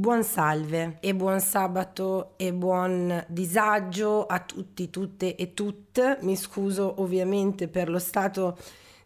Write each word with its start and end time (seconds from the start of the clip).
Buon 0.00 0.24
salve 0.24 0.96
e 1.00 1.14
buon 1.14 1.40
sabato 1.40 2.32
e 2.38 2.54
buon 2.54 3.22
disagio 3.28 4.24
a 4.24 4.40
tutti, 4.40 4.88
tutte 4.88 5.36
e 5.36 5.52
tutte. 5.52 6.16
Mi 6.22 6.36
scuso 6.36 7.02
ovviamente 7.02 7.68
per 7.68 7.90
lo 7.90 7.98
stato 7.98 8.56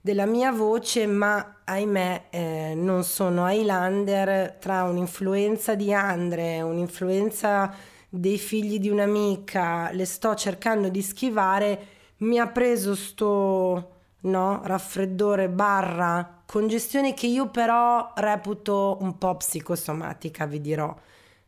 della 0.00 0.24
mia 0.24 0.52
voce, 0.52 1.08
ma 1.08 1.62
ahimè 1.64 2.26
eh, 2.30 2.74
non 2.76 3.02
sono 3.02 3.50
Highlander 3.50 4.52
tra 4.60 4.84
un'influenza 4.84 5.74
di 5.74 5.92
Andre, 5.92 6.62
un'influenza 6.62 7.74
dei 8.08 8.38
figli 8.38 8.78
di 8.78 8.88
un'amica, 8.88 9.90
le 9.90 10.04
sto 10.04 10.36
cercando 10.36 10.90
di 10.90 11.02
schivare, 11.02 11.86
mi 12.18 12.38
ha 12.38 12.46
preso 12.46 12.94
sto 12.94 13.90
no, 14.20 14.60
raffreddore 14.62 15.48
barra 15.48 16.43
congestione 16.54 17.14
che 17.14 17.26
io 17.26 17.48
però 17.48 18.12
reputo 18.14 18.98
un 19.00 19.18
po' 19.18 19.38
psicosomatica, 19.38 20.46
vi 20.46 20.60
dirò. 20.60 20.94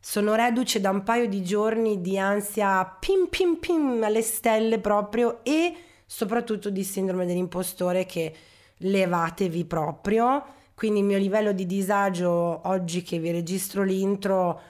Sono 0.00 0.34
reduce 0.34 0.80
da 0.80 0.90
un 0.90 1.04
paio 1.04 1.28
di 1.28 1.44
giorni 1.44 2.00
di 2.00 2.18
ansia 2.18 2.84
pim 2.98 3.28
pim 3.28 3.54
pim 3.58 4.02
alle 4.02 4.22
stelle 4.22 4.80
proprio 4.80 5.44
e 5.44 5.72
soprattutto 6.04 6.70
di 6.70 6.82
sindrome 6.82 7.24
dell'impostore 7.24 8.04
che 8.04 8.34
levatevi 8.78 9.64
proprio. 9.64 10.44
Quindi 10.74 10.98
il 10.98 11.04
mio 11.04 11.18
livello 11.18 11.52
di 11.52 11.66
disagio 11.66 12.62
oggi 12.64 13.02
che 13.02 13.20
vi 13.20 13.30
registro 13.30 13.84
l'intro 13.84 14.60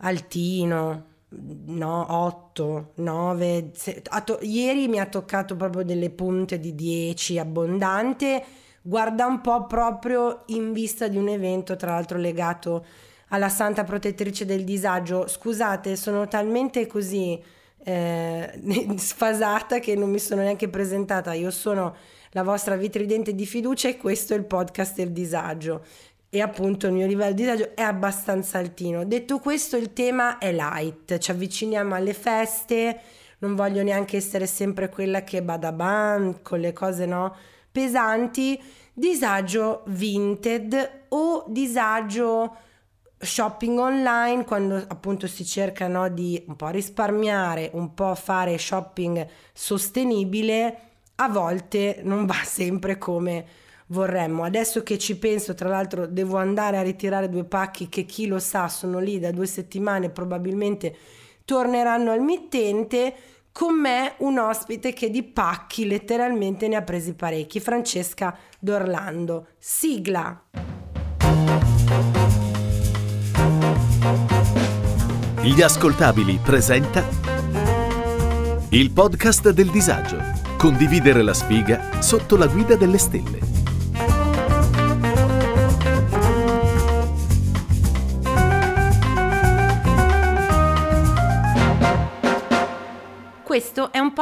altino, 0.00 1.04
no, 1.30 2.06
8, 2.10 2.92
9, 2.96 3.70
se, 3.72 4.02
to- 4.02 4.38
ieri 4.42 4.86
mi 4.86 5.00
ha 5.00 5.06
toccato 5.06 5.56
proprio 5.56 5.82
delle 5.82 6.10
punte 6.10 6.60
di 6.60 6.74
10 6.74 7.38
abbondante 7.38 8.66
guarda 8.82 9.26
un 9.26 9.40
po' 9.40 9.66
proprio 9.66 10.42
in 10.46 10.72
vista 10.72 11.08
di 11.08 11.16
un 11.16 11.28
evento, 11.28 11.76
tra 11.76 11.92
l'altro 11.92 12.18
legato 12.18 12.84
alla 13.28 13.48
Santa 13.48 13.84
Protettrice 13.84 14.44
del 14.44 14.64
Disagio. 14.64 15.26
Scusate, 15.26 15.96
sono 15.96 16.28
talmente 16.28 16.86
così 16.86 17.40
eh, 17.84 18.60
sfasata 18.96 19.78
che 19.78 19.94
non 19.94 20.10
mi 20.10 20.18
sono 20.18 20.42
neanche 20.42 20.68
presentata. 20.68 21.32
Io 21.32 21.50
sono 21.50 21.94
la 22.32 22.42
vostra 22.42 22.76
vitridente 22.76 23.34
di 23.34 23.46
fiducia 23.46 23.88
e 23.88 23.96
questo 23.96 24.34
è 24.34 24.36
il 24.36 24.44
podcast 24.44 24.96
del 24.96 25.12
disagio. 25.12 25.84
E 26.30 26.42
appunto 26.42 26.86
il 26.86 26.92
mio 26.92 27.06
livello 27.06 27.32
di 27.32 27.42
disagio 27.42 27.70
è 27.74 27.80
abbastanza 27.80 28.58
altino. 28.58 29.04
Detto 29.04 29.38
questo, 29.38 29.76
il 29.76 29.94
tema 29.94 30.38
è 30.38 30.52
light. 30.52 31.16
Ci 31.16 31.30
avviciniamo 31.30 31.94
alle 31.94 32.12
feste. 32.12 33.00
Non 33.38 33.54
voglio 33.54 33.82
neanche 33.82 34.16
essere 34.16 34.46
sempre 34.46 34.88
quella 34.88 35.22
che 35.22 35.42
bada 35.42 35.72
ban 35.72 36.42
con 36.42 36.60
le 36.60 36.72
cose 36.72 37.06
no 37.06 37.34
pesanti 37.70 38.60
disagio 38.92 39.82
vinted 39.86 41.04
o 41.08 41.44
disagio 41.48 42.56
shopping 43.20 43.78
online 43.78 44.44
quando 44.44 44.76
appunto 44.76 45.26
si 45.26 45.44
cerca 45.44 45.88
no, 45.88 46.08
di 46.08 46.42
un 46.46 46.56
po' 46.56 46.68
risparmiare, 46.68 47.70
un 47.74 47.94
po' 47.94 48.14
fare 48.14 48.56
shopping 48.58 49.26
sostenibile, 49.52 50.78
a 51.16 51.28
volte 51.28 52.00
non 52.04 52.26
va 52.26 52.40
sempre 52.44 52.96
come 52.96 53.46
vorremmo. 53.88 54.44
Adesso 54.44 54.82
che 54.82 54.98
ci 54.98 55.16
penso, 55.16 55.54
tra 55.54 55.68
l'altro 55.68 56.06
devo 56.06 56.36
andare 56.36 56.76
a 56.76 56.82
ritirare 56.82 57.28
due 57.28 57.44
pacchi 57.44 57.88
che 57.88 58.04
chi 58.04 58.26
lo 58.26 58.38
sa 58.38 58.68
sono 58.68 58.98
lì 58.98 59.18
da 59.18 59.32
due 59.32 59.46
settimane, 59.46 60.10
probabilmente 60.10 60.96
torneranno 61.44 62.12
al 62.12 62.20
mittente 62.20 63.14
con 63.58 63.74
me 63.74 64.14
un 64.18 64.38
ospite 64.38 64.92
che 64.92 65.10
di 65.10 65.24
pacchi 65.24 65.88
letteralmente 65.88 66.68
ne 66.68 66.76
ha 66.76 66.82
presi 66.82 67.14
parecchi, 67.14 67.58
Francesca 67.58 68.38
D'Orlando. 68.56 69.48
Sigla! 69.58 70.44
Gli 75.42 75.60
ascoltabili 75.60 76.38
presenta 76.40 77.04
il 78.68 78.92
podcast 78.92 79.50
del 79.50 79.70
disagio. 79.70 80.18
Condividere 80.56 81.22
la 81.22 81.34
sfiga 81.34 82.00
sotto 82.00 82.36
la 82.36 82.46
guida 82.46 82.76
delle 82.76 82.98
stelle. 82.98 83.57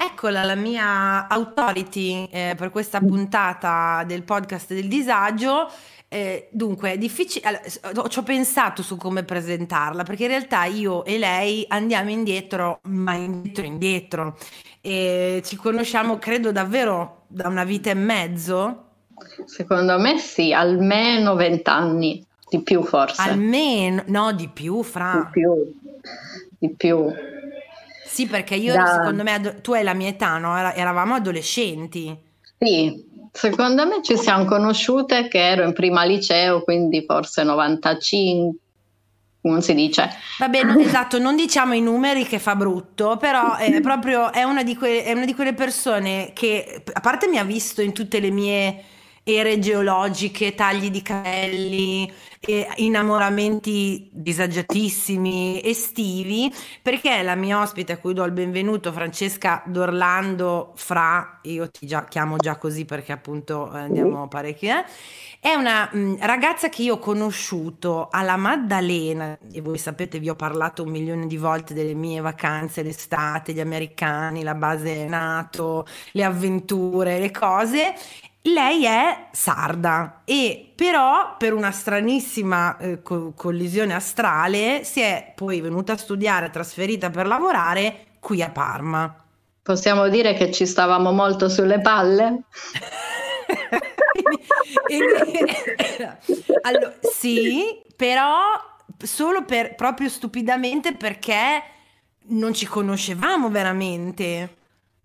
Eccola 0.00 0.44
la 0.44 0.54
mia 0.54 1.26
authority 1.28 2.28
eh, 2.30 2.54
per 2.56 2.70
questa 2.70 3.00
puntata 3.00 4.04
del 4.06 4.22
podcast 4.22 4.72
del 4.72 4.86
disagio. 4.86 5.68
Eh, 6.08 6.48
dunque, 6.52 6.92
è 6.92 6.98
difficile. 6.98 7.60
Allora, 7.82 8.08
ci 8.08 8.18
ho 8.18 8.22
pensato 8.22 8.82
su 8.82 8.96
come 8.96 9.24
presentarla 9.24 10.04
perché 10.04 10.22
in 10.22 10.28
realtà 10.30 10.64
io 10.64 11.04
e 11.04 11.18
lei 11.18 11.64
andiamo 11.68 12.10
indietro, 12.10 12.80
ma 12.84 13.14
indietro, 13.14 13.64
indietro. 13.64 14.38
E 14.80 15.42
ci 15.44 15.56
conosciamo, 15.56 16.18
credo, 16.18 16.52
davvero 16.52 17.24
da 17.26 17.48
una 17.48 17.64
vita 17.64 17.90
e 17.90 17.94
mezzo. 17.94 18.84
Secondo 19.44 19.98
me 19.98 20.18
sì, 20.18 20.52
almeno 20.52 21.34
vent'anni, 21.34 22.24
di 22.48 22.62
più 22.62 22.82
forse. 22.84 23.20
Almeno, 23.20 24.04
no, 24.06 24.32
di 24.32 24.48
più, 24.48 24.82
Fra. 24.82 25.28
Di 25.32 25.40
più, 25.40 25.74
di 26.56 26.70
più. 26.70 27.12
Sì, 28.08 28.26
perché 28.26 28.54
io, 28.54 28.72
da... 28.72 28.86
secondo 28.86 29.22
me, 29.22 29.60
tu 29.60 29.72
hai 29.72 29.84
la 29.84 29.94
mia 29.94 30.08
età, 30.08 30.38
no? 30.38 30.56
Eravamo 30.56 31.14
adolescenti. 31.14 32.26
Sì, 32.58 33.06
Secondo 33.32 33.86
me 33.86 34.02
ci 34.02 34.16
siamo 34.16 34.44
conosciute 34.46 35.28
che 35.28 35.38
ero 35.38 35.64
in 35.64 35.72
prima 35.72 36.04
liceo, 36.04 36.62
quindi 36.62 37.04
forse 37.06 37.44
95, 37.44 38.58
non 39.42 39.62
si 39.62 39.74
dice. 39.74 40.08
Va 40.38 40.48
bene, 40.48 40.76
esatto, 40.82 41.18
non 41.18 41.36
diciamo 41.36 41.74
i 41.74 41.80
numeri 41.80 42.24
che 42.24 42.38
fa 42.38 42.56
brutto, 42.56 43.16
però 43.16 43.56
è 43.56 43.80
proprio 43.80 44.32
è 44.32 44.42
una, 44.42 44.64
que- 44.64 45.04
è 45.04 45.12
una 45.12 45.24
di 45.24 45.34
quelle 45.34 45.54
persone 45.54 46.32
che 46.34 46.82
a 46.92 47.00
parte 47.00 47.28
mi 47.28 47.38
ha 47.38 47.44
visto 47.44 47.80
in 47.80 47.92
tutte 47.92 48.18
le 48.18 48.30
mie 48.30 48.84
ere 49.28 49.58
geologiche, 49.58 50.54
tagli 50.54 50.90
di 50.90 51.02
capelli, 51.02 52.10
innamoramenti 52.76 54.08
disagiatissimi, 54.12 55.60
estivi, 55.62 56.52
perché 56.80 57.22
la 57.22 57.34
mia 57.34 57.60
ospite 57.60 57.92
a 57.92 57.98
cui 57.98 58.14
do 58.14 58.24
il 58.24 58.32
benvenuto, 58.32 58.92
Francesca 58.92 59.62
D'Orlando 59.66 60.72
Fra, 60.76 61.40
io 61.42 61.68
ti 61.70 61.86
già, 61.86 62.04
chiamo 62.04 62.36
già 62.36 62.56
così 62.56 62.84
perché 62.84 63.12
appunto 63.12 63.70
eh, 63.74 63.80
andiamo 63.80 64.28
parecchio, 64.28 64.70
eh, 64.70 64.84
è 65.40 65.54
una 65.54 65.90
mh, 65.92 66.18
ragazza 66.20 66.68
che 66.68 66.82
io 66.82 66.94
ho 66.94 66.98
conosciuto 66.98 68.08
alla 68.10 68.36
Maddalena, 68.36 69.36
e 69.52 69.60
voi 69.60 69.78
sapete 69.78 70.18
vi 70.18 70.30
ho 70.30 70.36
parlato 70.36 70.84
un 70.84 70.90
milione 70.90 71.26
di 71.26 71.36
volte 71.36 71.74
delle 71.74 71.94
mie 71.94 72.20
vacanze 72.20 72.82
l'estate, 72.82 73.52
gli 73.52 73.60
americani, 73.60 74.42
la 74.42 74.54
base 74.54 75.06
NATO, 75.06 75.86
le 76.12 76.24
avventure, 76.24 77.18
le 77.18 77.30
cose, 77.30 77.94
lei 78.42 78.84
è 78.84 79.28
sarda 79.32 80.22
e 80.24 80.72
però 80.74 81.36
per 81.36 81.52
una 81.52 81.70
stranissima 81.70 82.76
eh, 82.78 83.02
co- 83.02 83.32
collisione 83.34 83.94
astrale 83.94 84.84
si 84.84 85.00
è 85.00 85.32
poi 85.34 85.60
venuta 85.60 85.94
a 85.94 85.96
studiare, 85.96 86.50
trasferita 86.50 87.10
per 87.10 87.26
lavorare 87.26 88.06
qui 88.20 88.42
a 88.42 88.50
Parma. 88.50 89.24
Possiamo 89.62 90.08
dire 90.08 90.34
che 90.34 90.50
ci 90.50 90.66
stavamo 90.66 91.12
molto 91.12 91.48
sulle 91.48 91.80
palle? 91.80 92.42
allora, 96.62 96.94
sì, 97.00 97.80
però 97.96 98.36
solo 98.98 99.44
per, 99.44 99.74
proprio 99.74 100.08
stupidamente 100.08 100.94
perché 100.94 101.62
non 102.28 102.54
ci 102.54 102.66
conoscevamo 102.66 103.50
veramente. 103.50 104.57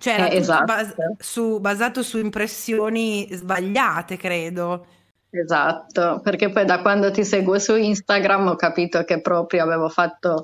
Cioè, 0.04 0.14
era 0.16 0.28
eh, 0.28 0.36
esatto. 0.36 0.66
bas- 0.66 0.96
su, 1.18 1.62
basato 1.62 2.04
su 2.04 2.18
impressioni 2.18 3.26
sbagliate, 3.32 4.18
credo. 4.18 4.86
Esatto, 5.30 6.20
perché 6.22 6.50
poi 6.50 6.66
da 6.66 6.82
quando 6.82 7.10
ti 7.10 7.24
seguo 7.24 7.58
su 7.58 7.78
Instagram 7.78 8.48
ho 8.48 8.58
capito 8.58 9.06
che 9.06 9.22
proprio 9.22 9.64
avevo 9.64 9.88
fatto, 9.88 10.44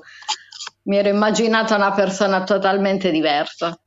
mi 0.84 0.96
ero 0.96 1.10
immaginata 1.10 1.76
una 1.76 1.92
persona 1.92 2.42
totalmente 2.42 3.10
diversa. 3.10 3.78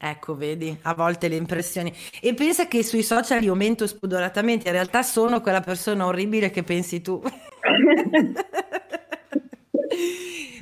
Ecco, 0.00 0.34
vedi, 0.34 0.74
a 0.84 0.94
volte 0.94 1.28
le 1.28 1.36
impressioni. 1.36 1.94
E 2.22 2.32
pensa 2.32 2.66
che 2.66 2.82
sui 2.82 3.02
social 3.02 3.42
io 3.42 3.54
mento 3.54 3.86
spudoratamente, 3.86 4.68
in 4.68 4.72
realtà 4.72 5.02
sono 5.02 5.42
quella 5.42 5.60
persona 5.60 6.06
orribile 6.06 6.48
che 6.48 6.62
pensi 6.62 7.02
tu. 7.02 7.20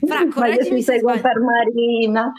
Fra, 0.04 0.26
correggimi 0.28 0.82
se 0.82 0.94
seguo 0.94 1.12
per 1.20 1.38
Marina. 1.38 2.32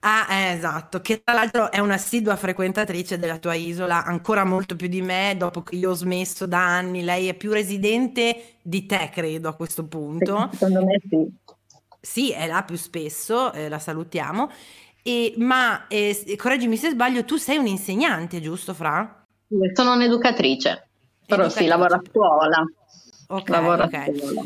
Ah, 0.00 0.26
eh, 0.30 0.52
esatto, 0.52 1.00
che 1.00 1.22
tra 1.24 1.34
l'altro 1.34 1.72
è 1.72 1.80
un'assidua 1.80 2.36
frequentatrice 2.36 3.18
della 3.18 3.38
tua 3.38 3.54
isola, 3.54 4.04
ancora 4.04 4.44
molto 4.44 4.76
più 4.76 4.86
di 4.86 5.02
me, 5.02 5.34
dopo 5.36 5.62
che 5.62 5.74
io 5.74 5.90
ho 5.90 5.94
smesso 5.94 6.46
da 6.46 6.58
anni. 6.64 7.02
Lei 7.02 7.26
è 7.28 7.34
più 7.34 7.52
residente 7.52 8.54
di 8.62 8.86
te, 8.86 9.10
credo, 9.12 9.48
a 9.48 9.54
questo 9.54 9.84
punto. 9.86 10.50
secondo 10.52 10.84
me 10.84 11.00
sì. 11.08 11.56
Sì, 12.00 12.30
è 12.30 12.46
là 12.46 12.62
più 12.62 12.76
spesso, 12.76 13.52
eh, 13.52 13.68
la 13.68 13.80
salutiamo. 13.80 14.50
E, 15.02 15.34
ma, 15.38 15.88
eh, 15.88 16.36
correggimi 16.36 16.76
se 16.76 16.90
sbaglio, 16.90 17.24
tu 17.24 17.36
sei 17.36 17.56
un 17.56 17.66
insegnante, 17.66 18.40
giusto, 18.40 18.74
Fra? 18.74 19.24
Sono 19.72 19.94
un'educatrice, 19.94 20.86
però 21.26 21.42
Educatrice. 21.42 21.64
sì, 21.64 21.66
lavoro 21.66 21.94
a 21.94 22.02
scuola. 22.08 22.64
Ok, 23.30 23.48
Lavoro 23.48 23.84
ok. 23.84 23.94
a 23.94 24.04
scuola. 24.04 24.42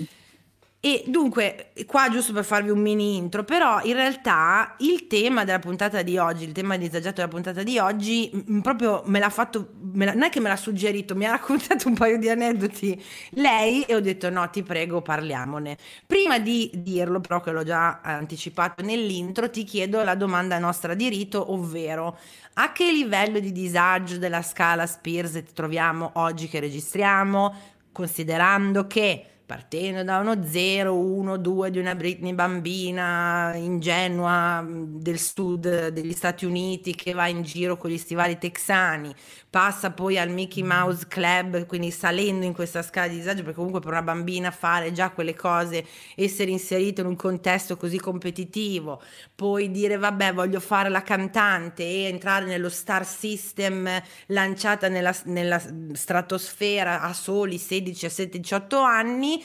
E 0.85 1.05
dunque, 1.07 1.71
qua 1.87 2.09
giusto 2.11 2.33
per 2.33 2.45
farvi 2.45 2.71
un 2.71 2.81
mini 2.81 3.15
intro, 3.15 3.45
però 3.45 3.81
in 3.85 3.93
realtà 3.93 4.75
il 4.79 5.07
tema 5.07 5.45
della 5.45 5.61
puntata 5.61 6.03
di 6.03 6.19
oggi, 6.19 6.43
il 6.43 6.51
tema 6.51 6.77
disagiato 6.77 7.21
della 7.21 7.29
puntata 7.29 7.63
di 7.63 7.79
oggi, 7.79 8.29
m- 8.33 8.59
proprio 8.63 9.01
me 9.07 9.21
l'ha 9.21 9.31
fatto, 9.31 9.75
me 9.93 10.07
l'ha- 10.07 10.13
non 10.15 10.25
è 10.25 10.29
che 10.29 10.41
me 10.41 10.49
l'ha 10.49 10.57
suggerito, 10.57 11.15
mi 11.15 11.25
ha 11.25 11.31
raccontato 11.39 11.87
un 11.87 11.95
paio 11.95 12.19
di 12.19 12.29
aneddoti 12.29 13.01
lei 13.35 13.83
e 13.83 13.95
ho 13.95 14.01
detto 14.01 14.29
no, 14.29 14.51
ti 14.51 14.65
prego, 14.65 15.03
parliamone. 15.03 15.77
Prima 16.05 16.41
di 16.41 16.69
dirlo, 16.75 17.21
però 17.21 17.41
che 17.41 17.53
l'ho 17.53 17.63
già 17.63 18.01
anticipato 18.03 18.83
nell'intro, 18.83 19.51
ti 19.51 19.63
chiedo 19.63 20.03
la 20.03 20.17
domanda 20.17 20.59
nostra 20.59 20.95
di 20.95 21.09
rito, 21.09 21.53
ovvero 21.53 22.19
a 22.55 22.73
che 22.73 22.91
livello 22.91 23.39
di 23.39 23.53
disagio 23.53 24.19
della 24.19 24.43
scala 24.43 24.85
Spears 24.89 25.35
ti 25.35 25.53
troviamo 25.55 26.11
oggi 26.15 26.49
che 26.49 26.59
registriamo, 26.59 27.55
considerando 27.93 28.89
che 28.89 29.27
partendo 29.53 30.03
da 30.03 30.17
uno 30.17 30.47
0, 30.47 30.97
1, 30.97 31.37
2 31.37 31.71
di 31.71 31.79
una 31.79 31.95
Britney 31.95 32.33
bambina 32.33 33.53
ingenua 33.55 34.63
mh, 34.63 35.01
del 35.01 35.19
sud 35.19 35.89
degli 35.89 36.15
Stati 36.15 36.47
Uniti 36.47 36.95
che 36.95 37.13
va 37.13 37.27
in 37.29 37.43
giro 37.43 37.77
con 37.77 37.91
gli 37.91 37.99
stivali 37.99 38.39
texani, 38.39 39.15
passa 39.51 39.91
poi 39.91 40.19
al 40.19 40.31
Mickey 40.31 40.63
Mouse 40.63 41.07
Club, 41.07 41.67
quindi 41.67 41.91
salendo 41.91 42.47
in 42.47 42.55
questa 42.55 42.83
scala 42.83 43.09
di 43.09 43.17
disagio, 43.17 43.43
perché 43.43 43.57
comunque 43.57 43.81
per 43.81 43.91
una 43.91 44.01
bambina 44.01 44.51
fare 44.51 44.91
già 44.93 45.11
quelle 45.11 45.35
cose, 45.35 45.85
essere 46.17 46.51
inserito 46.51 47.03
in 47.03 47.09
un 47.09 47.17
contesto 47.17 47.77
così 47.77 47.99
competitivo, 47.99 49.03
poi 49.35 49.71
dire 49.71 49.99
vabbè 49.99 50.33
voglio 50.33 50.61
fare 50.61 50.89
la 50.89 51.03
cantante 51.03 51.83
e 51.83 52.05
entrare 52.05 52.47
nello 52.47 52.71
star 52.71 53.05
system 53.05 53.87
lanciata 54.29 54.89
nella, 54.89 55.15
nella 55.25 55.61
stratosfera 55.93 57.03
a 57.03 57.13
soli 57.13 57.59
16, 57.59 57.83
17, 57.83 58.41
18 58.41 58.79
anni, 58.81 59.42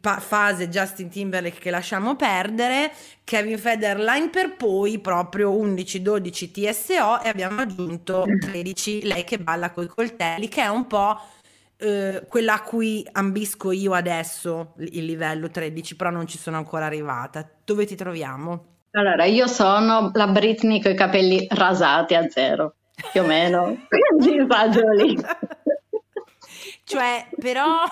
pa- 0.00 0.18
fase 0.20 0.68
Justin 0.68 1.08
Timberlake 1.08 1.58
che 1.58 1.70
lasciamo 1.70 2.16
perdere, 2.16 2.92
Kevin 3.24 3.58
Federline 3.58 4.30
per 4.30 4.56
poi 4.56 4.98
proprio 4.98 5.52
11-12 5.52 6.50
TSO 6.50 7.22
e 7.22 7.28
abbiamo 7.28 7.60
aggiunto 7.60 8.24
13 8.38 9.06
lei 9.06 9.24
che 9.24 9.38
balla 9.38 9.70
coi 9.70 9.86
coltelli, 9.86 10.48
che 10.48 10.62
è 10.62 10.68
un 10.68 10.86
po' 10.86 11.18
eh, 11.76 12.24
quella 12.28 12.54
a 12.54 12.62
cui 12.62 13.06
ambisco 13.12 13.72
io 13.72 13.94
adesso, 13.94 14.74
il 14.78 15.04
livello 15.04 15.48
13, 15.48 15.96
però 15.96 16.10
non 16.10 16.26
ci 16.26 16.36
sono 16.36 16.56
ancora 16.56 16.86
arrivata. 16.86 17.48
Dove 17.64 17.86
ti 17.86 17.94
troviamo? 17.94 18.64
Allora, 18.92 19.24
io 19.24 19.46
sono 19.46 20.10
la 20.12 20.26
Britney 20.26 20.82
con 20.82 20.92
i 20.92 20.96
capelli 20.96 21.46
rasati 21.48 22.14
a 22.14 22.28
zero, 22.28 22.74
più 23.12 23.22
o 23.22 23.24
meno. 23.24 23.86
Quindi 23.88 24.42
disagio 24.42 24.90
lì. 24.90 25.16
Cioè, 26.90 27.28
però, 27.38 27.84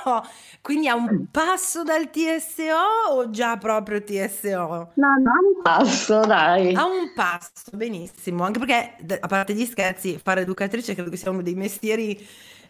quindi 0.61 0.89
a 0.89 0.97
un 0.97 1.27
passo 1.31 1.85
dal 1.85 2.11
TSO 2.11 3.12
o 3.12 3.31
già 3.31 3.56
proprio 3.56 4.03
TSO? 4.03 4.91
No, 4.95 5.06
no, 5.23 5.31
un 5.55 5.62
passo, 5.62 6.19
dai. 6.23 6.75
A 6.75 6.85
un 6.85 7.12
passo, 7.15 7.71
benissimo, 7.75 8.43
anche 8.43 8.59
perché 8.59 8.97
a 9.21 9.27
parte 9.29 9.55
gli 9.55 9.65
scherzi, 9.65 10.19
fare 10.21 10.41
educatrice 10.41 10.95
credo 10.95 11.11
che 11.11 11.17
sia 11.17 11.31
uno 11.31 11.43
dei 11.43 11.55
mestieri, 11.55 12.19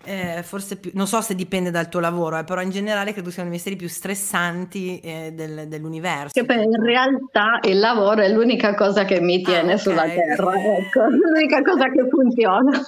eh, 0.05 0.43
forse 0.43 0.77
più, 0.77 0.91
non 0.93 1.07
so 1.07 1.23
se 1.23 1.35
dipende 1.35 1.71
dal 1.71 1.89
tuo 1.89 2.01
lavoro, 2.01 2.37
eh, 2.37 2.45
però 2.45 2.61
in 2.61 2.71
generale 2.71 3.15
credo 3.15 3.31
sia 3.31 3.41
uno 3.41 3.51
dei 3.51 3.59
mestieri 3.59 3.79
più 3.79 3.89
stressanti 3.89 5.01
eh, 5.01 5.33
del- 5.35 5.67
dell'universo. 5.67 6.39
Che 6.39 6.45
poi 6.45 6.63
in 6.63 6.83
realtà 6.83 7.59
il 7.63 7.79
lavoro 7.79 8.21
è 8.21 8.29
l'unica 8.29 8.75
cosa 8.75 9.07
che 9.07 9.19
mi 9.21 9.41
tiene 9.43 9.73
Ah, 9.73 9.75
ok. 9.77 9.81
sulla 9.81 10.03
terra, 10.05 10.53
ecco, 10.53 11.05
l'unica 11.09 11.63
cosa 11.63 11.91
che 11.91 12.07
funziona. 12.11 12.81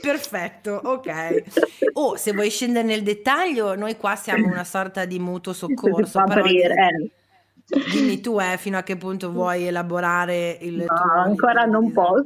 Perfetto, 0.00 0.80
ok. 0.84 1.42
O 1.94 2.16
se 2.16 2.32
vuoi 2.32 2.50
scendere 2.50 2.86
nel 2.86 3.02
dettaglio, 3.02 3.74
noi 3.74 3.96
qua 3.96 4.16
siamo 4.16 4.46
una 4.46 4.64
sorta 4.64 5.04
di 5.04 5.18
mutuo 5.18 5.52
soccorso, 5.52 6.22
però 6.26 6.40
aprire, 6.40 6.74
eh. 6.74 7.80
dimmi 7.90 8.20
tu 8.20 8.38
eh, 8.38 8.56
fino 8.58 8.76
a 8.78 8.82
che 8.82 8.96
punto 8.96 9.30
vuoi 9.30 9.66
elaborare 9.66 10.58
il 10.60 10.76
No, 10.76 10.84
tuo 10.84 11.20
ancora 11.22 11.64
non 11.64 11.90
posso. 11.92 12.24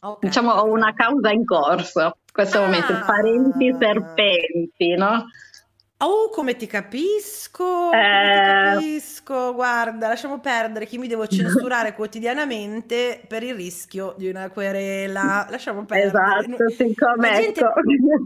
Ok, 0.00 0.18
Diciamo, 0.20 0.52
ho 0.52 0.66
una 0.70 0.92
causa 0.94 1.30
in 1.30 1.44
corso. 1.44 2.00
In 2.00 2.32
questo 2.32 2.60
momento, 2.60 2.92
Ah. 2.92 3.04
parenti 3.04 3.74
serpenti, 3.78 4.94
no? 4.96 5.24
Oh, 6.04 6.30
come 6.30 6.56
ti 6.56 6.66
capisco, 6.66 7.62
come 7.90 7.92
Eh. 8.00 8.32
ti 8.32 8.84
capisco. 8.84 9.54
Guarda, 9.54 10.08
lasciamo 10.08 10.40
perdere 10.40 10.86
chi 10.86 10.98
mi 10.98 11.06
devo 11.06 11.26
censurare 11.28 11.94
quotidianamente 11.94 13.22
per 13.28 13.42
il 13.44 13.54
rischio 13.54 14.14
di 14.18 14.28
una 14.28 14.50
querela. 14.50 15.46
Lasciamo 15.48 15.84
perdere. 15.84 16.08
Esatto, 16.08 16.70
siccome 16.70 17.30
La 17.30 17.40
gente- 17.40 17.60
ecco, 17.60 17.72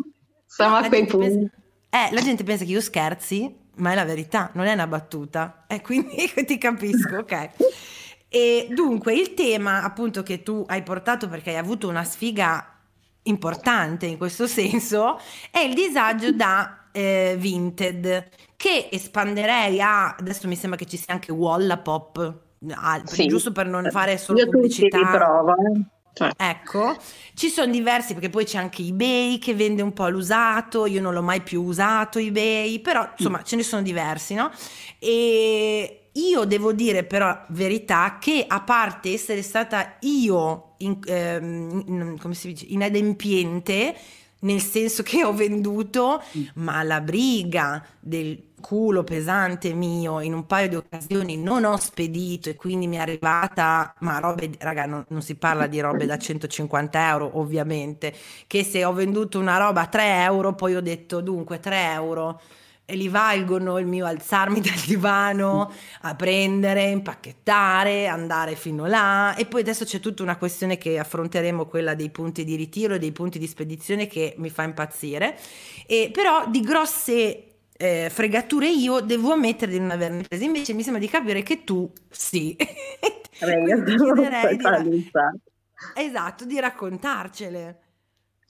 siamo 0.46 0.70
No, 0.70 0.76
a 0.76 0.88
quei 0.88 1.00
gente 1.00 1.16
pensa- 1.18 1.38
punti. 1.38 1.52
eh, 1.90 2.08
la 2.14 2.20
gente 2.22 2.44
pensa 2.44 2.64
che 2.64 2.70
io 2.70 2.80
scherzi, 2.80 3.56
ma 3.76 3.92
è 3.92 3.94
la 3.94 4.04
verità, 4.04 4.50
non 4.54 4.64
è 4.66 4.72
una 4.72 4.86
battuta. 4.86 5.64
E 5.66 5.82
quindi 5.82 6.16
ti 6.46 6.56
capisco, 6.56 7.16
ok. 7.18 7.48
E 8.28 8.68
dunque, 8.70 9.12
il 9.12 9.34
tema 9.34 9.82
appunto 9.82 10.22
che 10.22 10.42
tu 10.42 10.64
hai 10.66 10.82
portato 10.82 11.28
perché 11.28 11.50
hai 11.50 11.56
avuto 11.56 11.88
una 11.88 12.04
sfiga 12.04 12.70
importante 13.24 14.06
in 14.06 14.16
questo 14.18 14.46
senso 14.46 15.18
è 15.50 15.58
il 15.58 15.74
disagio 15.74 16.32
da 16.32 16.85
eh, 16.96 17.36
Vinted 17.38 18.28
che 18.56 18.88
espanderei 18.90 19.80
a 19.82 20.14
adesso 20.18 20.48
mi 20.48 20.56
sembra 20.56 20.78
che 20.78 20.86
ci 20.86 20.96
sia 20.96 21.12
anche 21.12 21.30
Wallapop 21.30 22.34
per- 22.58 23.02
Sì. 23.04 23.26
giusto 23.26 23.52
per 23.52 23.66
non 23.66 23.86
fare 23.90 24.16
solo 24.16 24.38
Io 24.38 24.48
pubblicità 24.48 24.96
li 24.98 25.04
provo. 25.04 25.50
eh. 25.52 25.80
Cioè, 26.16 26.30
Ecco, 26.34 26.96
ci 27.34 27.50
sono 27.50 27.70
diversi 27.70 28.14
perché 28.14 28.30
poi 28.30 28.46
c'è 28.46 28.56
anche 28.56 28.80
eBay 28.82 29.36
che 29.36 29.52
vende 29.54 29.82
un 29.82 29.92
po' 29.92 30.08
l'usato, 30.08 30.86
io 30.86 31.02
non 31.02 31.12
l'ho 31.12 31.20
mai 31.22 31.42
più 31.42 31.62
usato 31.62 32.18
eBay, 32.18 32.78
però 32.80 33.06
insomma 33.18 33.42
ce 33.42 33.56
ne 33.56 33.62
sono 33.62 33.82
diversi, 33.82 34.32
no? 34.32 34.50
E 34.98 36.08
io 36.12 36.44
devo 36.46 36.72
dire 36.72 37.04
però 37.04 37.38
verità 37.48 38.16
che 38.18 38.46
a 38.48 38.62
parte 38.62 39.12
essere 39.12 39.42
stata 39.42 39.96
io 40.00 40.72
in- 40.78 40.98
ehm, 41.06 41.84
in- 41.86 42.16
come 42.18 42.32
si 42.32 42.48
dice, 42.48 42.64
inadempiente, 42.70 43.94
nel 44.40 44.60
senso 44.60 45.02
che 45.02 45.24
ho 45.24 45.32
venduto, 45.32 46.22
ma 46.54 46.82
la 46.82 47.00
briga 47.00 47.84
del 47.98 48.42
culo 48.60 49.04
pesante 49.04 49.72
mio 49.74 50.20
in 50.20 50.32
un 50.34 50.46
paio 50.46 50.68
di 50.68 50.74
occasioni 50.74 51.36
non 51.36 51.64
ho 51.64 51.76
spedito 51.76 52.48
e 52.48 52.56
quindi 52.56 52.86
mi 52.86 52.96
è 52.96 53.00
arrivata, 53.00 53.94
ma 54.00 54.18
robe, 54.18 54.50
raga, 54.58 54.86
non, 54.86 55.04
non 55.08 55.22
si 55.22 55.36
parla 55.36 55.66
di 55.66 55.80
robe 55.80 56.06
da 56.06 56.18
150 56.18 57.08
euro 57.08 57.38
ovviamente, 57.38 58.14
che 58.46 58.64
se 58.64 58.84
ho 58.84 58.92
venduto 58.92 59.38
una 59.38 59.56
roba 59.58 59.82
a 59.82 59.86
3 59.86 60.22
euro, 60.22 60.54
poi 60.54 60.74
ho 60.74 60.80
detto 60.80 61.20
dunque 61.20 61.60
3 61.60 61.92
euro 61.92 62.40
e 62.86 62.94
li 62.94 63.08
valgono 63.08 63.78
il 63.78 63.86
mio 63.86 64.06
alzarmi 64.06 64.60
dal 64.62 64.78
divano 64.86 65.72
a 66.02 66.14
prendere, 66.14 66.84
impacchettare, 66.84 68.06
andare 68.06 68.54
fino 68.54 68.86
là 68.86 69.34
e 69.34 69.44
poi 69.44 69.60
adesso 69.60 69.84
c'è 69.84 69.98
tutta 69.98 70.22
una 70.22 70.36
questione 70.36 70.78
che 70.78 70.98
affronteremo, 70.98 71.66
quella 71.66 71.94
dei 71.94 72.10
punti 72.10 72.44
di 72.44 72.54
ritiro 72.54 72.94
e 72.94 72.98
dei 72.98 73.12
punti 73.12 73.38
di 73.38 73.46
spedizione 73.46 74.06
che 74.06 74.34
mi 74.38 74.48
fa 74.48 74.62
impazzire, 74.62 75.36
e, 75.86 76.10
però 76.12 76.48
di 76.48 76.60
grosse 76.60 77.56
eh, 77.76 78.08
fregature 78.10 78.68
io 78.68 79.00
devo 79.00 79.32
ammettere 79.32 79.72
di 79.72 79.80
non 79.80 79.90
averne 79.90 80.22
prese, 80.22 80.44
invece 80.44 80.72
mi 80.72 80.82
sembra 80.82 81.02
di 81.02 81.08
capire 81.08 81.42
che 81.42 81.64
tu 81.64 81.90
sì. 82.08 82.56
vabbè, 83.40 83.82
di 83.82 85.10
ra- 85.10 85.34
esatto, 85.94 86.44
di 86.44 86.60
raccontarcele. 86.60 87.80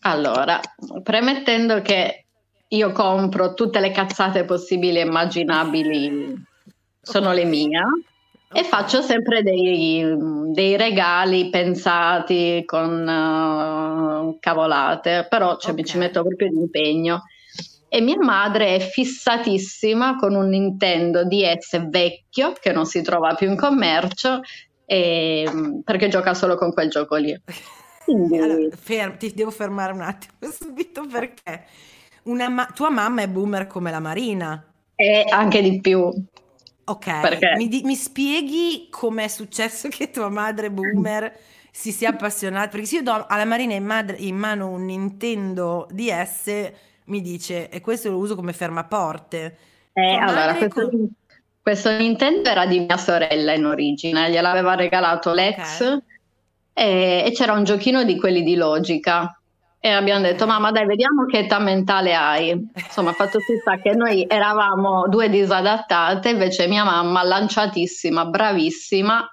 Allora, 0.00 0.60
premettendo 1.02 1.80
che 1.80 2.25
io 2.68 2.92
compro 2.92 3.54
tutte 3.54 3.80
le 3.80 3.90
cazzate 3.90 4.44
possibili 4.44 4.98
e 4.98 5.04
immaginabili, 5.04 6.34
sono 7.00 7.32
le 7.32 7.44
mie, 7.44 7.80
e 8.52 8.64
faccio 8.64 9.02
sempre 9.02 9.42
dei, 9.42 10.04
dei 10.52 10.76
regali 10.76 11.50
pensati 11.50 12.62
con 12.64 13.08
eh, 13.08 14.38
cavolate, 14.40 15.26
però 15.28 15.56
cioè, 15.58 15.74
mi 15.74 15.84
ci 15.84 15.98
metto 15.98 16.22
proprio 16.22 16.48
d'impegno. 16.48 17.22
E 17.88 18.00
mia 18.00 18.18
madre 18.20 18.76
è 18.76 18.80
fissatissima 18.80 20.16
con 20.16 20.34
un 20.34 20.48
Nintendo 20.48 21.24
DS 21.24 21.88
vecchio 21.88 22.52
che 22.52 22.72
non 22.72 22.84
si 22.84 23.00
trova 23.02 23.34
più 23.34 23.48
in 23.48 23.56
commercio 23.56 24.40
e- 24.84 25.80
perché 25.84 26.08
gioca 26.08 26.34
solo 26.34 26.56
con 26.56 26.72
quel 26.72 26.90
gioco 26.90 27.16
lì. 27.16 27.38
Quindi- 28.04 28.38
Allora, 28.38 28.76
ferm- 28.76 29.16
ti 29.16 29.32
devo 29.34 29.50
fermare 29.50 29.92
un 29.92 30.02
attimo 30.02 30.34
subito 30.50 31.06
perché 31.06 31.64
una 32.26 32.48
ma- 32.48 32.66
tua 32.66 32.90
mamma 32.90 33.22
è 33.22 33.28
boomer 33.28 33.66
come 33.66 33.90
la 33.90 34.00
Marina. 34.00 34.64
E 34.94 35.24
anche 35.28 35.62
di 35.62 35.80
più. 35.80 36.10
Ok, 36.88 37.06
mi, 37.56 37.66
di- 37.66 37.82
mi 37.84 37.96
spieghi 37.96 38.86
com'è 38.90 39.26
successo 39.26 39.88
che 39.88 40.10
tua 40.10 40.28
madre 40.28 40.70
boomer 40.70 41.36
si 41.72 41.90
sia 41.90 42.10
appassionata? 42.10 42.68
Perché 42.68 42.86
se 42.86 42.96
io 42.96 43.02
do 43.02 43.26
alla 43.26 43.44
Marina 43.44 43.74
in, 43.74 43.84
madre, 43.84 44.16
in 44.20 44.36
mano 44.36 44.68
un 44.68 44.84
Nintendo 44.84 45.88
DS, 45.90 46.70
mi 47.06 47.20
dice, 47.20 47.68
e 47.68 47.80
questo 47.80 48.10
lo 48.10 48.18
uso 48.18 48.36
come 48.36 48.52
fermaporte. 48.52 49.56
Eh, 49.92 50.14
allora, 50.14 50.54
questo, 50.54 50.88
con... 50.88 51.08
questo, 51.60 51.90
Nintendo 51.90 52.50
era 52.50 52.66
di 52.66 52.80
mia 52.80 52.96
sorella 52.96 53.52
in 53.52 53.64
origine, 53.64 54.30
gliel'aveva 54.30 54.74
regalato 54.76 55.32
l'ex 55.32 55.80
okay. 55.80 55.98
e, 56.72 57.24
e 57.26 57.32
c'era 57.32 57.52
un 57.52 57.64
giochino 57.64 58.04
di 58.04 58.16
quelli 58.16 58.42
di 58.44 58.54
logica 58.54 59.38
e 59.86 59.90
abbiamo 59.90 60.20
detto 60.20 60.48
mamma 60.48 60.72
dai 60.72 60.84
vediamo 60.84 61.26
che 61.26 61.38
età 61.38 61.60
mentale 61.60 62.12
hai. 62.12 62.50
Insomma 62.74 63.12
fatto 63.12 63.38
sta 63.38 63.76
che 63.76 63.94
noi 63.94 64.26
eravamo 64.28 65.06
due 65.06 65.28
disadattate 65.28 66.30
invece 66.30 66.66
mia 66.66 66.82
mamma 66.82 67.22
lanciatissima 67.22 68.24
bravissima 68.24 69.24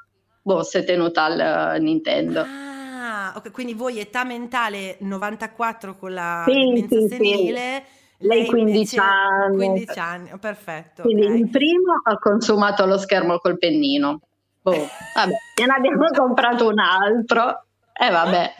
boh 0.44 0.62
si 0.62 0.78
è 0.78 0.84
tenuta 0.84 1.24
al 1.24 1.82
Nintendo. 1.82 2.42
Ah 2.42 3.34
ok 3.36 3.52
quindi 3.52 3.74
voi 3.74 4.00
età 4.00 4.24
mentale 4.24 4.98
94 5.00 5.98
con 5.98 6.14
la 6.14 6.44
sì, 6.46 6.86
sì, 6.88 7.08
senile 7.08 7.84
sì. 8.20 8.28
lei 8.28 8.46
15 8.46 8.98
anni. 9.00 9.56
15 9.56 10.00
anni 10.00 10.32
oh, 10.34 10.38
perfetto 10.38 11.02
quindi 11.02 11.26
okay. 11.26 11.40
il 11.40 11.50
primo 11.50 11.94
ha 12.04 12.16
consumato 12.20 12.86
lo 12.86 13.00
schermo 13.00 13.40
col 13.40 13.58
pennino. 13.58 14.20
Boh 14.62 14.88
vabbè 15.16 15.34
gliene 15.56 15.74
abbiamo 15.74 16.06
comprato 16.16 16.68
un 16.68 16.78
altro. 16.78 17.66
E 17.92 18.06
eh, 18.06 18.10
vabbè 18.12 18.54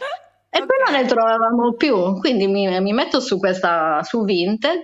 e 0.56 0.62
okay. 0.62 0.68
poi 0.68 0.78
non 0.86 1.02
ne 1.02 1.08
trovavamo 1.08 1.74
più, 1.74 2.20
quindi 2.20 2.46
mi, 2.46 2.80
mi 2.80 2.94
metto 2.94 3.20
su 3.20 3.40
questa, 3.40 4.04
su 4.04 4.24
Vinted, 4.24 4.84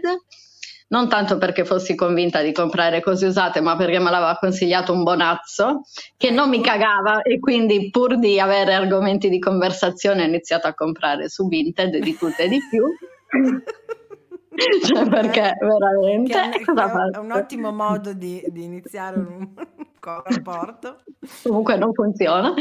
non 0.88 1.07
tanto 1.07 1.38
perché 1.38 1.63
fossi 1.63 1.93
convinta 1.93 2.41
di 2.41 2.51
comprare 2.51 3.01
cose 3.01 3.27
usate, 3.27 3.61
ma 3.61 3.75
perché 3.75 3.99
me 3.99 4.09
l'aveva 4.09 4.35
consigliato 4.39 4.93
un 4.93 5.03
bonazzo 5.03 5.83
che 6.17 6.31
non 6.31 6.49
mi 6.49 6.57
ecco. 6.57 6.69
cagava 6.69 7.21
e 7.21 7.39
quindi 7.39 7.91
pur 7.91 8.17
di 8.17 8.39
avere 8.39 8.73
argomenti 8.73 9.29
di 9.29 9.38
conversazione 9.38 10.23
ho 10.23 10.25
iniziato 10.25 10.65
a 10.65 10.73
comprare 10.73 11.29
su 11.29 11.47
Vinted 11.47 11.97
di 11.97 12.17
tutte 12.17 12.45
e 12.45 12.47
di 12.47 12.59
più. 12.67 12.83
cioè 14.85 15.07
perché 15.07 15.55
veramente? 15.59 16.33
che 16.63 16.71
è, 16.71 17.15
è 17.15 17.17
un 17.17 17.31
ottimo 17.31 17.71
modo 17.71 18.13
di, 18.13 18.43
di 18.47 18.63
iniziare 18.63 19.17
un, 19.17 19.49
rapporto. 19.99 21.01
Comunque 21.43 21.77
non 21.77 21.93
funziona. 21.93 22.53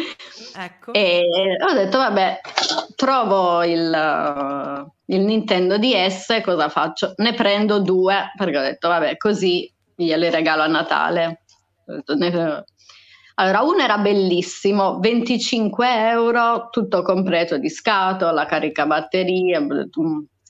Ecco. 0.56 0.92
e 0.92 1.24
ho 1.68 1.72
detto 1.72 1.98
vabbè 1.98 2.40
trovo 2.96 3.62
il, 3.62 4.90
il 5.06 5.20
Nintendo 5.20 5.78
DS 5.78 6.40
cosa 6.42 6.68
faccio? 6.68 7.12
ne 7.16 7.34
prendo 7.34 7.80
due 7.80 8.32
perché 8.36 8.58
ho 8.58 8.62
detto 8.62 8.88
vabbè 8.88 9.16
così 9.16 9.72
glieli 9.94 10.30
regalo 10.30 10.62
a 10.62 10.66
Natale. 10.66 11.42
Allora, 13.40 13.62
uno 13.62 13.78
era 13.78 13.98
bellissimo, 13.98 14.98
25 14.98 16.08
euro, 16.10 16.68
tutto 16.70 17.02
completo 17.02 17.56
di 17.56 17.70
scatola, 17.70 18.46
carica 18.46 18.84
batterie, 18.84 19.60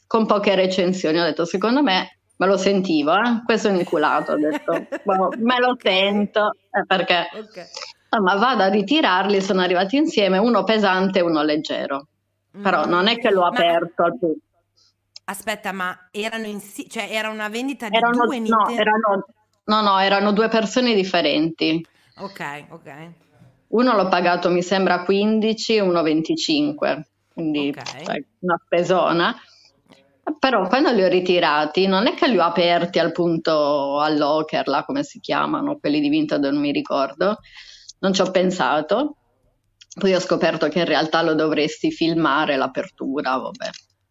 con 0.09 0.27
poche 0.27 0.57
recensioni. 0.57 1.21
Ho 1.21 1.25
detto, 1.25 1.45
secondo 1.45 1.83
me, 1.85 2.19
me 2.39 2.47
lo 2.47 2.57
sentivo, 2.57 3.15
eh? 3.15 3.43
questo 3.45 3.69
è 3.69 3.71
un 3.71 3.79
inculato, 3.79 4.33
ho 4.33 4.37
detto, 4.37 4.87
boh, 5.05 5.29
me 5.39 5.61
lo 5.61 5.77
sento, 5.81 6.51
eh, 6.73 6.85
perché... 6.85 7.29
Okay. 7.33 7.65
No, 8.11 8.23
ma 8.23 8.37
vado 8.37 8.63
a 8.63 8.69
ritirarli, 8.69 9.43
sono 9.43 9.61
arrivati 9.61 9.97
insieme, 9.97 10.39
uno 10.39 10.65
pesante 10.65 11.19
e 11.19 11.23
uno 11.23 11.43
leggero. 11.43 12.07
Però 12.51 12.87
mm. 12.87 12.89
non 12.89 13.07
è 13.07 13.19
che 13.19 13.31
l'ho 13.31 13.43
ma... 13.43 13.49
aperto 13.49 14.03
al 14.03 14.19
punto. 14.19 14.41
Aspetta, 15.25 15.73
ma 15.73 16.09
erano 16.11 16.47
insieme, 16.47 16.89
cioè 16.89 17.09
era 17.11 17.29
una 17.29 17.51
vendita 17.51 17.91
di 17.91 17.97
erano, 17.97 18.25
due 18.25 18.39
no, 18.39 18.67
erano, 18.71 19.27
no, 19.65 19.81
no, 19.83 19.99
erano 19.99 20.33
due 20.33 20.49
persone 20.49 20.95
differenti. 20.95 21.87
Ok, 22.17 22.65
ok. 22.71 23.11
Uno 23.69 23.95
l'ho 23.95 24.09
pagato, 24.09 24.49
mi 24.49 24.63
sembra, 24.63 25.03
15, 25.03 25.81
uno 25.81 26.01
25, 26.01 27.09
quindi 27.35 27.69
okay. 27.77 28.25
una 28.39 28.59
spesona. 28.65 29.37
Però 30.39 30.67
quando 30.69 30.91
li 30.91 31.03
ho 31.03 31.09
ritirati 31.09 31.87
non 31.87 32.07
è 32.07 32.15
che 32.15 32.29
li 32.29 32.39
ho 32.39 32.43
aperti 32.43 32.99
al 32.99 33.13
punto 33.13 33.99
al 33.99 34.17
locker, 34.19 34.67
là 34.67 34.85
come 34.85 35.03
si 35.03 35.21
chiamano, 35.21 35.79
quelli 35.79 36.01
di 36.01 36.09
Vinted 36.09 36.45
non 36.45 36.61
mi 36.61 36.73
ricordo, 36.73 37.39
non 38.01 38.13
ci 38.13 38.21
ho 38.21 38.31
pensato. 38.31 39.17
Poi 39.99 40.15
ho 40.15 40.21
scoperto 40.21 40.69
che 40.69 40.81
in 40.81 40.85
realtà 40.85 41.23
lo 41.23 41.35
dovresti 41.35 41.91
filmare 41.91 42.57
l'apertura, 42.57 43.37
vabbè. 43.37 43.71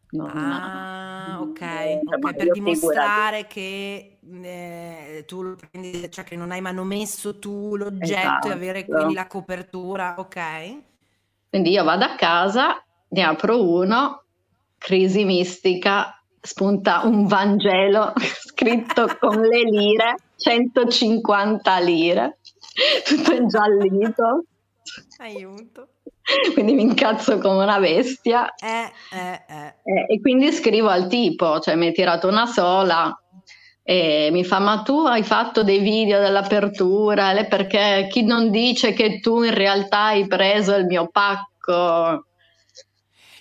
Non, 0.10 0.32
ah, 0.36 1.38
ok, 1.42 1.50
okay 1.50 2.00
per 2.36 2.52
dimostrare 2.52 3.48
che 3.48 4.20
eh, 4.42 5.24
tu 5.28 5.42
lo 5.44 5.56
prendi, 5.56 6.10
cioè 6.10 6.24
che 6.24 6.36
non 6.36 6.52
hai 6.52 6.62
manomesso 6.62 7.38
tu 7.40 7.76
l'oggetto 7.76 8.20
esatto. 8.20 8.48
e 8.48 8.52
avere 8.52 8.86
quindi 8.86 9.14
la 9.14 9.28
copertura, 9.28 10.16
ok? 10.18 10.78
Quindi 11.50 11.72
io 11.72 11.84
vado 11.84 12.06
a 12.06 12.16
casa, 12.16 12.84
ne 13.10 13.24
apro 13.24 13.64
uno 13.64 14.24
crisi 14.78 15.26
mistica, 15.26 16.22
spunta 16.40 17.02
un 17.04 17.26
Vangelo 17.26 18.14
scritto 18.18 19.08
con 19.20 19.42
le 19.42 19.64
lire, 19.64 20.16
150 20.38 21.80
lire, 21.80 22.40
tutto 23.06 23.34
ingiallito. 23.34 24.46
Aiuto. 25.20 25.88
Quindi 26.54 26.74
mi 26.74 26.82
incazzo 26.82 27.38
come 27.38 27.64
una 27.64 27.80
bestia. 27.80 28.54
Eh, 28.56 28.92
eh, 29.12 29.42
eh. 29.48 29.76
eh 29.84 30.14
e 30.14 30.22
quindi 30.22 30.52
scrivo 30.52 30.90
al 30.90 31.08
tipo, 31.08 31.60
cioè 31.60 31.76
mi 31.76 31.88
hai 31.88 31.94
tirato 31.94 32.28
una 32.28 32.46
sola, 32.46 33.18
e 33.90 34.28
mi 34.34 34.44
fa 34.44 34.60
ma 34.60 34.82
tu 34.82 35.06
hai 35.06 35.24
fatto 35.24 35.64
dei 35.64 35.80
video 35.80 36.20
dell'apertura 36.20 37.46
perché 37.46 38.08
chi 38.10 38.26
non 38.26 38.52
dice 38.52 38.92
che 38.92 39.22
tu 39.22 39.44
in 39.44 39.54
realtà 39.54 40.08
hai 40.08 40.28
preso 40.28 40.76
il 40.76 40.86
mio 40.86 41.08
pacco 41.10 42.27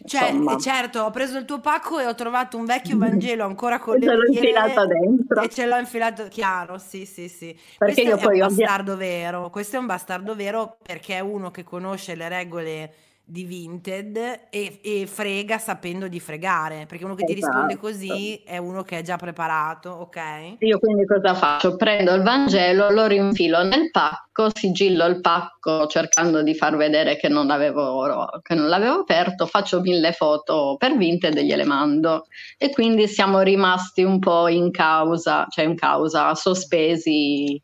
cioè, 0.06 0.30
Insomma. 0.30 0.56
certo, 0.56 1.00
ho 1.02 1.10
preso 1.10 1.36
il 1.38 1.44
tuo 1.44 1.60
pacco 1.60 1.98
e 1.98 2.06
ho 2.06 2.14
trovato 2.14 2.56
un 2.56 2.64
vecchio 2.64 2.96
Vangelo 2.96 3.44
ancora 3.44 3.78
con 3.78 3.98
le 3.98 4.06
lire. 4.06 4.26
infilato 4.28 4.86
dentro. 4.86 5.40
E 5.42 5.48
ce 5.48 5.66
l'ho 5.66 5.76
infilato, 5.76 6.28
chiaro, 6.28 6.78
sì, 6.78 7.04
sì, 7.04 7.28
sì. 7.28 7.56
Perché 7.76 8.02
Questo 8.02 8.02
io 8.02 8.16
è 8.16 8.18
poi 8.18 8.40
un 8.40 8.46
bastardo 8.46 8.96
vero. 8.96 9.50
Questo 9.50 9.76
è 9.76 9.78
un 9.78 9.86
bastardo 9.86 10.34
vero 10.34 10.78
perché 10.82 11.16
è 11.16 11.20
uno 11.20 11.50
che 11.50 11.64
conosce 11.64 12.14
le 12.14 12.28
regole 12.28 12.94
di 13.28 13.42
Vinted 13.42 14.16
e, 14.50 14.78
e, 14.80 15.06
frega 15.08 15.58
sapendo 15.58 16.06
di 16.06 16.20
fregare, 16.20 16.86
perché 16.86 17.04
uno 17.04 17.16
che 17.16 17.24
esatto. 17.24 17.34
ti 17.34 17.44
risponde 17.44 17.76
così 17.76 18.40
è 18.44 18.56
uno 18.56 18.84
che 18.84 18.98
è 18.98 19.02
già 19.02 19.16
preparato, 19.16 19.90
ok? 19.90 20.56
Io 20.60 20.78
quindi 20.78 21.04
cosa 21.06 21.34
faccio? 21.34 21.74
Prendo 21.74 22.14
il 22.14 22.22
Vangelo, 22.22 22.88
lo 22.90 23.06
rinfilo 23.06 23.64
nel 23.64 23.90
pacco, 23.90 24.48
sigillo 24.54 25.06
il 25.06 25.20
pacco 25.20 25.88
cercando 25.88 26.42
di 26.42 26.54
far 26.54 26.76
vedere 26.76 27.16
che 27.16 27.28
non, 27.28 27.50
avevo, 27.50 28.28
che 28.42 28.54
non 28.54 28.68
l'avevo 28.68 29.00
aperto, 29.00 29.46
faccio 29.46 29.80
mille 29.80 30.12
foto 30.12 30.76
per 30.78 30.96
Vinted 30.96 31.36
e 31.36 31.44
gliele 31.44 31.64
mando 31.64 32.26
e 32.56 32.70
quindi 32.70 33.08
siamo 33.08 33.40
rimasti 33.40 34.04
un 34.04 34.20
po' 34.20 34.46
in 34.46 34.70
causa, 34.70 35.46
cioè 35.48 35.64
in 35.64 35.74
causa, 35.74 36.32
sospesi. 36.36 37.60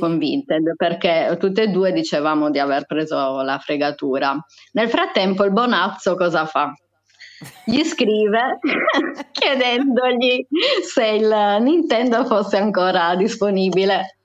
Con 0.00 0.18
Vinted 0.18 0.74
perché 0.74 1.36
tutte 1.38 1.62
e 1.62 1.68
due 1.68 1.92
dicevamo 1.92 2.50
di 2.50 2.58
aver 2.58 2.86
preso 2.86 3.42
la 3.42 3.58
fregatura. 3.58 4.36
Nel 4.72 4.88
frattempo 4.88 5.44
il 5.44 5.52
Bonazzo 5.52 6.16
cosa 6.16 6.44
fa? 6.46 6.72
Gli 7.64 7.84
scrive 7.86 8.58
chiedendogli 9.30 10.44
se 10.82 11.06
il 11.06 11.58
Nintendo 11.60 12.24
fosse 12.24 12.56
ancora 12.56 13.14
disponibile. 13.14 14.16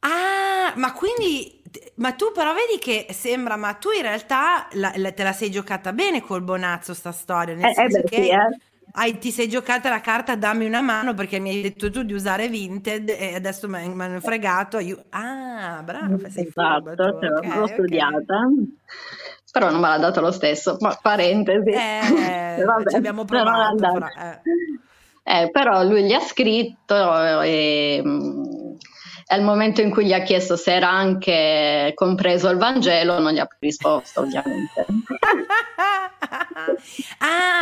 Ah, 0.00 0.72
ma 0.76 0.92
quindi 0.92 1.56
ma 1.96 2.12
tu 2.12 2.30
però 2.32 2.52
vedi 2.54 2.78
che 2.78 3.12
sembra, 3.12 3.56
ma 3.56 3.74
tu 3.74 3.90
in 3.90 4.02
realtà 4.02 4.68
la, 4.72 4.92
la, 4.96 5.10
te 5.12 5.24
la 5.24 5.32
sei 5.32 5.50
giocata 5.50 5.92
bene 5.92 6.22
col 6.22 6.42
Bonazzo 6.42 6.94
sta 6.94 7.10
storia, 7.10 7.54
nel 7.54 7.64
eh, 7.64 7.70
eh 7.70 7.74
senso 7.74 7.98
eh 7.98 8.02
beh, 8.02 8.08
che 8.08 8.22
sì, 8.22 8.28
eh 8.28 8.67
hai, 8.98 9.18
ti 9.18 9.30
sei 9.30 9.48
giocata 9.48 9.88
la 9.88 10.00
carta 10.00 10.34
dammi 10.34 10.66
una 10.66 10.80
mano 10.80 11.14
perché 11.14 11.38
mi 11.38 11.50
hai 11.50 11.60
detto 11.60 11.90
tu 11.90 12.02
di 12.02 12.12
usare 12.12 12.48
Vinted 12.48 13.08
e 13.08 13.34
adesso 13.34 13.68
mi 13.68 13.76
hanno 13.76 14.20
fregato. 14.20 14.78
Io... 14.78 15.04
Ah, 15.10 15.80
bravo, 15.84 16.18
sei 16.28 16.46
esatto, 16.46 16.94
furbo, 16.94 17.16
okay, 17.36 17.48
l'ho 17.48 17.62
okay. 17.62 17.74
studiata. 17.74 18.36
Però 19.52 19.70
non 19.70 19.80
me 19.80 19.88
l'ha 19.88 19.98
dato 19.98 20.20
lo 20.20 20.32
stesso, 20.32 20.76
ma 20.80 20.98
parentesi. 21.00 21.70
Eh, 21.70 22.64
ci 22.90 22.96
abbiamo 22.96 23.24
provato. 23.24 23.76
Però, 23.76 24.06
eh. 24.06 24.40
Eh, 25.22 25.50
però 25.50 25.84
lui 25.84 26.04
gli 26.04 26.12
ha 26.12 26.20
scritto 26.20 27.42
e 27.42 28.02
al 29.30 29.42
momento 29.42 29.82
in 29.82 29.90
cui 29.90 30.06
gli 30.06 30.12
ha 30.12 30.22
chiesto 30.22 30.56
se 30.56 30.74
era 30.74 30.88
anche 30.88 31.92
compreso 31.94 32.48
il 32.48 32.56
Vangelo, 32.56 33.18
non 33.18 33.32
gli 33.32 33.38
ha 33.38 33.44
più 33.44 33.58
risposto, 33.60 34.20
ovviamente. 34.22 34.86
ah, 37.18 37.57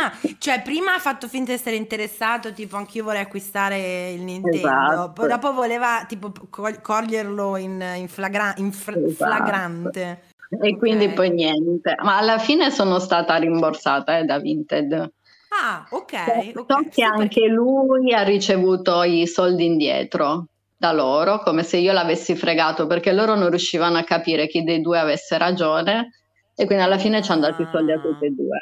cioè 0.47 0.61
prima 0.61 0.93
ha 0.93 0.99
fatto 0.99 1.27
finta 1.27 1.51
di 1.51 1.57
essere 1.57 1.75
interessato, 1.75 2.53
tipo 2.53 2.77
anch'io 2.77 3.03
vorrei 3.03 3.23
acquistare 3.23 4.11
il 4.11 4.21
Nintendo, 4.21 4.55
esatto. 4.55 5.11
poi 5.11 5.27
dopo 5.27 5.51
voleva 5.51 6.05
tipo 6.07 6.31
coglierlo 6.49 7.57
in, 7.57 7.83
in, 7.97 8.07
flagra- 8.07 8.53
in 8.55 8.71
fr- 8.71 8.95
esatto. 8.95 9.25
flagrante. 9.25 10.21
E 10.61 10.77
quindi 10.77 11.03
okay. 11.03 11.15
poi 11.15 11.29
niente, 11.31 11.97
ma 12.01 12.15
alla 12.15 12.37
fine 12.37 12.71
sono 12.71 12.99
stata 12.99 13.35
rimborsata 13.35 14.19
eh, 14.19 14.23
da 14.23 14.39
Vinted. 14.39 15.11
Ah, 15.49 15.85
ok. 15.89 16.51
So 16.53 16.61
okay. 16.61 16.89
che 16.91 17.03
anche 17.03 17.45
lui 17.47 18.13
ha 18.13 18.23
ricevuto 18.23 19.03
i 19.03 19.27
soldi 19.27 19.65
indietro 19.65 20.45
da 20.77 20.93
loro, 20.93 21.39
come 21.39 21.63
se 21.63 21.75
io 21.75 21.91
l'avessi 21.91 22.37
fregato, 22.37 22.87
perché 22.87 23.11
loro 23.11 23.35
non 23.35 23.49
riuscivano 23.49 23.97
a 23.97 24.03
capire 24.03 24.47
chi 24.47 24.63
dei 24.63 24.79
due 24.79 24.97
avesse 24.97 25.37
ragione 25.37 26.11
e 26.55 26.65
quindi 26.65 26.85
alla 26.85 26.97
fine 26.97 27.21
ci 27.21 27.33
hanno 27.33 27.41
dato 27.41 27.63
i 27.63 27.67
soldi 27.69 27.91
a 27.91 27.99
tutti 27.99 28.25
e 28.25 28.29
due. 28.29 28.61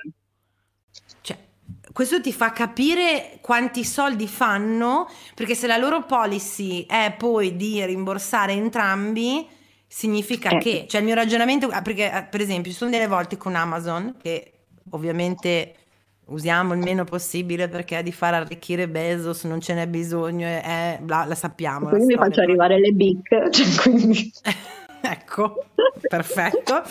Questo 1.96 2.20
ti 2.20 2.34
fa 2.34 2.52
capire 2.52 3.38
quanti 3.40 3.86
soldi 3.86 4.28
fanno, 4.28 5.08
perché 5.34 5.56
se 5.56 5.66
la 5.66 5.78
loro 5.78 6.04
policy 6.04 6.86
è 6.86 7.16
poi 7.18 7.56
di 7.56 7.86
rimborsare 7.86 8.52
entrambi, 8.52 9.48
significa 9.88 10.50
eh. 10.50 10.58
che, 10.58 10.86
cioè 10.90 11.00
il 11.00 11.08
mio 11.08 11.16
ragionamento, 11.16 11.70
perché 11.70 12.12
eh, 12.12 12.24
per 12.30 12.42
esempio 12.42 12.70
ci 12.70 12.76
sono 12.76 12.92
delle 12.92 13.08
volte 13.08 13.38
con 13.38 13.56
Amazon 13.56 14.18
che 14.22 14.52
ovviamente 14.90 15.74
usiamo 16.26 16.74
il 16.74 16.80
meno 16.80 17.06
possibile 17.06 17.70
perché 17.70 18.04
di 18.04 18.12
far 18.12 18.34
arricchire 18.34 18.90
Bezos 18.90 19.46
non 19.46 19.62
ce 19.62 19.74
n'è 19.74 19.88
bisogno, 19.88 20.48
è, 20.48 21.00
bla, 21.02 21.24
la 21.24 21.36
sappiamo. 21.36 21.88
Quindi 21.88 22.08
mi 22.08 22.16
faccio 22.16 22.42
arrivare 22.42 22.78
le 22.78 22.92
BIC, 22.92 23.50
cioè 23.52 23.82
quindi... 23.84 24.34
ecco, 25.12 25.66
perfetto. 26.08 26.84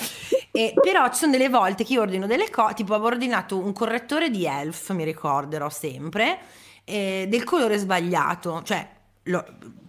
E, 0.50 0.72
però 0.80 1.08
ci 1.08 1.18
sono 1.18 1.32
delle 1.32 1.48
volte 1.48 1.84
che 1.84 1.94
io 1.94 2.02
ordino 2.02 2.26
delle 2.26 2.50
cose, 2.50 2.74
tipo 2.74 2.94
avevo 2.94 3.08
ordinato 3.08 3.58
un 3.58 3.72
correttore 3.72 4.30
di 4.30 4.46
Elf, 4.46 4.90
mi 4.90 5.04
ricorderò 5.04 5.68
sempre, 5.68 6.38
eh, 6.84 7.26
del 7.28 7.44
colore 7.44 7.76
sbagliato, 7.78 8.62
cioè 8.64 8.86
lo, 9.24 9.44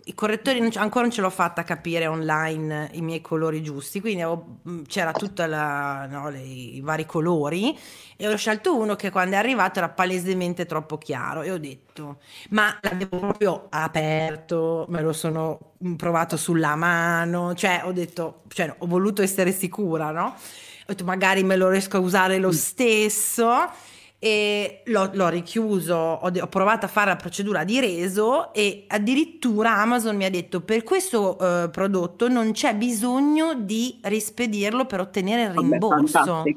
i 0.07 0.13
correttori 0.13 0.59
non 0.59 0.69
ancora 0.75 1.05
non 1.05 1.11
ce 1.11 1.21
l'ho 1.21 1.29
fatta 1.29 1.63
capire 1.63 2.05
online 2.05 2.89
i 2.93 3.01
miei 3.01 3.21
colori 3.21 3.63
giusti, 3.63 3.99
quindi 3.99 4.21
avevo, 4.21 4.59
mm, 4.69 4.83
c'era 4.83 5.11
tutti 5.11 5.41
no, 5.47 6.31
i 6.35 6.79
vari 6.83 7.05
colori 7.05 7.77
e 8.15 8.27
ho 8.27 8.37
scelto 8.37 8.77
uno 8.77 8.95
che 8.95 9.09
quando 9.09 9.35
è 9.35 9.39
arrivato 9.39 9.79
era 9.79 9.89
palesemente 9.89 10.65
troppo 10.65 10.97
chiaro 10.97 11.41
e 11.41 11.51
ho 11.51 11.57
detto, 11.57 12.19
ma 12.49 12.77
l'avevo 12.81 13.17
proprio 13.17 13.65
aperto, 13.69 14.85
me 14.89 15.01
lo 15.01 15.11
sono 15.11 15.73
provato 15.97 16.37
sulla 16.37 16.75
mano, 16.75 17.55
cioè 17.55 17.81
ho 17.83 17.91
detto, 17.91 18.43
cioè, 18.49 18.73
ho 18.77 18.85
voluto 18.85 19.21
essere 19.23 19.51
sicura, 19.51 20.11
no? 20.11 20.25
Ho 20.27 20.85
detto 20.85 21.03
magari 21.03 21.43
me 21.43 21.55
lo 21.55 21.69
riesco 21.69 21.97
a 21.97 21.99
usare 21.99 22.37
lo 22.37 22.51
stesso 22.51 23.69
e 24.25 24.81
l'ho, 24.85 25.11
l'ho 25.13 25.27
richiuso, 25.27 25.93
ho, 25.93 26.31
ho, 26.35 26.47
provato 26.47 26.87
a 26.87 26.89
fare 26.89 27.11
la 27.11 27.15
procedura 27.15 27.63
di 27.63 27.79
reso 27.79 28.51
e 28.55 28.85
addirittura 28.87 29.77
Amazon 29.77 30.15
mi 30.15 30.25
ha 30.25 30.31
detto 30.31 30.61
per 30.61 30.81
questo 30.81 31.37
uh, 31.39 31.69
prodotto 31.69 32.27
non 32.27 32.51
c'è 32.51 32.73
bisogno 32.73 33.53
di 33.53 33.99
rispedirlo 34.01 34.85
per 34.85 35.01
ottenere 35.01 35.43
il 35.43 35.51
rimborso. 35.51 36.23
Vabbè, 36.23 36.55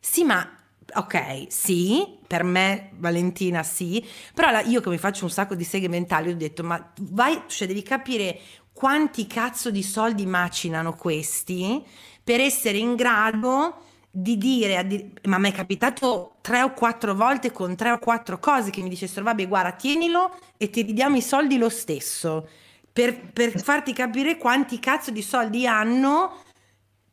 sì, 0.00 0.24
ma 0.24 0.50
ok, 0.94 1.44
sì, 1.48 2.16
per 2.26 2.44
me 2.44 2.88
Valentina 2.94 3.62
sì, 3.62 4.02
però 4.32 4.50
la, 4.50 4.62
io 4.62 4.80
che 4.80 4.88
mi 4.88 4.96
faccio 4.96 5.24
un 5.24 5.30
sacco 5.30 5.54
di 5.54 5.64
seghe 5.64 5.88
mentali 5.88 6.30
ho 6.30 6.34
detto 6.34 6.62
ma 6.62 6.82
vai, 7.00 7.42
cioè 7.46 7.68
devi 7.68 7.82
capire 7.82 8.38
quanti 8.72 9.26
cazzo 9.26 9.70
di 9.70 9.82
soldi 9.82 10.24
macinano 10.24 10.94
questi 10.94 11.84
per 12.24 12.40
essere 12.40 12.78
in 12.78 12.94
grado 12.94 13.84
di 14.18 14.38
dire, 14.38 14.86
di, 14.86 15.12
ma 15.24 15.36
mi 15.36 15.50
è 15.50 15.52
capitato 15.52 16.36
tre 16.40 16.62
o 16.62 16.72
quattro 16.72 17.14
volte 17.14 17.52
con 17.52 17.76
tre 17.76 17.90
o 17.90 17.98
quattro 17.98 18.38
cose 18.38 18.70
che 18.70 18.80
mi 18.80 18.88
dicessero, 18.88 19.22
vabbè, 19.26 19.46
guarda, 19.46 19.72
tienilo 19.72 20.34
e 20.56 20.70
ti 20.70 20.80
ridiamo 20.80 21.16
i 21.16 21.20
soldi 21.20 21.58
lo 21.58 21.68
stesso, 21.68 22.48
per, 22.90 23.20
per 23.30 23.60
farti 23.60 23.92
capire 23.92 24.38
quanti 24.38 24.80
cazzo 24.80 25.10
di 25.10 25.20
soldi 25.20 25.66
hanno 25.66 26.38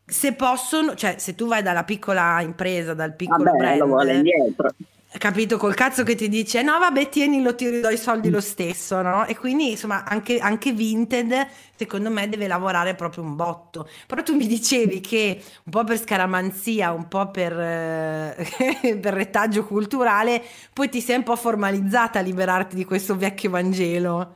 se 0.05 0.33
possono, 0.33 0.95
cioè 0.95 1.15
se 1.17 1.35
tu 1.35 1.45
vai 1.45 1.61
dalla 1.61 1.83
piccola 1.83 2.39
impresa, 2.39 2.93
dal 2.93 3.15
piccolo 3.15 3.43
Vabbè, 3.43 3.57
brand, 3.57 3.79
lo 3.79 3.85
vuole 3.87 4.15
indietro 4.15 4.69
capito? 5.17 5.57
Col 5.57 5.73
cazzo 5.73 6.03
che 6.03 6.15
ti 6.15 6.29
dice 6.29 6.61
no 6.61 6.77
vabbè 6.79 7.09
tienilo 7.09 7.55
ti 7.55 7.69
ridò 7.69 7.89
i 7.89 7.97
soldi 7.97 8.29
lo 8.29 8.41
stesso 8.41 9.01
no? 9.01 9.25
E 9.25 9.37
quindi 9.37 9.71
insomma 9.71 10.03
anche, 10.05 10.39
anche 10.39 10.71
Vinted 10.71 11.47
secondo 11.75 12.09
me 12.09 12.27
deve 12.29 12.47
lavorare 12.47 12.95
proprio 12.95 13.23
un 13.23 13.35
botto. 13.35 13.87
Però 14.07 14.23
tu 14.23 14.35
mi 14.35 14.47
dicevi 14.47 15.01
che 15.01 15.41
un 15.65 15.71
po' 15.71 15.83
per 15.83 15.99
scaramanzia 15.99 16.91
un 16.91 17.07
po' 17.07 17.29
per, 17.29 17.59
eh, 17.59 18.97
per 18.99 19.13
retaggio 19.13 19.65
culturale 19.65 20.41
poi 20.73 20.89
ti 20.89 21.01
sei 21.01 21.17
un 21.17 21.23
po' 21.23 21.35
formalizzata 21.35 22.19
a 22.19 22.21
liberarti 22.21 22.75
di 22.75 22.85
questo 22.85 23.15
vecchio 23.15 23.49
Vangelo. 23.49 24.35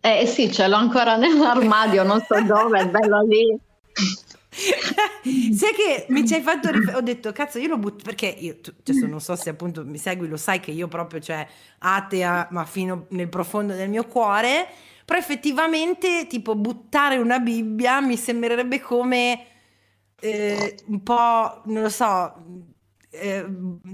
Eh 0.00 0.26
sì 0.26 0.52
ce 0.52 0.68
l'ho 0.68 0.76
ancora 0.76 1.16
nell'armadio 1.16 2.02
non 2.02 2.20
so 2.20 2.40
dove 2.42 2.78
è 2.78 2.88
bello 2.88 3.22
lì 3.22 3.58
Sai 4.54 5.72
che 5.74 6.06
mi 6.08 6.26
ci 6.26 6.34
hai 6.34 6.42
fatto 6.42 6.70
riflettere, 6.70 6.96
ho 6.96 7.00
detto 7.00 7.32
cazzo 7.32 7.58
io 7.58 7.68
lo 7.68 7.78
butto 7.78 8.04
perché 8.04 8.26
io, 8.26 8.58
cioè, 8.60 8.96
non 9.06 9.20
so 9.20 9.34
se 9.34 9.50
appunto 9.50 9.84
mi 9.84 9.98
segui, 9.98 10.28
lo 10.28 10.36
sai 10.36 10.60
che 10.60 10.70
io 10.70 10.86
proprio 10.86 11.20
cioè 11.20 11.46
atea 11.78 12.48
ma 12.50 12.64
fino 12.64 13.06
nel 13.10 13.28
profondo 13.28 13.74
del 13.74 13.88
mio 13.88 14.06
cuore, 14.06 14.66
però 15.04 15.18
effettivamente 15.18 16.26
tipo 16.28 16.54
buttare 16.54 17.16
una 17.16 17.40
Bibbia 17.40 18.00
mi 18.00 18.16
sembrerebbe 18.16 18.80
come 18.80 19.46
eh, 20.20 20.76
un 20.86 21.02
po', 21.02 21.62
non 21.64 21.82
lo 21.82 21.90
so, 21.90 22.34
eh, 23.10 23.44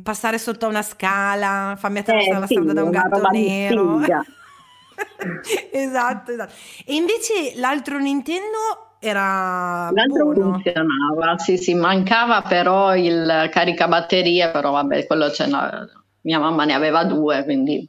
passare 0.02 0.38
sotto 0.38 0.66
una 0.68 0.82
scala, 0.82 1.74
fammi 1.78 1.98
attraversare 1.98 2.36
eh, 2.36 2.40
la 2.40 2.46
strada 2.46 2.72
da 2.72 2.84
un 2.84 2.90
gatto 2.90 3.28
nero. 3.30 4.00
esatto, 5.72 6.32
esatto. 6.32 6.52
E 6.84 6.94
invece 6.94 7.54
l'altro 7.56 7.98
Nintendo 7.98 8.89
era 9.00 9.90
L'altro 9.92 10.26
buono. 10.26 10.52
funzionava, 10.52 11.38
sì, 11.38 11.56
sì, 11.56 11.74
mancava 11.74 12.42
però 12.42 12.94
il 12.94 13.48
caricabatterie, 13.50 14.50
però 14.50 14.72
vabbè, 14.72 15.06
quello 15.06 15.30
c'è 15.30 15.46
una... 15.46 15.88
mia 16.20 16.38
mamma 16.38 16.64
ne 16.66 16.74
aveva 16.74 17.04
due, 17.04 17.42
quindi 17.44 17.88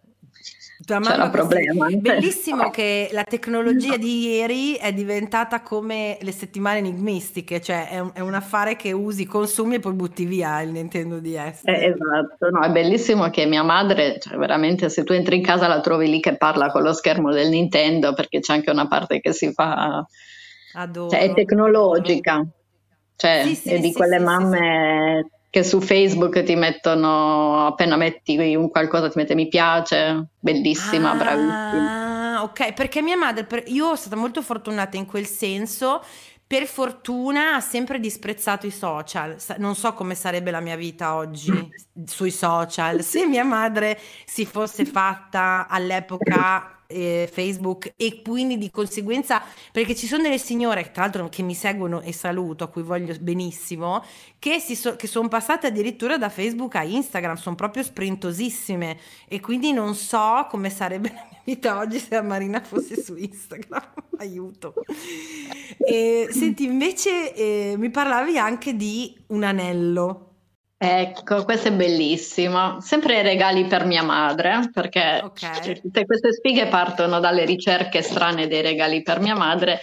c'era 0.86 1.30
problema. 1.30 1.88
Bellissimo 1.90 2.70
che 2.72 3.10
la 3.12 3.24
tecnologia 3.24 3.98
di 3.98 4.28
ieri 4.28 4.76
è 4.76 4.94
diventata 4.94 5.62
come 5.62 6.18
le 6.22 6.32
settimane 6.32 6.80
enigmistiche, 6.80 7.62
cioè 7.62 7.90
è 7.90 8.00
un, 8.00 8.12
è 8.14 8.20
un 8.20 8.34
affare 8.34 8.76
che 8.76 8.92
usi, 8.92 9.26
consumi 9.26 9.76
e 9.76 9.80
poi 9.80 9.94
butti 9.94 10.26
via 10.26 10.62
il 10.62 10.72
Nintendo 10.72 11.20
DS. 11.20 11.62
Eh, 11.66 11.86
esatto, 11.86 12.50
no, 12.50 12.62
è 12.62 12.72
bellissimo 12.72 13.30
che 13.30 13.46
mia 13.46 13.64
madre, 13.64 14.18
cioè 14.20 14.38
veramente 14.38 14.90
se 14.90 15.04
tu 15.04 15.14
entri 15.14 15.38
in 15.38 15.44
casa 15.44 15.68
la 15.68 15.82
trovi 15.82 16.10
lì 16.10 16.20
che 16.20 16.38
parla 16.38 16.72
con 16.72 16.82
lo 16.82 16.94
schermo 16.94 17.32
del 17.32 17.50
Nintendo 17.50 18.14
perché 18.14 18.40
c'è 18.40 18.54
anche 18.54 18.72
una 18.72 18.88
parte 18.88 19.20
che 19.20 19.34
si 19.34 19.52
fa 19.52 20.06
Adoro. 20.74 21.10
Cioè, 21.10 21.20
è 21.20 21.34
tecnologica, 21.34 22.46
cioè 23.16 23.44
sì, 23.46 23.56
sì, 23.56 23.70
è 23.70 23.80
di 23.80 23.88
sì, 23.88 23.94
quelle 23.94 24.20
mamme 24.20 25.30
che 25.52 25.64
su 25.64 25.82
Facebook 25.82 26.44
ti 26.44 26.56
mettono, 26.56 27.68
appena 27.68 27.98
metti 27.98 28.38
un 28.56 28.70
qualcosa 28.70 29.10
ti 29.10 29.18
mette 29.18 29.36
mi 29.36 29.50
piace, 29.50 30.30
bellissima, 30.40 31.12
ah, 31.12 31.16
bravissima. 31.16 32.44
Ok, 32.44 32.74
perché 32.74 33.02
mia 33.02 33.18
madre, 33.18 33.46
io 33.68 33.84
sono 33.84 33.96
stata 33.98 34.16
molto 34.16 34.42
fortunata 34.42 34.96
in 34.96 35.06
quel 35.06 35.26
senso, 35.26 36.02
per 36.48 36.66
fortuna 36.66 37.56
ha 37.56 37.60
sempre 37.60 38.00
disprezzato 38.00 38.66
i 38.66 38.72
social. 38.72 39.36
Non 39.58 39.76
so 39.76 39.94
come 39.94 40.16
sarebbe 40.16 40.52
la 40.52 40.62
mia 40.62 40.76
vita 40.76 41.16
oggi 41.16 41.70
sui 42.06 42.32
social 42.32 43.04
se 43.04 43.26
mia 43.26 43.44
madre 43.46 44.00
si 44.26 44.46
fosse 44.46 44.86
fatta 44.86 45.68
all'epoca 45.70 46.81
eh, 46.92 47.30
Facebook 47.32 47.94
e 47.96 48.22
quindi 48.22 48.58
di 48.58 48.70
conseguenza 48.70 49.42
perché 49.72 49.96
ci 49.96 50.08
sono 50.08 50.24
delle 50.24 50.38
signore 50.38 50.92
tra 50.92 51.04
l'altro 51.04 51.30
che 51.30 51.42
mi 51.44 51.54
seguono 51.54 52.02
e 52.02 52.14
saluto 52.14 52.64
a 52.64 52.68
cui 52.68 52.84
voglio 52.84 53.16
benissimo 53.20 54.04
che, 54.40 54.60
so, 54.60 54.96
che 54.96 55.08
sono 55.08 55.28
passate 55.28 55.68
addirittura 55.68 56.18
da 56.18 56.30
Facebook 56.30 56.76
a 56.76 56.84
Instagram 56.84 57.36
sono 57.36 57.56
proprio 57.56 57.84
sprintosissime. 57.84 58.98
E 59.28 59.40
quindi 59.40 59.72
non 59.72 59.94
so 59.96 60.48
come 60.50 60.70
sarebbe 60.70 61.10
la 61.10 61.28
mia 61.30 61.42
vita 61.44 61.78
oggi 61.78 62.00
se 62.00 62.16
la 62.16 62.24
Marina 62.24 62.62
fosse 62.62 63.02
su 63.02 63.16
Instagram. 63.16 63.94
Aiuto. 64.18 64.74
E, 65.78 66.28
senti 66.32 66.64
invece 66.64 67.34
eh, 67.34 67.76
mi 67.78 67.90
parlavi 67.90 68.38
anche 68.38 68.76
di 68.76 69.16
un 69.28 69.44
anello 69.44 70.31
Ecco, 70.84 71.44
questo 71.44 71.68
è 71.68 71.72
bellissimo. 71.72 72.82
Sempre 72.82 73.22
regali 73.22 73.66
per 73.66 73.86
mia 73.86 74.02
madre, 74.02 74.72
perché 74.74 75.22
okay. 75.24 75.80
tutte 75.80 76.08
queste 76.08 76.34
spighe 76.34 76.66
partono 76.66 77.20
dalle 77.20 77.46
ricerche 77.46 78.02
strane 78.02 78.48
dei 78.48 78.64
regali 78.64 79.04
per 79.04 79.20
mia 79.20 79.36
madre. 79.36 79.82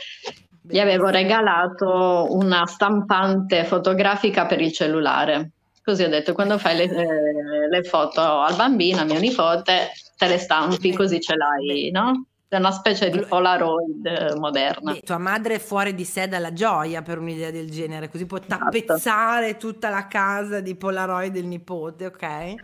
Gli 0.61 0.81
avevo 0.81 1.07
regalato 1.07 2.27
una 2.31 2.67
stampante 2.67 3.65
fotografica 3.65 4.47
per 4.47 4.61
il 4.61 4.73
cellulare. 4.73 5.53
Così 5.85 6.03
ho 6.03 6.09
detto, 6.09 6.33
quando 6.33 6.59
fai 6.59 6.77
le, 6.77 6.85
eh, 6.87 7.69
le 7.71 7.83
foto 7.85 8.21
al 8.21 8.57
bambino, 8.57 9.03
a 9.03 9.05
mio 9.05 9.21
nipote, 9.21 9.93
te 10.17 10.27
le 10.27 10.39
stampi, 10.39 10.93
così 10.93 11.21
ce 11.21 11.37
l'hai, 11.37 11.93
no? 11.93 12.27
È 12.49 12.57
una 12.57 12.71
specie 12.71 13.11
di 13.11 13.21
Polaroid 13.21 14.37
moderna. 14.39 14.95
E 14.95 15.01
tua 15.03 15.19
madre 15.19 15.57
è 15.57 15.59
fuori 15.59 15.95
di 15.95 16.05
sé 16.05 16.29
dalla 16.29 16.55
gioia 16.55 17.03
per 17.03 17.19
un'idea 17.19 17.51
del 17.51 17.71
genere, 17.71 18.09
così 18.09 18.25
può 18.25 18.39
esatto. 18.39 18.65
tappezzare 18.65 19.59
tutta 19.59 19.91
la 19.91 20.07
casa 20.07 20.61
di 20.61 20.75
Polaroid 20.75 21.31
del 21.31 21.45
nipote, 21.45 22.07
ok? 22.07 22.55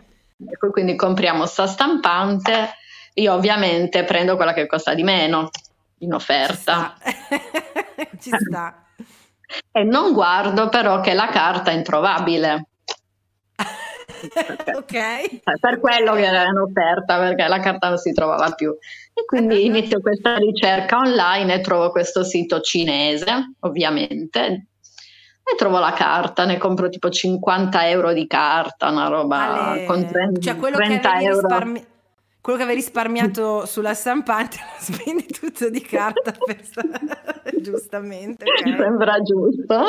Ecco, 0.49 0.71
quindi 0.71 0.95
compriamo 0.95 1.45
sta 1.45 1.67
stampante. 1.67 2.69
Io 3.13 3.33
ovviamente 3.33 4.03
prendo 4.03 4.35
quella 4.35 4.53
che 4.53 4.65
costa 4.65 4.95
di 4.95 5.03
meno 5.03 5.49
in 5.99 6.13
offerta. 6.13 6.95
Ci 6.99 7.11
sta. 7.11 8.17
Ci 8.19 8.31
sta. 8.31 8.85
e 9.71 9.83
non 9.83 10.13
guardo 10.13 10.67
però 10.67 10.99
che 10.99 11.13
la 11.13 11.27
carta 11.27 11.69
è 11.69 11.75
introvabile. 11.75 12.65
ok. 14.75 15.41
Per 15.59 15.79
quello 15.79 16.13
che 16.13 16.25
era 16.25 16.43
in 16.43 16.57
offerta, 16.57 17.19
perché 17.19 17.47
la 17.47 17.59
carta 17.59 17.89
non 17.89 17.97
si 17.97 18.11
trovava 18.13 18.51
più. 18.51 18.75
E 19.17 19.23
quindi 19.25 19.63
inizio 19.65 20.01
questa 20.01 20.35
ricerca 20.35 20.97
online 20.97 21.53
e 21.55 21.61
trovo 21.61 21.89
questo 21.89 22.25
sito 22.25 22.59
cinese, 22.59 23.55
ovviamente, 23.61 24.67
e 25.41 25.55
trovo 25.55 25.79
la 25.79 25.93
carta, 25.93 26.43
ne 26.43 26.57
compro 26.57 26.89
tipo 26.89 27.09
50 27.09 27.87
euro 27.87 28.11
di 28.11 28.27
carta, 28.27 28.89
una 28.89 29.07
roba 29.07 29.69
Ale, 29.69 29.85
con 29.85 30.05
30, 30.05 30.41
cioè 30.41 30.57
quello 30.57 30.75
30 30.75 30.99
che 30.99 31.07
avevi 31.07 31.25
euro. 31.25 31.47
risparmi- 31.47 31.85
quello 32.41 32.57
che 32.57 32.63
avevi 32.65 32.79
risparmiato 32.81 33.65
sulla 33.65 33.93
stampante 33.93 34.57
lo 34.57 34.83
spendi 34.83 35.25
tutto 35.27 35.69
di 35.69 35.81
carta 35.81 36.31
per 36.31 36.61
giustamente. 37.61 38.43
Mi 38.65 38.71
ok. 38.71 38.77
sembra 38.77 39.21
giusto. 39.21 39.85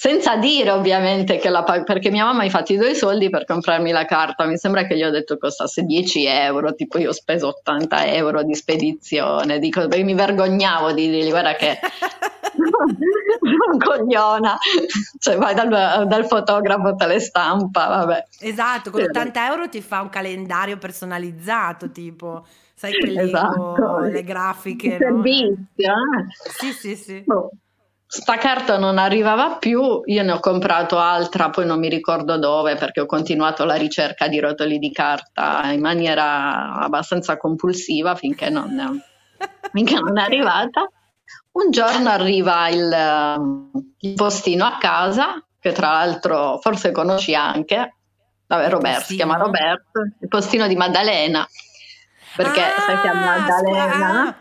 Senza 0.00 0.36
dire 0.36 0.70
ovviamente 0.70 1.38
che 1.38 1.48
la 1.48 1.64
pag- 1.64 1.82
perché 1.82 2.08
mia 2.08 2.24
mamma 2.24 2.44
ha 2.44 2.48
fatto 2.48 2.72
i 2.72 2.76
due 2.76 2.94
soldi 2.94 3.30
per 3.30 3.44
comprarmi 3.44 3.90
la 3.90 4.04
carta, 4.04 4.44
mi 4.44 4.56
sembra 4.56 4.86
che 4.86 4.96
gli 4.96 5.02
ho 5.02 5.10
detto 5.10 5.38
costasse 5.38 5.82
10 5.82 6.24
euro, 6.24 6.72
tipo 6.76 6.98
io 6.98 7.08
ho 7.08 7.12
speso 7.12 7.48
80 7.48 8.06
euro 8.06 8.44
di 8.44 8.54
spedizione, 8.54 9.58
dico, 9.58 9.88
mi 9.88 10.14
vergognavo 10.14 10.92
di 10.92 11.10
dirgli 11.10 11.30
guarda 11.30 11.54
che 11.56 11.80
sono 12.54 13.76
cogliona, 13.84 14.56
cioè 15.18 15.36
vai 15.36 15.56
dal, 15.56 16.06
dal 16.06 16.26
fotografo, 16.26 16.94
te 16.94 17.06
le 17.08 17.18
stampa, 17.18 17.88
vabbè. 17.88 18.24
Esatto, 18.42 18.92
con 18.92 19.00
Sì, 19.00 19.06
80 19.08 19.46
euro 19.48 19.68
ti 19.68 19.80
fa 19.80 20.00
un 20.00 20.10
calendario 20.10 20.78
personalizzato, 20.78 21.90
tipo, 21.90 22.46
sai 22.72 22.92
quelli 22.94 23.18
Esatto. 23.18 23.98
le 24.02 24.22
grafiche, 24.22 24.86
Il 24.86 24.92
no? 24.92 25.24
servizio, 25.24 25.92
eh. 25.92 26.26
Sì, 26.56 26.72
sì, 26.72 26.94
sì. 26.94 27.22
Boh. 27.26 27.50
Sta 28.10 28.38
carta 28.38 28.78
non 28.78 28.96
arrivava 28.96 29.56
più, 29.56 30.00
io 30.02 30.22
ne 30.22 30.32
ho 30.32 30.40
comprato 30.40 30.98
altra, 30.98 31.50
poi 31.50 31.66
non 31.66 31.78
mi 31.78 31.90
ricordo 31.90 32.38
dove 32.38 32.74
perché 32.76 33.00
ho 33.02 33.06
continuato 33.06 33.66
la 33.66 33.74
ricerca 33.74 34.28
di 34.28 34.40
rotoli 34.40 34.78
di 34.78 34.90
carta 34.90 35.70
in 35.72 35.80
maniera 35.80 36.76
abbastanza 36.76 37.36
compulsiva 37.36 38.14
finché 38.14 38.48
non, 38.48 38.98
finché 39.72 40.00
non 40.00 40.18
è 40.18 40.22
arrivata. 40.22 40.88
Un 41.52 41.70
giorno 41.70 42.08
arriva 42.08 42.68
il, 42.68 43.76
il 43.98 44.14
postino 44.14 44.64
a 44.64 44.78
casa, 44.78 45.44
che 45.60 45.72
tra 45.72 45.90
l'altro 45.90 46.58
forse 46.62 46.92
conosci 46.92 47.34
anche, 47.34 47.96
vabbè 48.46 48.70
Roberto, 48.70 49.04
si 49.04 49.16
chiama 49.16 49.36
postino? 49.36 49.58
Roberto, 49.58 50.00
il 50.20 50.28
postino 50.28 50.66
di 50.66 50.76
Maddalena, 50.76 51.46
perché 52.34 52.62
sai 52.86 53.00
che 53.02 53.08
a 53.08 53.10
Ah, 53.10 53.38
Maddalena... 53.38 53.90
scusa, 53.90 54.28
ah. 54.28 54.34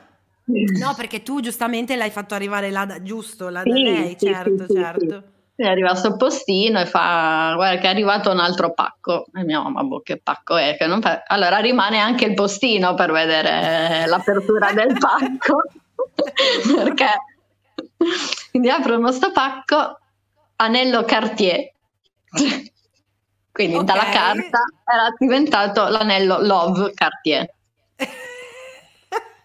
No, 0.80 0.94
perché 0.96 1.24
tu 1.24 1.42
giustamente 1.42 1.96
l'hai 1.96 2.10
fatto 2.10 2.34
arrivare 2.34 2.72
là, 2.72 2.86
da, 2.86 3.02
giusto, 3.02 3.50
là 3.50 3.64
da 3.64 3.76
Sì, 3.76 3.82
lei, 3.84 4.16
sì, 4.18 4.26
certo, 4.26 4.66
sì, 4.68 4.74
certo. 4.74 5.24
sì. 5.56 5.64
È 5.64 5.66
arrivato 5.68 6.08
il 6.08 6.18
postino 6.18 6.80
e 6.80 6.86
fa: 6.86 7.54
Guarda, 7.56 7.80
che 7.82 7.88
è 7.88 7.90
arrivato 7.90 8.32
un 8.32 8.40
altro 8.40 8.74
pacco. 8.74 9.26
E 9.34 9.44
mia 9.44 9.60
mamma, 9.60 9.84
boh, 9.84 10.02
che 10.02 10.20
pacco 10.22 10.56
è? 10.56 10.78
Che 10.78 10.86
non 10.86 11.02
fa-" 11.02 11.24
Allora 11.26 11.58
rimane 11.58 11.98
anche 11.98 12.26
il 12.26 12.36
postino 12.36 12.94
per 12.94 13.12
vedere 13.12 14.06
l'apertura 14.06 14.72
del 14.72 14.96
pacco. 14.98 15.62
Perché 16.76 17.08
quindi 18.52 18.70
aprono 18.70 19.12
sto 19.12 19.32
pacco, 19.32 20.00
anello 20.58 21.04
Cartier. 21.04 21.72
Quindi 23.52 23.78
Ok. 23.78 23.84
dalla 23.84 24.10
carta 24.10 24.60
era 24.86 25.10
diventato 25.18 25.88
l'anello 25.88 26.40
Love 26.40 26.94
Cartier. 26.94 27.52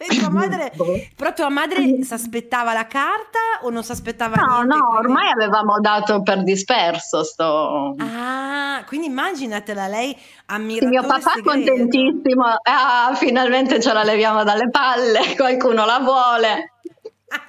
E 0.02 0.18
tua 0.18 0.30
madre, 0.34 0.72
Boh. 0.74 0.84
però 1.16 1.32
tua 1.32 1.48
madre 1.48 2.02
si 2.02 2.12
aspettava 2.12 2.72
la 2.72 2.86
carta 2.86 3.38
o 3.62 3.70
non 3.70 3.82
si 3.84 3.92
aspettava 3.92 4.36
No, 4.36 4.60
niente? 4.62 4.76
no, 4.76 4.86
quindi- 4.88 5.06
ormai 5.06 5.30
avevamo 5.30 5.78
dato 5.80 6.22
per 6.22 6.42
disperso 6.42 7.22
sto, 7.24 7.94
Ah, 7.98 8.82
quindi 8.86 9.06
immaginatela 9.06 9.86
lei 9.86 10.14
Sì, 10.16 10.24
ammiratore 10.46 10.90
mio 10.90 11.02
papà 11.02 11.20
segreto. 11.34 11.50
contentissimo, 11.50 12.44
ah, 12.62 13.12
finalmente 13.14 13.80
ce 13.80 13.92
la 13.92 14.02
leviamo 14.02 14.42
dalle 14.44 14.68
palle, 14.70 15.20
qualcuno 15.36 15.84
la 15.84 15.98
vuole. 16.00 16.72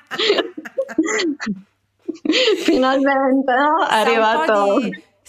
finalmente, 2.63 3.53
no? 3.53 3.85
È 3.85 3.89
Sa 3.89 3.95
un 3.95 3.99
arrivato. 4.07 4.77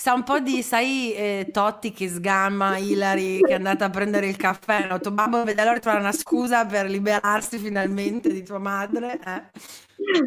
Sa 0.05 0.13
un 0.13 0.23
po' 0.23 0.39
di, 0.39 0.63
sai, 0.63 1.15
eh, 1.15 1.49
Totti 1.51 1.91
che 1.91 2.11
sgamma 2.11 2.77
Hilary 2.77 3.41
che 3.41 3.53
è 3.53 3.55
andata 3.55 3.87
a 3.87 3.89
prendere 3.89 4.29
il 4.29 4.37
caffè. 4.37 4.87
No? 4.87 5.01
Tuo 5.01 5.13
babbo 5.13 5.43
vede 5.45 5.63
allora 5.63 5.79
trovare 5.79 6.03
una 6.03 6.13
scusa 6.13 6.67
per 6.67 6.91
liberarsi 6.91 7.57
finalmente 7.57 8.31
di 8.31 8.43
tua 8.43 8.59
madre. 8.59 9.19
eh. 9.25 9.51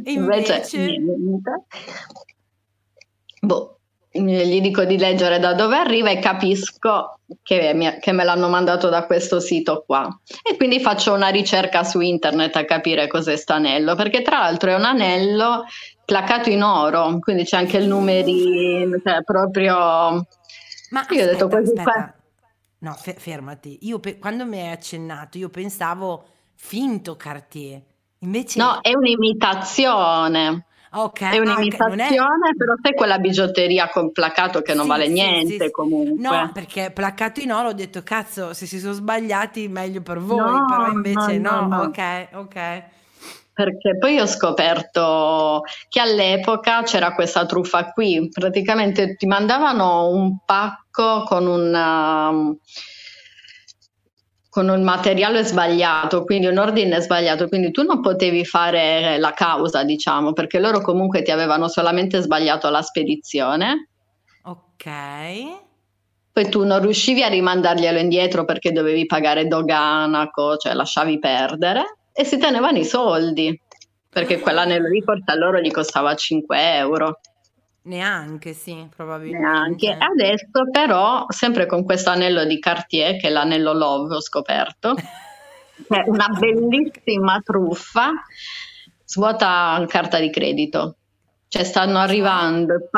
E 0.04 0.12
invece, 0.14 0.80
niente. 0.98 1.68
Boh, 3.40 3.77
gli 4.10 4.62
dico 4.62 4.84
di 4.86 4.98
leggere 4.98 5.38
da 5.40 5.54
dove 5.54 5.76
arriva 5.78 6.10
e 6.10 6.20
capisco 6.20 7.20
che, 7.44 7.74
mi- 7.74 8.00
che 8.00 8.12
me 8.12 8.24
l'hanno 8.24 8.48
mandato 8.50 8.90
da 8.90 9.06
questo 9.06 9.40
sito 9.40 9.84
qua. 9.86 10.08
E 10.44 10.56
quindi 10.58 10.80
faccio 10.80 11.14
una 11.14 11.28
ricerca 11.28 11.84
su 11.84 12.00
internet 12.00 12.56
a 12.56 12.66
capire 12.66 13.08
cos'è 13.08 13.36
sto 13.36 13.54
anello, 13.54 13.96
perché 13.96 14.22
tra 14.22 14.40
l'altro 14.40 14.72
è 14.72 14.76
un 14.76 14.86
anello 14.86 15.66
placato 16.06 16.50
in 16.50 16.64
oro, 16.64 17.20
quindi 17.20 17.44
c'è 17.44 17.58
anche 17.58 17.78
il 17.78 17.88
numerino, 17.88 18.98
cioè 19.04 19.22
proprio... 19.24 19.76
ma 20.90 21.06
Io 21.10 21.24
ho 21.24 21.26
detto 21.26 21.46
aspetta, 21.46 21.48
quasi 21.48 21.74
qua- 21.74 21.84
aspetta. 21.84 22.16
No, 22.80 22.94
fe- 22.94 23.16
fermati. 23.18 23.80
Io 23.82 24.00
pe- 24.00 24.18
quando 24.20 24.46
mi 24.46 24.60
hai 24.60 24.72
accennato, 24.72 25.38
io 25.38 25.50
pensavo 25.50 26.26
finto 26.56 27.16
Cartier. 27.18 27.82
Invece, 28.20 28.60
No, 28.60 28.80
è 28.82 28.94
un'imitazione. 28.96 30.66
Ok, 30.92 31.22
È 31.22 31.26
ah, 31.26 31.36
ok, 31.36 31.80
non 31.80 32.00
è- 32.00 32.08
un'imitazione, 32.10 32.56
però 32.58 32.74
sai 32.82 32.94
quella 32.94 33.18
bigiotteria 33.20 33.90
con 33.90 34.12
placato 34.12 34.62
che 34.62 34.74
non 34.74 34.84
Sì, 34.84 34.90
vale 34.90 35.06
sì, 35.06 35.12
niente 35.14 35.66
sì. 35.66 35.72
comunque. 35.72 36.22
No, 36.22 36.50
perché 36.54 36.92
placcato 36.92 37.40
in 37.42 37.52
oro 37.52 37.70
ho 37.70 37.74
detto 37.74 38.02
cazzo, 38.04 38.54
se 38.54 38.66
si 38.66 38.80
sono 38.80 38.94
sbagliati 38.94 39.68
meglio 39.68 40.02
per 40.02 40.20
voi, 40.20 40.36
No, 40.38 40.66
però 40.66 40.88
invece 40.88 41.38
no, 41.38 41.52
no, 41.62 41.68
no, 41.68 41.76
no. 41.78 41.84
ok, 41.84 42.28
ok. 42.34 42.84
Perché 43.54 43.98
poi 43.98 44.20
ho 44.20 44.28
scoperto 44.28 45.62
che 45.90 46.00
all'epoca 46.00 46.84
c'era 46.84 47.14
questa 47.16 47.46
truffa 47.48 47.90
qui, 47.90 48.30
praticamente 48.32 49.16
ti 49.16 49.26
mandavano 49.26 50.10
un 50.10 50.38
pacco 50.46 51.24
con 51.24 51.48
un, 51.48 51.74
um, 51.74 52.58
con 54.58 54.70
un 54.70 54.82
materiale 54.82 55.44
sbagliato, 55.44 56.24
quindi 56.24 56.48
un 56.48 56.58
ordine 56.58 57.00
sbagliato, 57.00 57.48
quindi 57.48 57.70
tu 57.70 57.84
non 57.84 58.02
potevi 58.02 58.44
fare 58.44 59.20
la 59.20 59.32
causa, 59.32 59.84
diciamo, 59.84 60.34
perché 60.34 60.58
loro 60.58 60.82
comunque 60.82 61.22
ti 61.22 61.30
avevano 61.30 61.68
solamente 61.68 62.22
sbagliato 62.22 62.68
la 62.72 62.82
spedizione, 62.82 63.90
Ok. 64.46 64.86
poi 66.32 66.50
tu 66.50 66.66
non 66.66 66.82
riuscivi 66.82 67.22
a 67.22 67.28
rimandarglielo 67.28 68.00
indietro 68.00 68.46
perché 68.46 68.72
dovevi 68.72 69.06
pagare 69.06 69.46
dogana, 69.46 70.28
cioè 70.58 70.74
lasciavi 70.74 71.20
perdere 71.20 71.98
e 72.12 72.24
si 72.24 72.40
tenevano 72.40 72.80
i 72.80 72.86
soldi, 72.86 73.62
perché 74.10 74.40
quell'anello 74.40 74.88
lì 74.88 75.04
forse 75.04 75.26
a 75.28 75.36
loro 75.36 75.60
gli 75.60 75.70
costava 75.70 76.16
5 76.16 76.78
euro. 76.78 77.20
Neanche, 77.88 78.52
sì, 78.54 78.86
probabilmente. 78.94 79.48
Neanche. 79.48 79.98
Adesso 79.98 80.70
però, 80.72 81.26
sempre 81.30 81.66
con 81.66 81.86
questo 81.86 82.10
anello 82.10 82.44
di 82.44 82.60
Cartier, 82.60 83.16
che 83.16 83.28
è 83.28 83.30
l'anello 83.30 83.72
Love, 83.72 84.16
ho 84.16 84.22
scoperto, 84.22 84.96
è 85.88 86.04
una 86.06 86.28
bellissima 86.38 87.40
truffa, 87.44 88.12
svuota 89.06 89.86
carta 89.88 90.20
di 90.20 90.30
credito. 90.30 90.98
Cioè 91.48 91.64
stanno 91.64 92.00
arrivando, 92.00 92.90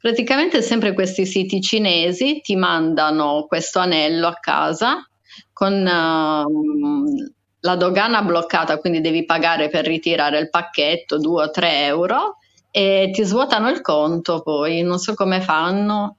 praticamente 0.00 0.62
sempre 0.62 0.92
questi 0.92 1.26
siti 1.26 1.60
cinesi 1.60 2.40
ti 2.40 2.54
mandano 2.54 3.46
questo 3.48 3.80
anello 3.80 4.28
a 4.28 4.38
casa 4.38 5.04
con 5.52 5.72
ehm, 5.72 7.32
la 7.58 7.74
dogana 7.74 8.22
bloccata, 8.22 8.78
quindi 8.78 9.00
devi 9.00 9.24
pagare 9.24 9.70
per 9.70 9.86
ritirare 9.86 10.38
il 10.38 10.50
pacchetto 10.50 11.18
2 11.18 11.42
o 11.42 11.50
3 11.50 11.86
euro 11.86 12.36
e 12.76 13.10
ti 13.12 13.22
svuotano 13.22 13.68
il 13.68 13.80
conto 13.82 14.42
poi, 14.42 14.82
non 14.82 14.98
so 14.98 15.14
come 15.14 15.40
fanno, 15.40 16.16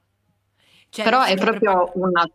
Cioè, 0.88 1.04
però 1.04 1.22
è 1.22 1.36
proprio 1.36 1.90
una, 1.96 2.26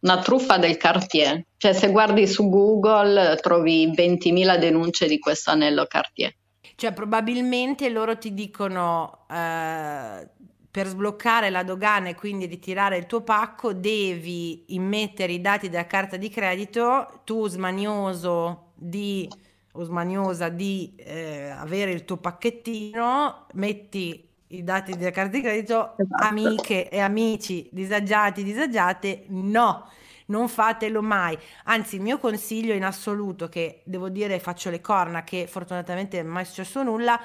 una 0.00 0.18
truffa 0.22 0.56
del 0.56 0.78
Cartier. 0.78 1.44
Cioè 1.58 1.74
se 1.74 1.90
guardi 1.90 2.26
su 2.26 2.48
Google 2.48 3.36
trovi 3.42 3.92
20.000 3.94 4.56
denunce 4.56 5.06
di 5.06 5.18
questo 5.18 5.50
anello 5.50 5.84
Cartier. 5.84 6.34
Cioè, 6.76 6.94
probabilmente 6.94 7.90
loro 7.90 8.16
ti 8.16 8.32
dicono 8.32 9.26
eh, 9.30 10.26
per 10.70 10.86
sbloccare 10.86 11.50
la 11.50 11.62
dogana 11.62 12.08
e 12.08 12.14
quindi 12.14 12.46
ritirare 12.46 12.96
il 12.96 13.04
tuo 13.04 13.20
pacco, 13.20 13.74
devi 13.74 14.64
immettere 14.68 15.34
i 15.34 15.42
dati 15.42 15.68
della 15.68 15.86
carta 15.86 16.16
di 16.16 16.30
credito, 16.30 17.20
tu 17.24 17.46
smanioso 17.48 18.70
di 18.74 19.28
o 19.78 19.84
smaniosa 19.84 20.48
di 20.48 20.94
eh, 20.96 21.50
avere 21.50 21.92
il 21.92 22.04
tuo 22.04 22.16
pacchettino, 22.16 23.46
metti 23.54 24.26
i 24.48 24.64
dati 24.64 24.96
della 24.96 25.10
carta 25.10 25.30
di 25.36 25.42
credito, 25.42 25.94
Esatto. 25.96 26.22
amiche 26.24 26.88
e 26.88 26.98
amici 26.98 27.68
disagiati, 27.72 28.42
disagiate, 28.42 29.24
no. 29.28 29.88
Non 30.26 30.48
fatelo 30.48 31.00
mai, 31.00 31.38
anzi 31.64 31.96
il 31.96 32.02
mio 32.02 32.18
consiglio 32.18 32.74
in 32.74 32.84
assoluto, 32.84 33.48
che 33.48 33.80
devo 33.84 34.10
dire 34.10 34.38
faccio 34.40 34.68
le 34.68 34.80
corna, 34.82 35.24
che 35.24 35.46
fortunatamente 35.46 36.18
non 36.18 36.26
è 36.26 36.34
mai 36.34 36.44
successo 36.44 36.82
nulla, 36.82 37.18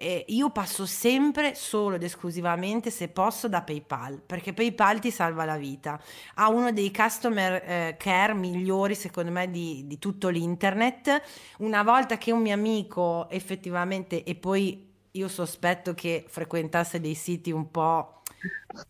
eh, 0.00 0.24
io 0.28 0.50
passo 0.50 0.86
sempre 0.86 1.56
solo 1.56 1.96
ed 1.96 2.04
esclusivamente 2.04 2.88
se 2.88 3.08
posso 3.08 3.48
da 3.48 3.62
PayPal, 3.62 4.22
perché 4.24 4.52
PayPal 4.52 5.00
ti 5.00 5.10
salva 5.10 5.44
la 5.44 5.56
vita. 5.56 6.00
Ha 6.34 6.48
uno 6.48 6.70
dei 6.70 6.92
customer 6.92 7.54
eh, 7.54 7.96
care 7.98 8.32
migliori 8.32 8.94
secondo 8.94 9.32
me 9.32 9.50
di, 9.50 9.82
di 9.88 9.98
tutto 9.98 10.28
l'internet. 10.28 11.20
Una 11.58 11.82
volta 11.82 12.16
che 12.16 12.30
un 12.30 12.42
mio 12.42 12.54
amico 12.54 13.28
effettivamente, 13.28 14.22
e 14.22 14.36
poi 14.36 14.86
io 15.10 15.26
sospetto 15.26 15.94
che 15.94 16.24
frequentasse 16.28 17.00
dei 17.00 17.16
siti 17.16 17.50
un 17.50 17.68
po' 17.68 18.22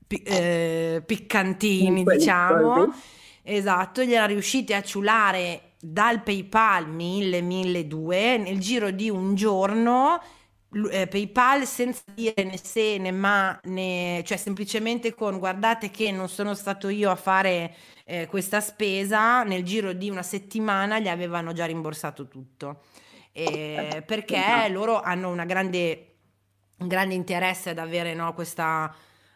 pi- 0.07 0.23
eh, 0.23 1.03
piccantini, 1.07 2.05
diciamo. 2.05 2.93
Esatto, 3.45 4.03
gli 4.03 4.13
era 4.13 4.27
riusciti 4.27 4.75
a 4.75 4.83
ciulare 4.83 5.73
dal 5.81 6.23
PayPal 6.23 6.87
1000-1200 6.87 8.43
nel 8.43 8.59
giro 8.59 8.91
di 8.91 9.09
un 9.09 9.35
giorno 9.35 10.21
eh, 10.91 11.07
PayPal 11.07 11.67
senza 11.67 12.03
dire 12.15 12.45
né 12.45 12.59
se 12.59 12.99
né 12.99 13.11
ma 13.11 13.59
né 13.65 14.23
cioè 14.25 14.37
semplicemente 14.37 15.15
con 15.15 15.39
guardate 15.39 15.91
che 15.91 16.11
non 16.13 16.29
sono 16.29 16.55
stato 16.55 16.89
io 16.89 17.11
a 17.11 17.17
fare 17.17 17.75
eh, 18.05 18.27
questa 18.27 18.61
spesa 18.61 19.43
nel 19.45 19.63
giro 19.65 19.93
di 19.93 20.09
una 20.09 20.23
settimana 20.23 20.99
gli 20.99 21.09
avevano 21.09 21.53
già 21.53 21.67
rimborsato 21.67 22.27
tutto. 22.27 22.85
Eh, 23.33 24.03
perché 24.05 24.67
loro 24.71 25.01
hanno 25.01 25.31
una 25.31 25.45
grande, 25.45 26.17
un 26.79 26.89
grande 26.89 27.15
interesse 27.15 27.71
ad 27.71 27.79
avere 27.79 28.15
no, 28.15 28.33
questa 28.33 28.93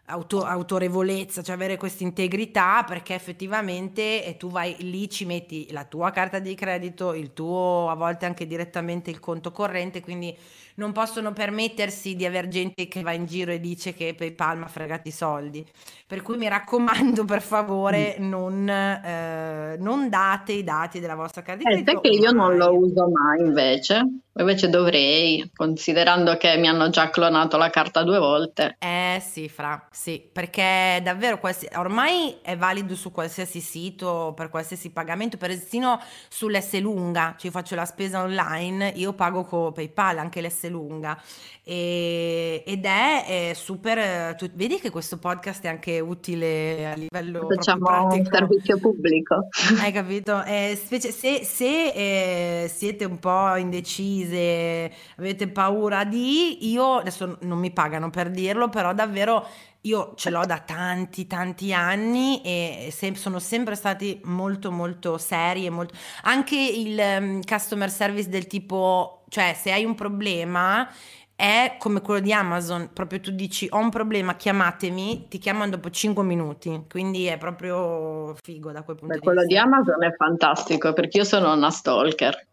auto- 0.06 0.44
autorevolezza, 0.44 1.42
cioè 1.42 1.54
avere 1.54 1.76
questa 1.76 2.02
integrità 2.02 2.82
perché 2.84 3.14
effettivamente 3.14 4.34
tu 4.38 4.50
vai 4.50 4.74
lì, 4.80 5.08
ci 5.08 5.24
metti 5.24 5.70
la 5.70 5.84
tua 5.84 6.10
carta 6.10 6.38
di 6.38 6.54
credito, 6.54 7.12
il 7.14 7.32
tuo 7.32 7.88
a 7.90 7.94
volte 7.94 8.26
anche 8.26 8.46
direttamente 8.46 9.10
il 9.10 9.20
conto 9.20 9.52
corrente, 9.52 10.00
quindi 10.00 10.36
non 10.76 10.92
possono 10.92 11.32
permettersi 11.32 12.16
di 12.16 12.24
avere 12.24 12.48
gente 12.48 12.88
che 12.88 13.02
va 13.02 13.12
in 13.12 13.26
giro 13.26 13.52
e 13.52 13.60
dice 13.60 13.94
che 13.94 14.14
PayPal 14.16 14.58
mi 14.58 14.64
ha 14.64 14.68
fregato 14.68 15.08
i 15.08 15.12
soldi. 15.12 15.64
Per 16.06 16.22
cui 16.22 16.36
mi 16.36 16.48
raccomando, 16.48 17.24
per 17.24 17.42
favore, 17.42 18.16
mm. 18.18 18.28
non, 18.28 18.68
eh, 18.68 19.76
non, 19.78 20.08
date 20.08 20.52
i 20.52 20.64
dati 20.64 21.00
della 21.00 21.14
vostra 21.14 21.42
carta 21.42 21.62
di 21.62 21.64
credito. 21.64 21.90
Eh, 21.90 22.00
che 22.00 22.16
io 22.16 22.32
non 22.32 22.56
lo 22.56 22.76
uso 22.76 23.08
mai 23.08 23.40
invece. 23.40 24.02
Invece 24.34 24.70
dovrei, 24.70 25.50
considerando 25.54 26.38
che 26.38 26.56
mi 26.56 26.66
hanno 26.66 26.88
già 26.88 27.10
clonato 27.10 27.58
la 27.58 27.68
carta 27.68 28.02
due 28.02 28.18
volte. 28.18 28.76
Eh 28.78 29.22
sì, 29.22 29.48
fra, 29.50 29.86
sì, 29.90 30.26
perché 30.32 31.00
davvero 31.02 31.38
qualsi- 31.38 31.68
ormai 31.76 32.36
è 32.40 32.56
valido 32.56 32.94
su 32.94 33.12
qualsiasi 33.12 33.60
sito, 33.60 34.32
per 34.34 34.48
qualsiasi 34.48 34.90
pagamento, 34.90 35.36
persino 35.36 36.00
sull'S 36.28 36.80
lunga, 36.80 37.34
cioè 37.38 37.50
faccio 37.50 37.74
la 37.74 37.84
spesa 37.84 38.22
online, 38.22 38.92
io 38.96 39.12
pago 39.12 39.44
con 39.44 39.72
PayPal 39.72 40.16
anche 40.16 40.40
l'S 40.40 40.61
lunga 40.68 41.20
e, 41.64 42.62
ed 42.66 42.84
è, 42.84 43.50
è 43.50 43.54
super, 43.54 44.34
tu, 44.34 44.50
vedi 44.54 44.78
che 44.78 44.90
questo 44.90 45.18
podcast 45.18 45.64
è 45.64 45.68
anche 45.68 46.00
utile 46.00 46.90
a 46.90 46.94
livello 46.94 47.46
Facciamo 47.48 48.06
un 48.06 48.24
servizio 48.24 48.78
pubblico. 48.78 49.48
Hai 49.80 49.92
capito? 49.92 50.42
Eh, 50.44 50.78
specie, 50.82 51.12
se, 51.12 51.44
se 51.44 52.64
eh, 52.64 52.68
siete 52.68 53.04
un 53.04 53.18
po' 53.18 53.54
indecise, 53.56 54.92
avete 55.16 55.48
paura 55.48 56.04
di, 56.04 56.70
io 56.70 56.96
adesso 56.96 57.38
non 57.42 57.58
mi 57.58 57.70
pagano 57.70 58.10
per 58.10 58.30
dirlo, 58.30 58.68
però 58.68 58.92
davvero 58.92 59.46
io 59.82 60.12
ce 60.14 60.30
l'ho 60.30 60.44
da 60.44 60.58
tanti 60.58 61.26
tanti 61.26 61.72
anni 61.72 62.40
e 62.42 62.90
se, 62.92 63.16
sono 63.16 63.40
sempre 63.40 63.74
stati 63.74 64.20
molto 64.24 64.70
molto 64.70 65.18
seri 65.18 65.68
molto 65.70 65.94
anche 66.22 66.56
il 66.56 66.96
um, 67.00 67.40
customer 67.42 67.90
service 67.90 68.28
del 68.28 68.46
tipo 68.46 69.21
cioè 69.32 69.54
se 69.54 69.72
hai 69.72 69.86
un 69.86 69.94
problema 69.94 70.86
è 71.34 71.76
come 71.78 72.02
quello 72.02 72.20
di 72.20 72.34
Amazon, 72.34 72.90
proprio 72.92 73.18
tu 73.18 73.30
dici 73.30 73.66
ho 73.70 73.78
un 73.78 73.88
problema, 73.88 74.36
chiamatemi, 74.36 75.26
ti 75.28 75.38
chiamano 75.38 75.70
dopo 75.70 75.88
5 75.88 76.22
minuti, 76.22 76.84
quindi 76.86 77.24
è 77.24 77.38
proprio 77.38 78.36
figo 78.42 78.72
da 78.72 78.82
quel 78.82 78.98
punto 78.98 79.14
Beh, 79.14 79.20
di 79.20 79.24
quello 79.24 79.40
vista. 79.40 79.56
Quello 79.56 79.70
di 79.70 79.74
Amazon 79.74 80.04
è 80.04 80.14
fantastico 80.14 80.92
perché 80.92 81.16
io 81.16 81.24
sono 81.24 81.50
una 81.50 81.70
stalker. 81.70 82.46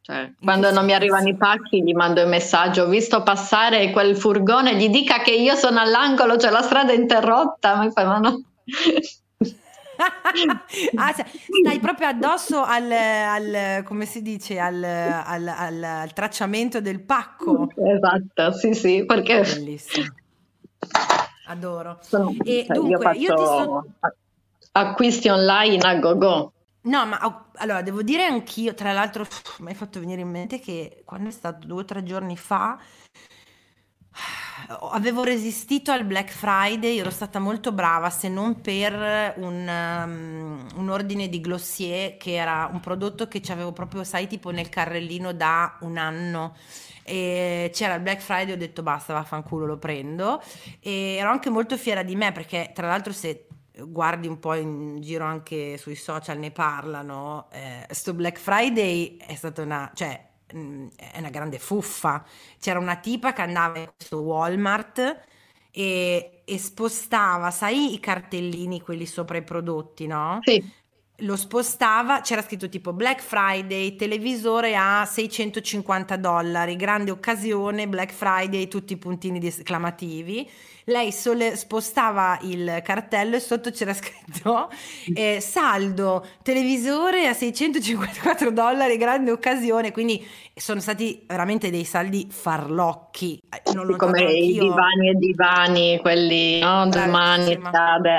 Cioè, 0.00 0.32
quando 0.40 0.70
non 0.70 0.84
mi 0.84 0.94
arrivano 0.94 1.26
i 1.28 1.36
pacchi 1.36 1.82
gli 1.82 1.92
mando 1.92 2.20
il 2.20 2.28
messaggio, 2.28 2.84
ho 2.84 2.88
visto 2.88 3.24
passare 3.24 3.90
quel 3.90 4.16
furgone, 4.16 4.76
gli 4.76 4.88
dica 4.90 5.18
che 5.18 5.32
io 5.32 5.56
sono 5.56 5.80
all'angolo, 5.80 6.36
c'è 6.36 6.50
la 6.50 6.62
strada 6.62 6.92
interrotta, 6.92 7.78
mi 7.78 7.90
fa 7.90 8.04
ma 8.04 8.18
no. 8.18 8.44
Ah, 10.96 11.12
cioè, 11.14 11.26
stai 11.60 11.78
proprio 11.80 12.08
addosso 12.08 12.62
al, 12.62 12.90
al 12.90 13.82
come 13.84 14.06
si 14.06 14.22
dice, 14.22 14.58
al, 14.58 14.82
al, 14.82 15.48
al, 15.48 16.12
tracciamento 16.12 16.80
del 16.80 17.00
pacco. 17.00 17.68
Esatto, 17.76 18.52
sì, 18.52 18.74
sì, 18.74 19.04
perché... 19.04 19.40
Bellissimo. 19.40 20.14
Adoro. 21.46 21.98
Sono, 22.00 22.34
e 22.44 22.64
cioè, 22.66 22.76
dunque, 22.76 23.12
io, 23.16 23.30
io 23.30 23.34
ti 23.34 23.42
sto... 23.42 23.84
Acquisti 24.72 25.28
online 25.28 25.78
a 25.86 25.98
go-go. 25.98 26.52
No, 26.84 27.06
ma 27.06 27.46
allora 27.56 27.82
devo 27.82 28.02
dire 28.02 28.24
anch'io, 28.24 28.74
tra 28.74 28.92
l'altro, 28.92 29.26
mi 29.58 29.68
hai 29.68 29.74
fatto 29.74 30.00
venire 30.00 30.22
in 30.22 30.30
mente 30.30 30.58
che 30.58 31.02
quando 31.04 31.28
è 31.28 31.32
stato 31.32 31.66
due 31.66 31.82
o 31.82 31.84
tre 31.84 32.02
giorni 32.02 32.36
fa 32.36 32.78
avevo 34.92 35.22
resistito 35.24 35.90
al 35.90 36.04
Black 36.04 36.30
Friday, 36.30 36.98
ero 36.98 37.10
stata 37.10 37.38
molto 37.38 37.72
brava 37.72 38.10
se 38.10 38.28
non 38.28 38.60
per 38.60 39.34
un, 39.36 39.68
um, 39.68 40.66
un, 40.76 40.88
ordine 40.88 41.28
di 41.28 41.40
Glossier 41.40 42.16
che 42.16 42.34
era 42.34 42.68
un 42.72 42.80
prodotto 42.80 43.28
che 43.28 43.42
avevo 43.50 43.72
proprio, 43.72 44.04
sai, 44.04 44.26
tipo 44.26 44.50
nel 44.50 44.68
carrellino 44.68 45.32
da 45.32 45.78
un 45.80 45.96
anno. 45.96 46.56
E 47.04 47.70
c'era 47.74 47.94
il 47.94 48.00
Black 48.00 48.20
Friday 48.20 48.52
ho 48.52 48.56
detto 48.56 48.82
basta 48.82 49.12
vaffanculo 49.12 49.66
lo 49.66 49.78
prendo. 49.78 50.42
E 50.80 51.16
ero 51.18 51.30
anche 51.30 51.50
molto 51.50 51.76
fiera 51.76 52.02
di 52.02 52.14
me 52.14 52.32
perché 52.32 52.70
tra 52.74 52.86
l'altro 52.86 53.12
se 53.12 53.48
guardi 53.74 54.28
un 54.28 54.38
po' 54.38 54.54
in 54.54 55.00
giro 55.00 55.24
anche 55.24 55.78
sui 55.78 55.94
social 55.94 56.38
ne 56.38 56.50
parlano 56.50 57.48
eh, 57.50 57.86
sto 57.88 58.12
Black 58.12 58.38
Friday 58.38 59.16
è 59.16 59.34
stata 59.34 59.62
una 59.62 59.90
cioè 59.94 60.31
È 60.52 61.18
una 61.18 61.30
grande 61.30 61.58
fuffa. 61.58 62.24
C'era 62.60 62.78
una 62.78 62.96
tipa 62.96 63.32
che 63.32 63.42
andava 63.42 63.78
in 63.78 63.90
questo 63.96 64.20
Walmart 64.20 65.20
e, 65.70 66.42
e 66.44 66.58
spostava, 66.58 67.50
sai 67.50 67.94
i 67.94 68.00
cartellini, 68.00 68.80
quelli 68.80 69.06
sopra 69.06 69.38
i 69.38 69.42
prodotti, 69.42 70.06
no? 70.06 70.38
Sì 70.42 70.80
lo 71.22 71.36
spostava, 71.36 72.20
c'era 72.20 72.42
scritto 72.42 72.68
tipo 72.68 72.92
Black 72.92 73.20
Friday, 73.20 73.94
televisore 73.94 74.74
a 74.74 75.04
650 75.04 76.16
dollari, 76.16 76.74
grande 76.74 77.10
occasione, 77.10 77.86
Black 77.86 78.12
Friday, 78.12 78.66
tutti 78.66 78.94
i 78.94 78.96
puntini 78.96 79.44
esclamativi 79.46 80.50
lei 80.84 81.12
sole- 81.12 81.56
spostava 81.56 82.38
il 82.42 82.80
cartello 82.82 83.36
e 83.36 83.40
sotto 83.40 83.70
c'era 83.70 83.94
scritto 83.94 84.70
eh, 85.14 85.40
saldo 85.40 86.26
televisore 86.42 87.26
a 87.26 87.32
654 87.32 88.50
dollari, 88.50 88.96
grande 88.96 89.30
occasione, 89.30 89.92
quindi 89.92 90.26
sono 90.54 90.80
stati 90.80 91.24
veramente 91.26 91.70
dei 91.70 91.84
saldi 91.84 92.28
farlocchi. 92.30 93.40
Eh, 93.48 93.72
non 93.72 93.96
Come 93.96 94.22
i 94.22 94.58
divani 94.58 95.08
e 95.08 95.14
divani, 95.14 95.98
quelli 96.00 96.60
no, 96.60 96.88
domani, 96.88 97.58
cade. 97.60 98.18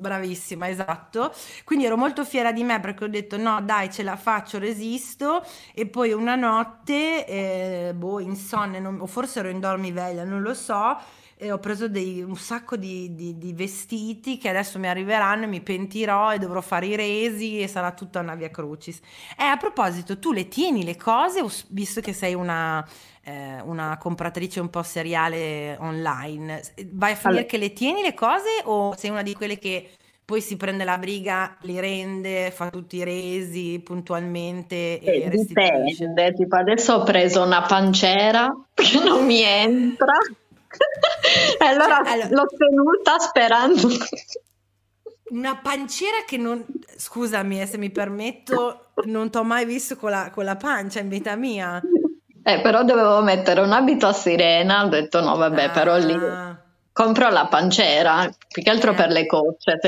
Bravissima, 0.00 0.68
esatto. 0.68 1.34
Quindi 1.64 1.84
ero 1.84 1.96
molto 1.96 2.24
fiera 2.24 2.52
di 2.52 2.62
me 2.62 2.78
perché 2.78 3.02
ho 3.02 3.08
detto 3.08 3.36
no, 3.36 3.60
dai, 3.62 3.90
ce 3.90 4.04
la 4.04 4.14
faccio, 4.14 4.60
resisto. 4.60 5.44
E 5.74 5.88
poi 5.88 6.12
una 6.12 6.36
notte, 6.36 7.26
eh, 7.26 7.92
boh, 7.96 8.20
insonne, 8.20 8.78
non, 8.78 9.00
o 9.00 9.06
forse 9.06 9.40
ero 9.40 9.48
in 9.48 9.58
dormiveglia, 9.58 10.22
non 10.22 10.40
lo 10.40 10.54
so 10.54 10.96
e 11.40 11.52
ho 11.52 11.58
preso 11.58 11.88
dei, 11.88 12.20
un 12.20 12.36
sacco 12.36 12.76
di, 12.76 13.14
di, 13.14 13.38
di, 13.38 13.52
vestiti 13.52 14.38
che 14.38 14.48
adesso 14.48 14.80
mi 14.80 14.88
arriveranno 14.88 15.44
e 15.44 15.46
mi 15.46 15.60
pentirò 15.60 16.32
e 16.32 16.38
dovrò 16.38 16.60
fare 16.60 16.86
i 16.86 16.96
resi 16.96 17.60
e 17.60 17.68
sarà 17.68 17.92
tutta 17.92 18.18
una 18.18 18.34
via 18.34 18.50
crucis. 18.50 18.98
E 19.38 19.44
a 19.44 19.56
proposito, 19.56 20.18
tu 20.18 20.32
le 20.32 20.48
tieni 20.48 20.82
le 20.84 20.96
cose, 20.96 21.44
visto 21.68 22.00
che 22.00 22.12
sei 22.12 22.34
una, 22.34 22.84
eh, 23.22 23.60
una 23.62 23.96
compratrice 23.98 24.58
un 24.58 24.68
po' 24.68 24.82
seriale 24.82 25.76
online, 25.78 26.60
vai 26.90 27.12
a 27.12 27.14
finire 27.14 27.40
allora. 27.40 27.44
che 27.44 27.56
le 27.56 27.72
tieni 27.72 28.02
le 28.02 28.14
cose 28.14 28.48
o 28.64 28.96
sei 28.96 29.10
una 29.10 29.22
di 29.22 29.34
quelle 29.34 29.58
che 29.58 29.90
poi 30.24 30.42
si 30.42 30.56
prende 30.56 30.84
la 30.84 30.98
briga, 30.98 31.56
li 31.62 31.80
rende, 31.80 32.50
fa 32.50 32.68
tutti 32.68 32.96
i 32.96 33.04
resi 33.04 33.80
puntualmente 33.82 35.00
e 35.00 35.22
eh, 35.22 35.28
Dipende, 35.30 36.34
tipo 36.34 36.56
adesso 36.56 36.96
ho 36.96 37.02
preso 37.02 37.42
una 37.42 37.62
pancera 37.62 38.48
che 38.74 38.98
non 39.02 39.24
mi 39.24 39.40
entra 39.40 40.18
allora, 41.58 42.02
cioè, 42.04 42.12
allora 42.12 42.28
l'ho 42.30 42.46
tenuta 42.46 43.18
sperando. 43.18 43.88
Una 45.30 45.58
panciera 45.62 46.18
che 46.26 46.38
non, 46.38 46.64
scusami 46.96 47.60
eh, 47.60 47.66
se 47.66 47.76
mi 47.76 47.90
permetto, 47.90 48.92
non 49.04 49.30
ti 49.30 49.36
ho 49.36 49.44
mai 49.44 49.66
visto 49.66 49.96
con 49.96 50.10
la, 50.10 50.30
con 50.30 50.44
la 50.44 50.56
pancia 50.56 51.00
in 51.00 51.08
vita 51.08 51.36
mia. 51.36 51.80
Eh, 52.42 52.60
però 52.60 52.82
dovevo 52.82 53.20
mettere 53.20 53.60
un 53.60 53.72
abito 53.72 54.06
a 54.06 54.12
sirena, 54.12 54.84
ho 54.84 54.88
detto 54.88 55.20
no, 55.20 55.36
vabbè, 55.36 55.64
ah. 55.64 55.70
però 55.70 55.98
lì 55.98 56.16
compro 56.98 57.28
la 57.28 57.46
panciera, 57.46 58.28
più 58.48 58.60
che 58.60 58.70
altro 58.70 58.90
eh. 58.90 58.94
per 58.94 59.10
le 59.10 59.26
cocce, 59.26 59.78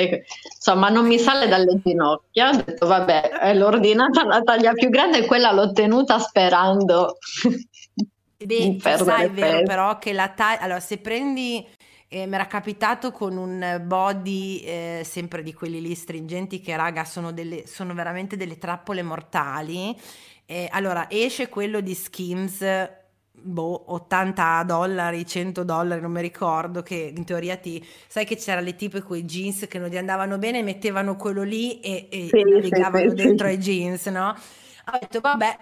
insomma 0.54 0.90
non 0.90 1.06
mi 1.06 1.18
sale 1.18 1.48
dalle 1.48 1.80
ginocchia, 1.82 2.50
ho 2.50 2.62
detto 2.64 2.86
vabbè, 2.86 3.30
è 3.30 3.54
l'ordinata 3.54 4.24
la 4.24 4.42
taglia 4.42 4.72
più 4.74 4.90
grande 4.90 5.18
e 5.18 5.26
quella 5.26 5.50
l'ho 5.50 5.72
tenuta 5.72 6.20
sperando 6.20 7.16
Beh, 8.44 8.79
sai, 8.81 9.26
è 9.26 9.31
vero 9.31 9.62
però 9.62 9.98
che 9.98 10.12
la 10.12 10.29
taglia... 10.29 10.61
Allora, 10.61 10.81
se 10.81 10.98
prendi... 10.98 11.66
Eh, 12.12 12.26
mi 12.26 12.35
era 12.35 12.48
capitato 12.48 13.12
con 13.12 13.37
un 13.37 13.85
body 13.85 14.59
eh, 14.62 15.03
sempre 15.05 15.44
di 15.44 15.55
quelli 15.55 15.81
lì 15.81 15.94
stringenti 15.94 16.61
che 16.61 16.74
raga 16.74 17.05
sono, 17.05 17.31
delle, 17.31 17.68
sono 17.68 17.94
veramente 17.94 18.37
delle 18.37 18.59
trappole 18.59 19.00
mortali. 19.05 19.96
Eh, 20.44 20.68
allora 20.72 21.09
esce 21.09 21.48
quello 21.48 21.81
di 21.81 21.94
Skims 21.94 22.64
boh, 23.42 23.92
80 23.92 24.62
dollari, 24.64 25.26
100 25.26 25.64
dollari, 25.64 26.00
non 26.00 26.12
mi 26.12 26.20
ricordo, 26.20 26.83
che 26.83 27.12
in 27.14 27.24
teoria 27.24 27.57
ti... 27.57 27.85
Sai 28.07 28.24
che 28.24 28.37
c'era 28.37 28.61
le 28.61 28.76
tipe 28.76 29.03
con 29.03 29.16
i 29.16 29.24
jeans 29.24 29.66
che 29.68 29.79
non 29.79 29.88
gli 29.88 29.96
andavano 29.96 30.38
bene, 30.38 30.62
mettevano 30.62 31.16
quello 31.16 31.42
lì 31.42 31.81
e, 31.81 32.09
e 32.11 32.29
sì, 32.29 32.42
navigavano 32.42 33.11
sì, 33.11 33.14
dentro 33.14 33.46
sì. 33.46 33.53
ai 33.53 33.59
jeans, 33.59 34.07
no? 34.07 34.29
Ho 34.31 34.98
detto, 34.98 35.20
vabbè, 35.20 35.57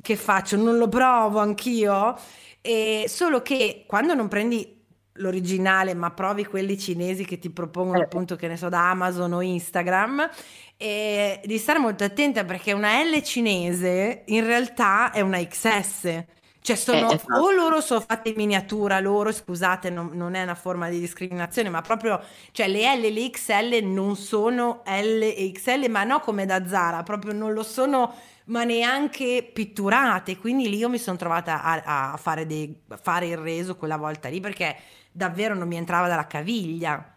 che 0.00 0.16
faccio? 0.16 0.56
Non 0.56 0.78
lo 0.78 0.88
provo 0.88 1.38
anch'io? 1.38 2.16
E 2.60 3.04
solo 3.08 3.42
che 3.42 3.84
quando 3.86 4.14
non 4.14 4.28
prendi 4.28 4.78
l'originale, 5.14 5.94
ma 5.94 6.10
provi 6.10 6.44
quelli 6.44 6.78
cinesi 6.78 7.24
che 7.24 7.38
ti 7.38 7.50
propongono 7.50 8.00
eh. 8.00 8.04
appunto, 8.04 8.36
che 8.36 8.48
ne 8.48 8.56
so, 8.56 8.68
da 8.68 8.90
Amazon 8.90 9.32
o 9.32 9.40
Instagram, 9.40 10.28
e 10.76 11.40
di 11.44 11.58
stare 11.58 11.78
molto 11.78 12.04
attenta 12.04 12.44
perché 12.44 12.72
una 12.72 13.02
L 13.02 13.22
cinese 13.22 14.22
in 14.26 14.44
realtà 14.44 15.10
è 15.12 15.20
una 15.20 15.38
XS. 15.38 16.24
Cioè 16.62 16.76
sono, 16.76 17.10
eh, 17.10 17.14
esatto. 17.14 17.40
o 17.40 17.50
loro 17.52 17.80
sono 17.80 18.00
fatte 18.00 18.28
in 18.28 18.34
miniatura, 18.36 19.00
loro, 19.00 19.32
scusate, 19.32 19.88
non, 19.88 20.10
non, 20.12 20.34
è 20.34 20.42
una 20.42 20.54
forma 20.54 20.90
di 20.90 21.00
discriminazione, 21.00 21.70
ma 21.70 21.80
proprio, 21.80 22.20
cioè 22.52 22.68
le 22.68 22.80
L 22.96 23.04
e 23.04 23.10
le 23.10 23.30
XL 23.30 23.82
non 23.82 24.14
sono 24.14 24.82
L 24.84 25.22
e 25.22 25.52
XL, 25.54 25.88
ma 25.88 26.04
no 26.04 26.20
come 26.20 26.44
da 26.44 26.66
Zara, 26.66 27.02
proprio 27.02 27.32
non 27.32 27.54
lo 27.54 27.62
sono, 27.62 28.14
ma 28.50 28.64
neanche 28.64 29.48
pitturate, 29.52 30.36
quindi 30.36 30.68
lì 30.68 30.76
io 30.76 30.88
mi 30.88 30.98
sono 30.98 31.16
trovata 31.16 31.62
a, 31.62 32.12
a 32.12 32.16
fare, 32.16 32.46
dei, 32.46 32.82
fare 33.00 33.26
il 33.26 33.36
reso 33.36 33.76
quella 33.76 33.96
volta 33.96 34.28
lì, 34.28 34.40
perché 34.40 34.76
davvero 35.10 35.54
non 35.54 35.68
mi 35.68 35.76
entrava 35.76 36.08
dalla 36.08 36.26
caviglia. 36.26 37.14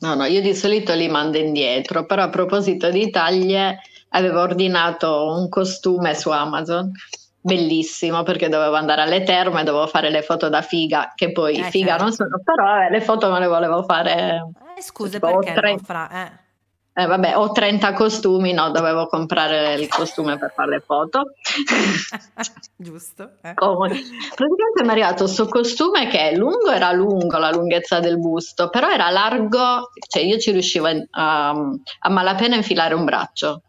No, 0.00 0.14
no, 0.14 0.24
io 0.24 0.40
di 0.40 0.54
solito 0.54 0.94
li 0.94 1.08
mando 1.08 1.38
indietro, 1.38 2.06
però 2.06 2.22
a 2.22 2.28
proposito 2.30 2.90
di 2.90 3.10
taglie, 3.10 3.80
avevo 4.10 4.40
ordinato 4.40 5.34
un 5.34 5.48
costume 5.48 6.14
su 6.14 6.30
Amazon 6.30 6.92
bellissimo 7.40 8.22
perché 8.24 8.48
dovevo 8.48 8.74
andare 8.74 9.02
alle 9.02 9.22
terme, 9.22 9.64
dovevo 9.64 9.86
fare 9.86 10.10
le 10.10 10.22
foto 10.22 10.48
da 10.48 10.60
figa, 10.62 11.12
che 11.14 11.32
poi 11.32 11.56
eh, 11.56 11.70
figa 11.70 11.90
certo. 11.90 12.02
non 12.02 12.12
sono, 12.12 12.40
però 12.42 12.82
eh, 12.82 12.90
le 12.90 13.00
foto 13.00 13.30
me 13.30 13.38
le 13.38 13.46
volevo 13.46 13.82
fare. 13.82 14.42
Eh, 14.76 14.82
scusa, 14.82 15.18
perché 15.18 15.52
tre... 15.52 15.78
fra... 15.78 16.10
Eh. 16.10 16.46
Eh, 16.98 17.06
vabbè, 17.06 17.36
ho 17.36 17.52
30 17.52 17.92
costumi, 17.92 18.52
no, 18.52 18.72
dovevo 18.72 19.06
comprare 19.06 19.74
il 19.74 19.86
costume 19.86 20.36
per 20.36 20.52
fare 20.52 20.70
le 20.70 20.80
foto. 20.80 21.34
Giusto. 22.74 23.34
Eh. 23.40 23.54
Praticamente 23.54 24.82
mi 24.82 24.88
è 24.88 24.90
arrivato 24.90 25.22
questo 25.22 25.46
costume 25.46 26.08
che 26.08 26.30
è 26.30 26.34
lungo, 26.34 26.72
era 26.72 26.90
lungo 26.90 27.38
la 27.38 27.52
lunghezza 27.52 28.00
del 28.00 28.18
busto, 28.18 28.68
però 28.68 28.90
era 28.90 29.10
largo, 29.10 29.90
cioè 30.08 30.24
io 30.24 30.38
ci 30.38 30.50
riuscivo 30.50 30.88
a, 31.10 31.50
a 31.50 32.08
malapena 32.10 32.56
infilare 32.56 32.94
un 32.94 33.04
braccio. 33.04 33.62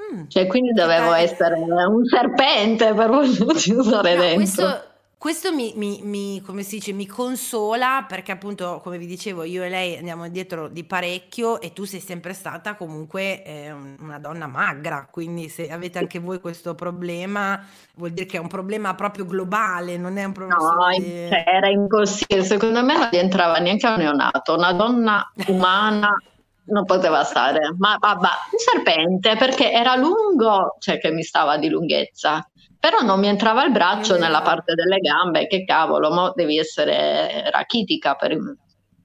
Mm. 0.00 0.28
Cioè, 0.28 0.46
quindi 0.46 0.72
dovevo 0.72 1.12
eh. 1.12 1.24
essere 1.24 1.56
un 1.56 2.06
serpente 2.06 2.94
per 2.94 3.10
usare 3.10 4.14
no, 4.14 4.20
dentro. 4.22 4.34
Questo, 4.34 4.91
questo 5.22 5.54
mi, 5.54 5.72
mi, 5.76 6.00
mi, 6.02 6.40
come 6.40 6.64
si 6.64 6.78
dice, 6.78 6.92
mi 6.92 7.06
consola 7.06 8.04
perché 8.08 8.32
appunto, 8.32 8.80
come 8.82 8.98
vi 8.98 9.06
dicevo, 9.06 9.44
io 9.44 9.62
e 9.62 9.68
lei 9.68 9.96
andiamo 9.96 10.28
dietro 10.28 10.66
di 10.66 10.82
parecchio 10.82 11.60
e 11.60 11.72
tu 11.72 11.84
sei 11.84 12.00
sempre 12.00 12.32
stata 12.32 12.74
comunque 12.74 13.44
eh, 13.44 13.70
una 13.70 14.18
donna 14.18 14.48
magra, 14.48 15.06
quindi 15.08 15.48
se 15.48 15.70
avete 15.70 16.00
anche 16.00 16.18
voi 16.18 16.40
questo 16.40 16.74
problema 16.74 17.64
vuol 17.94 18.10
dire 18.10 18.26
che 18.26 18.38
è 18.38 18.40
un 18.40 18.48
problema 18.48 18.96
proprio 18.96 19.24
globale, 19.24 19.96
non 19.96 20.16
è 20.16 20.24
un 20.24 20.32
problema... 20.32 20.60
No, 20.60 20.88
di... 20.98 21.28
Era 21.30 21.68
impossibile, 21.68 22.42
secondo 22.42 22.82
me 22.82 22.98
non 22.98 23.08
rientrava 23.08 23.58
neanche 23.58 23.86
a 23.86 23.92
un 23.92 23.98
neonato, 23.98 24.56
una 24.56 24.72
donna 24.72 25.30
umana 25.46 26.16
non 26.64 26.84
poteva 26.84 27.22
stare, 27.22 27.72
ma 27.78 27.96
vabbè, 27.96 28.28
un 28.50 28.58
serpente 28.58 29.36
perché 29.36 29.70
era 29.70 29.94
lungo, 29.94 30.74
cioè 30.80 30.98
che 30.98 31.12
mi 31.12 31.22
stava 31.22 31.58
di 31.58 31.68
lunghezza, 31.68 32.44
però 32.82 32.98
non 32.98 33.20
mi 33.20 33.28
entrava 33.28 33.64
il 33.64 33.70
braccio 33.70 34.18
nella 34.18 34.42
parte 34.42 34.74
delle 34.74 34.98
gambe, 34.98 35.46
che 35.46 35.64
cavolo, 35.64 36.10
mo 36.10 36.32
devi 36.34 36.58
essere 36.58 37.48
rachitica, 37.52 38.16
per... 38.16 38.36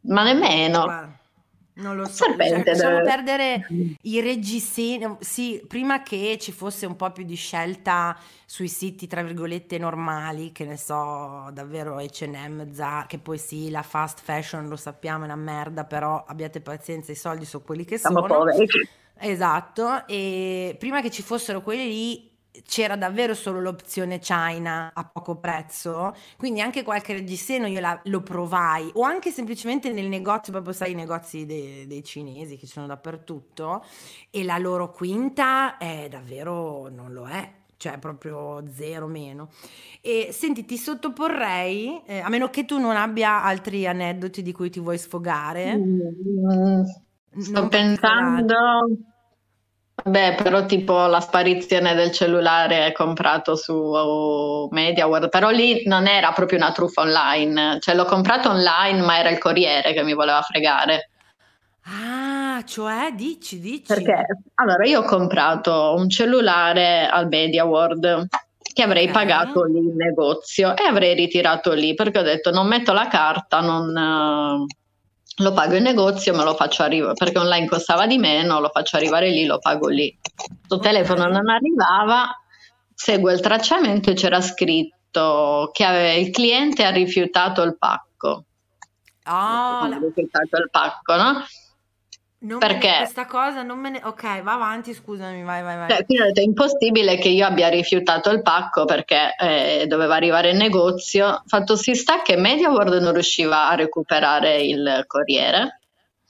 ma 0.02 0.24
nemmeno. 0.24 1.16
Non 1.76 1.96
lo 1.96 2.06
so, 2.06 2.24
Serpente 2.24 2.76
cioè, 2.76 3.04
perdere 3.04 3.68
i 4.02 4.20
reggiseni, 4.20 5.18
sì, 5.20 5.64
prima 5.68 6.02
che 6.02 6.40
ci 6.42 6.52
fosse 6.52 6.88
un 6.88 6.96
po' 6.96 7.12
più 7.12 7.24
di 7.24 7.36
scelta 7.36 8.18
sui 8.48 8.68
siti, 8.68 9.06
tra 9.06 9.22
virgolette, 9.22 9.78
normali, 9.78 10.52
che 10.52 10.66
ne 10.66 10.76
so, 10.76 11.48
davvero 11.54 12.00
H&M, 12.00 12.72
Zara, 12.72 13.06
che 13.06 13.20
poi 13.20 13.38
sì, 13.38 13.70
la 13.70 13.84
fast 13.84 14.22
fashion, 14.24 14.68
lo 14.68 14.76
sappiamo, 14.76 15.22
è 15.22 15.26
una 15.26 15.36
merda, 15.36 15.84
però 15.84 16.24
abbiate 16.26 16.62
pazienza, 16.62 17.12
i 17.12 17.16
soldi 17.16 17.46
sono 17.46 17.62
quelli 17.64 17.86
che 17.86 18.00
Siamo 18.00 18.22
sono. 18.22 18.40
Poveri. 18.40 18.68
Esatto, 19.20 20.08
e 20.08 20.76
prima 20.80 21.02
che 21.02 21.12
ci 21.12 21.22
fossero 21.22 21.62
quelli 21.62 21.88
lì, 21.88 22.27
c'era 22.66 22.96
davvero 22.96 23.34
solo 23.34 23.60
l'opzione 23.60 24.20
China 24.20 24.92
a 24.94 25.06
poco 25.06 25.36
prezzo, 25.38 26.16
quindi 26.38 26.62
anche 26.62 26.84
qualche 26.84 27.14
reggiseno 27.14 27.68
io 27.68 27.80
la, 27.80 28.00
lo 28.06 28.22
provai, 28.22 28.90
o 28.94 29.02
anche 29.02 29.32
semplicemente 29.32 29.92
nel 29.92 30.08
negozio, 30.08 30.52
proprio 30.52 30.74
sai 30.74 30.92
i 30.92 30.96
negozi 30.96 31.46
dei, 31.46 31.88
dei 31.88 32.04
cinesi 32.04 32.58
che 32.58 32.68
sono 32.68 32.88
dappertutto, 32.88 33.84
e 34.30 34.44
la 34.44 34.58
loro 34.58 34.92
quinta 34.92 35.78
è 35.78 36.08
davvero, 36.10 36.90
non 36.90 37.14
lo 37.14 37.28
è, 37.28 37.52
cioè 37.78 37.98
proprio 38.00 38.64
zero 38.74 39.08
meno. 39.08 39.50
E 40.02 40.30
senti, 40.32 40.66
ti 40.66 40.78
sottoporrei, 40.78 42.02
eh, 42.06 42.20
a 42.20 42.30
meno 42.30 42.50
che 42.50 42.66
tu 42.66 42.80
non 42.80 42.96
abbia 42.96 43.44
altri 43.44 43.86
aneddoti 43.88 44.42
di 44.42 44.52
cui 44.52 44.70
ti 44.70 44.80
vuoi 44.80 44.98
sfogare. 44.98 45.76
Mm, 45.76 46.82
sto 47.38 47.68
pensando... 47.68 48.56
Beh, 50.08 50.36
però 50.36 50.66
tipo 50.66 51.06
la 51.06 51.20
sparizione 51.20 51.94
del 51.94 52.12
cellulare 52.12 52.94
comprato 52.94 53.58
su 53.58 54.70
MediaWorld, 54.72 55.28
però 55.28 55.50
lì 55.50 55.84
non 55.86 56.08
era 56.08 56.32
proprio 56.32 56.60
una 56.60 56.72
truffa 56.72 57.02
online, 57.02 57.80
cioè 57.82 57.94
l'ho 57.94 58.06
comprato 58.06 58.50
online 58.50 59.02
ma 59.02 59.20
era 59.20 59.30
il 59.30 59.38
corriere 59.38 59.92
che 59.92 60.04
mi 60.04 60.14
voleva 60.14 60.42
fregare. 60.42 61.10
Ah, 61.84 62.64
cioè 62.64 63.12
dici, 63.14 63.60
dici. 63.60 63.84
Perché 63.86 64.26
allora 64.56 64.86
io 64.86 65.02
ho 65.02 65.06
comprato 65.06 65.94
un 65.98 66.10
cellulare 66.10 67.08
al 67.08 67.28
MediaWorld 67.28 68.28
che 68.74 68.84
avrei 68.84 69.10
okay. 69.10 69.14
pagato 69.14 69.64
lì 69.64 69.80
in 69.80 69.96
negozio 69.96 70.74
e 70.78 70.84
avrei 70.84 71.16
ritirato 71.16 71.74
lì 71.74 71.96
perché 71.96 72.20
ho 72.20 72.24
detto 72.24 72.52
non 72.52 72.68
metto 72.68 72.94
la 72.94 73.08
carta, 73.08 73.60
non 73.60 74.66
lo 75.38 75.54
pago 75.54 75.76
in 75.76 75.84
negozio, 75.84 76.36
me 76.36 76.44
lo 76.44 76.56
faccio 76.56 76.84
arrivare 76.84 77.14
perché 77.14 77.38
online 77.38 77.68
costava 77.68 78.08
di 78.08 78.18
meno, 78.18 78.60
lo 78.60 78.70
faccio 78.70 78.96
arrivare 78.96 79.30
lì, 79.30 79.46
lo 79.46 79.60
pago 79.60 79.88
lì. 79.88 80.18
Il 80.70 80.80
telefono 80.80 81.28
non 81.28 81.50
arrivava, 81.50 82.36
segue 82.94 83.34
il 83.34 83.40
tracciamento 83.40 84.10
e 84.10 84.14
c'era 84.14 84.42
scritto 84.42 85.70
che 85.74 86.16
il 86.20 86.32
cliente 86.32 86.84
ha 86.84 86.90
rifiutato 86.90 87.62
il 87.62 87.78
pacco. 87.78 88.46
Ah, 89.24 89.82
ha 89.82 90.00
rifiutato 90.00 90.58
il 90.58 90.70
pacco, 90.72 91.16
no? 91.16 91.44
Non 92.40 92.60
Perché? 92.60 92.94
questa 92.98 93.26
cosa 93.26 93.64
non 93.64 93.80
me 93.80 93.90
ne... 93.90 94.02
Ok, 94.04 94.44
va 94.44 94.54
avanti, 94.54 94.94
scusami, 94.94 95.42
vai, 95.42 95.64
vai, 95.64 95.76
vai. 95.76 95.90
Cioè, 95.90 96.06
quindi 96.06 96.40
è 96.40 96.44
impossibile 96.44 97.18
che 97.18 97.30
io 97.30 97.48
abbia 97.48 97.68
rifiutato 97.68 98.30
il 98.30 98.44
pacco 98.44 98.86
perché 98.86 99.34
eh, 99.40 99.86
doveva 99.88 100.16
arrivare 100.16 100.52
in 100.52 100.58
negozio. 100.58 101.42
Fatto 101.48 101.76
si 101.76 101.96
sta 101.96 102.22
che 102.22 102.38
MediaWorld 102.38 103.02
non 103.02 103.14
riusciva 103.14 103.70
a 103.70 103.76
recuperare 103.76 104.62
il 104.62 105.04
corriere. 105.08 105.80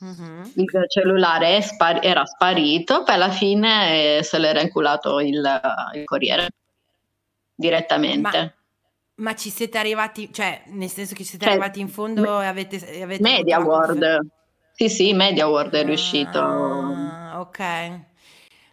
Mm-hmm. 0.02 0.44
Il 0.56 0.68
cellulare 0.88 1.62
spar- 1.62 2.06
era 2.06 2.24
sparito, 2.24 3.04
poi 3.04 3.16
alla 3.16 3.32
fine 3.32 4.20
eh, 4.20 4.24
se 4.24 4.38
l'era 4.38 4.62
inculato 4.62 5.20
il, 5.20 5.44
il 5.94 6.04
corriere 6.06 6.50
direttamente. 7.54 8.38
Ma... 8.38 8.52
Ma 9.20 9.34
ci 9.34 9.50
siete 9.50 9.80
arrivati, 9.80 10.32
cioè 10.32 10.62
nel 10.68 10.90
senso 10.90 11.16
che 11.16 11.24
siete 11.24 11.44
cioè, 11.46 11.56
arrivati 11.56 11.80
in 11.80 11.90
fondo 11.90 12.40
e 12.40 12.46
avete... 12.46 12.76
avete 13.02 13.22
MediaWorld. 13.22 14.36
Sì, 14.80 14.90
sì, 14.90 15.12
MediaWorld 15.12 15.74
è 15.74 15.84
riuscito. 15.84 16.38
Ah, 16.40 17.40
ok. 17.40 18.00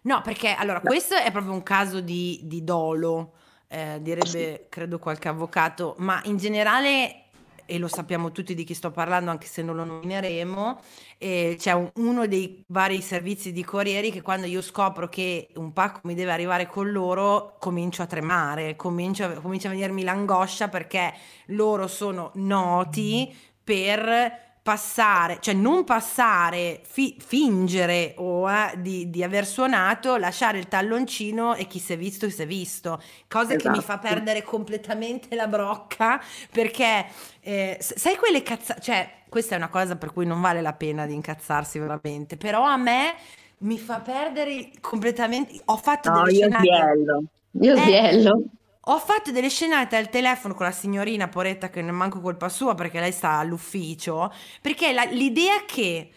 No, 0.03 0.21
perché 0.21 0.53
allora 0.53 0.79
questo 0.79 1.15
è 1.15 1.31
proprio 1.31 1.51
un 1.51 1.63
caso 1.63 1.99
di, 1.99 2.41
di 2.43 2.63
dolo, 2.63 3.33
eh, 3.67 3.97
direbbe 4.01 4.67
credo 4.69 4.99
qualche 4.99 5.29
avvocato, 5.29 5.95
ma 5.97 6.21
in 6.25 6.37
generale, 6.37 7.23
e 7.65 7.79
lo 7.79 7.87
sappiamo 7.87 8.31
tutti 8.31 8.53
di 8.53 8.63
chi 8.63 8.75
sto 8.75 8.91
parlando 8.91 9.31
anche 9.31 9.47
se 9.47 9.63
non 9.63 9.77
lo 9.77 9.83
nomineremo, 9.83 10.79
eh, 11.17 11.55
c'è 11.57 11.71
un, 11.71 11.89
uno 11.95 12.27
dei 12.27 12.63
vari 12.67 13.01
servizi 13.01 13.51
di 13.51 13.63
corrieri 13.63 14.11
che 14.11 14.21
quando 14.21 14.45
io 14.45 14.61
scopro 14.61 15.09
che 15.09 15.47
un 15.55 15.73
pacco 15.73 16.01
mi 16.03 16.13
deve 16.13 16.31
arrivare 16.33 16.67
con 16.67 16.91
loro, 16.91 17.55
comincio 17.57 18.03
a 18.03 18.05
tremare, 18.05 18.75
comincio, 18.75 19.41
comincia 19.41 19.69
a 19.69 19.71
venirmi 19.71 20.03
l'angoscia 20.03 20.67
perché 20.67 21.11
loro 21.47 21.87
sono 21.87 22.29
noti 22.35 23.35
per 23.63 24.44
passare, 24.65 25.37
cioè 25.41 25.53
non 25.53 25.83
passare, 25.83 26.81
fi- 26.81 27.15
fingere 27.23 28.15
o 28.17 28.49
eh, 28.49 28.73
di, 28.77 29.11
di, 29.11 29.21
aver 29.21 29.45
suonato, 29.45 30.17
lasciare 30.17 30.57
il 30.57 30.67
talloncino 30.67 31.53
e 31.53 31.67
chi 31.67 31.77
si 31.77 31.93
è 31.93 31.97
visto 31.97 32.27
si 32.31 32.41
è 32.41 32.47
visto, 32.47 32.99
cosa 33.27 33.53
esatto. 33.53 33.61
che 33.61 33.69
mi 33.69 33.83
fa 33.83 33.99
esatto. 33.99 34.07
perdere 34.07 34.41
completamente 34.41 35.35
la 35.35 35.45
brocca 35.45 36.19
perché 36.51 37.05
eh, 37.41 37.77
sai 37.79 38.15
quelle 38.15 38.41
cazzate, 38.41 38.81
cioè 38.81 39.09
questa 39.29 39.53
è 39.53 39.57
una 39.59 39.69
cosa 39.69 39.97
per 39.97 40.11
cui 40.11 40.25
non 40.25 40.41
vale 40.41 40.61
la 40.61 40.73
pena 40.73 41.05
di 41.05 41.13
incazzarsi 41.13 41.77
veramente, 41.77 42.35
però 42.35 42.63
a 42.63 42.77
me 42.77 43.13
mi 43.59 43.77
fa 43.77 43.99
perdere 43.99 44.71
completamente, 44.81 45.61
ho 45.65 45.77
fatto 45.77 46.09
no, 46.09 46.23
delle 46.23 46.37
io 46.37 46.39
scenate... 46.39 46.63
Biello. 46.63 47.23
Io 47.61 47.75
eh, 47.75 47.85
biello. 47.85 48.43
Ho 48.87 48.99
fatto 48.99 49.31
delle 49.31 49.49
scenate 49.49 49.95
al 49.95 50.09
telefono 50.09 50.53
con 50.53 50.67
la 50.67 50.71
signorina 50.71 51.27
Poretta 51.27 51.69
che 51.71 51.81
non 51.81 51.95
manco 51.95 52.21
colpa 52.21 52.49
sua 52.49 52.75
perché 52.75 52.99
lei 52.99 53.11
sta 53.11 53.31
all'ufficio, 53.31 54.31
perché 54.61 54.93
la, 54.93 55.05
l'idea 55.05 55.63
che 55.65 56.11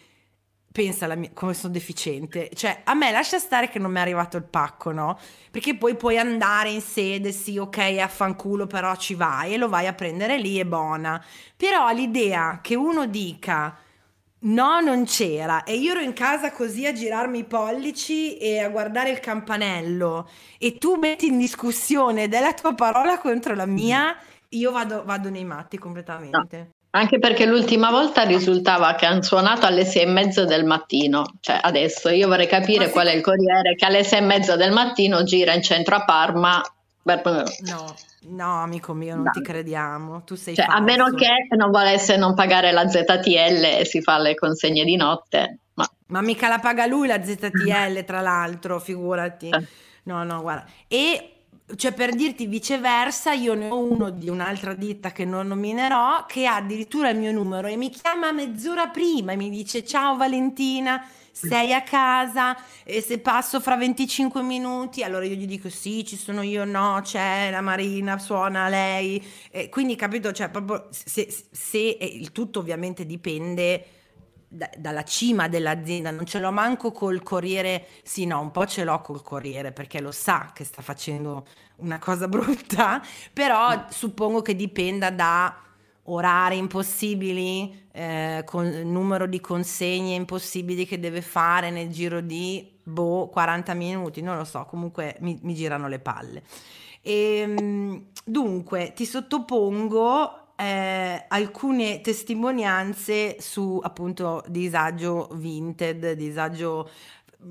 pensa 0.70 1.12
mia, 1.14 1.30
come 1.32 1.54
sono 1.54 1.72
deficiente. 1.72 2.50
Cioè, 2.52 2.82
a 2.84 2.92
me 2.92 3.10
lascia 3.10 3.38
stare 3.38 3.70
che 3.70 3.78
non 3.78 3.90
mi 3.90 3.96
è 3.96 4.00
arrivato 4.00 4.36
il 4.36 4.44
pacco, 4.44 4.92
no? 4.92 5.18
Perché 5.50 5.76
poi 5.76 5.96
puoi 5.96 6.18
andare 6.18 6.68
in 6.68 6.82
sede, 6.82 7.32
sì, 7.32 7.56
ok, 7.56 7.78
affanculo, 7.78 8.66
però 8.66 8.94
ci 8.96 9.14
vai 9.14 9.54
e 9.54 9.56
lo 9.56 9.70
vai 9.70 9.86
a 9.86 9.94
prendere 9.94 10.38
lì, 10.38 10.58
è 10.58 10.66
buona. 10.66 11.24
Però 11.56 11.90
l'idea 11.92 12.60
che 12.62 12.74
uno 12.74 13.06
dica 13.06 13.78
No, 14.40 14.80
non 14.80 15.04
c'era. 15.04 15.64
E 15.64 15.74
io 15.74 15.92
ero 15.92 16.00
in 16.00 16.12
casa 16.12 16.52
così 16.52 16.86
a 16.86 16.92
girarmi 16.92 17.38
i 17.38 17.44
pollici 17.44 18.36
e 18.36 18.60
a 18.60 18.68
guardare 18.68 19.10
il 19.10 19.20
campanello. 19.20 20.28
E 20.58 20.78
tu 20.78 20.94
metti 20.94 21.26
in 21.26 21.38
discussione 21.38 22.28
della 22.28 22.52
tua 22.52 22.74
parola 22.74 23.18
contro 23.18 23.54
la 23.54 23.66
mia, 23.66 24.16
io 24.50 24.70
vado, 24.70 25.02
vado 25.04 25.28
nei 25.28 25.44
matti 25.44 25.76
completamente. 25.78 26.56
No. 26.56 26.68
Anche 26.90 27.18
perché 27.18 27.44
l'ultima 27.44 27.90
volta 27.90 28.22
risultava 28.22 28.94
che 28.94 29.04
hanno 29.04 29.22
suonato 29.22 29.66
alle 29.66 29.84
sei 29.84 30.02
e 30.02 30.06
mezza 30.06 30.44
del 30.44 30.64
mattino. 30.64 31.24
Cioè, 31.40 31.58
adesso 31.60 32.08
io 32.08 32.28
vorrei 32.28 32.46
capire 32.46 32.86
Ma 32.86 32.92
qual 32.92 33.08
è 33.08 33.14
il 33.14 33.20
corriere 33.20 33.74
che 33.74 33.84
alle 33.84 34.04
sei 34.04 34.20
e 34.20 34.22
mezza 34.22 34.56
del 34.56 34.72
mattino 34.72 35.22
gira 35.22 35.52
in 35.52 35.62
centro 35.62 35.96
a 35.96 36.04
Parma. 36.04 36.62
No. 37.14 37.94
No, 38.20 38.62
amico 38.62 38.92
mio, 38.94 39.14
non 39.14 39.24
no. 39.24 39.30
ti 39.30 39.40
crediamo. 39.40 40.24
Tu 40.24 40.34
sei 40.34 40.54
cioè, 40.54 40.66
falso. 40.66 40.80
A 40.80 40.84
meno 40.84 41.10
che 41.14 41.28
non 41.56 41.70
volesse 41.70 42.16
non 42.16 42.34
pagare 42.34 42.72
la 42.72 42.88
ZTL 42.88 43.78
e 43.78 43.84
si 43.84 44.02
fa 44.02 44.18
le 44.18 44.34
consegne 44.34 44.84
di 44.84 44.96
notte. 44.96 45.58
Ma, 45.74 45.88
ma 46.08 46.20
mica 46.20 46.48
la 46.48 46.58
paga 46.58 46.86
lui 46.86 47.06
la 47.06 47.22
ZTL, 47.22 48.02
tra 48.06 48.20
l'altro, 48.20 48.80
figurati. 48.80 49.48
Eh. 49.48 49.66
No, 50.04 50.24
no, 50.24 50.40
guarda. 50.40 50.66
E 50.88 51.32
cioè 51.76 51.92
per 51.92 52.14
dirti 52.14 52.46
viceversa, 52.46 53.32
io 53.32 53.54
ne 53.54 53.68
ho 53.68 53.78
uno 53.78 54.10
di 54.10 54.28
un'altra 54.28 54.74
ditta 54.74 55.12
che 55.12 55.24
non 55.24 55.48
nominerò 55.48 56.24
che 56.26 56.46
ha 56.46 56.56
addirittura 56.56 57.10
il 57.10 57.18
mio 57.18 57.30
numero 57.30 57.68
e 57.68 57.76
mi 57.76 57.90
chiama 57.90 58.32
mezz'ora 58.32 58.88
prima 58.88 59.32
e 59.32 59.36
mi 59.36 59.50
dice 59.50 59.84
ciao 59.84 60.16
Valentina, 60.16 61.06
sei 61.46 61.72
a 61.72 61.82
casa 61.82 62.56
e 62.82 63.00
se 63.00 63.20
passo 63.20 63.60
fra 63.60 63.76
25 63.76 64.42
minuti, 64.42 65.04
allora 65.04 65.24
io 65.24 65.34
gli 65.34 65.46
dico 65.46 65.70
sì, 65.70 66.04
ci 66.04 66.16
sono 66.16 66.42
io, 66.42 66.64
no, 66.64 66.98
c'è 67.02 67.50
la 67.50 67.60
Marina, 67.60 68.18
suona 68.18 68.68
lei. 68.68 69.24
E 69.50 69.68
quindi 69.68 69.94
capito, 69.94 70.32
cioè 70.32 70.48
proprio 70.48 70.88
se, 70.90 71.32
se 71.50 71.78
il 71.78 72.32
tutto 72.32 72.58
ovviamente 72.58 73.06
dipende 73.06 73.84
da, 74.48 74.68
dalla 74.76 75.04
cima 75.04 75.46
dell'azienda, 75.46 76.10
non 76.10 76.26
ce 76.26 76.40
l'ho 76.40 76.50
manco 76.50 76.90
col 76.90 77.22
corriere, 77.22 77.86
sì 78.02 78.26
no, 78.26 78.40
un 78.40 78.50
po' 78.50 78.66
ce 78.66 78.82
l'ho 78.82 79.00
col 79.00 79.22
corriere 79.22 79.72
perché 79.72 80.00
lo 80.00 80.10
sa 80.10 80.50
che 80.52 80.64
sta 80.64 80.82
facendo 80.82 81.46
una 81.76 81.98
cosa 81.98 82.26
brutta, 82.28 83.00
però 83.32 83.86
suppongo 83.90 84.42
che 84.42 84.56
dipenda 84.56 85.10
da 85.10 85.67
orari 86.10 86.56
impossibili, 86.56 87.86
eh, 87.92 88.42
con 88.44 88.66
numero 88.84 89.26
di 89.26 89.40
consegne 89.40 90.14
impossibili 90.14 90.86
che 90.86 90.98
deve 90.98 91.22
fare 91.22 91.70
nel 91.70 91.88
giro 91.88 92.20
di 92.20 92.76
boh, 92.82 93.28
40 93.28 93.74
minuti, 93.74 94.20
non 94.22 94.36
lo 94.36 94.44
so, 94.44 94.64
comunque 94.64 95.16
mi, 95.20 95.38
mi 95.42 95.54
girano 95.54 95.88
le 95.88 95.98
palle. 95.98 96.42
E, 97.00 97.38
ehm, 97.40 98.06
dunque, 98.24 98.92
ti 98.94 99.04
sottopongo 99.04 100.54
eh, 100.56 101.24
alcune 101.28 102.00
testimonianze 102.00 103.36
su 103.40 103.78
appunto 103.82 104.42
disagio 104.48 105.28
vinted, 105.34 106.12
disagio 106.12 106.88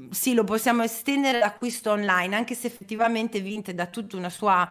sì, 0.09 0.33
lo 0.33 0.43
possiamo 0.43 0.83
estendere 0.83 1.37
all'acquisto 1.37 1.91
online, 1.91 2.35
anche 2.35 2.55
se 2.55 2.67
effettivamente 2.67 3.39
Vinted 3.39 3.79
ha 3.79 3.85
tutta 3.85 4.17
una 4.17 4.29
sua 4.29 4.69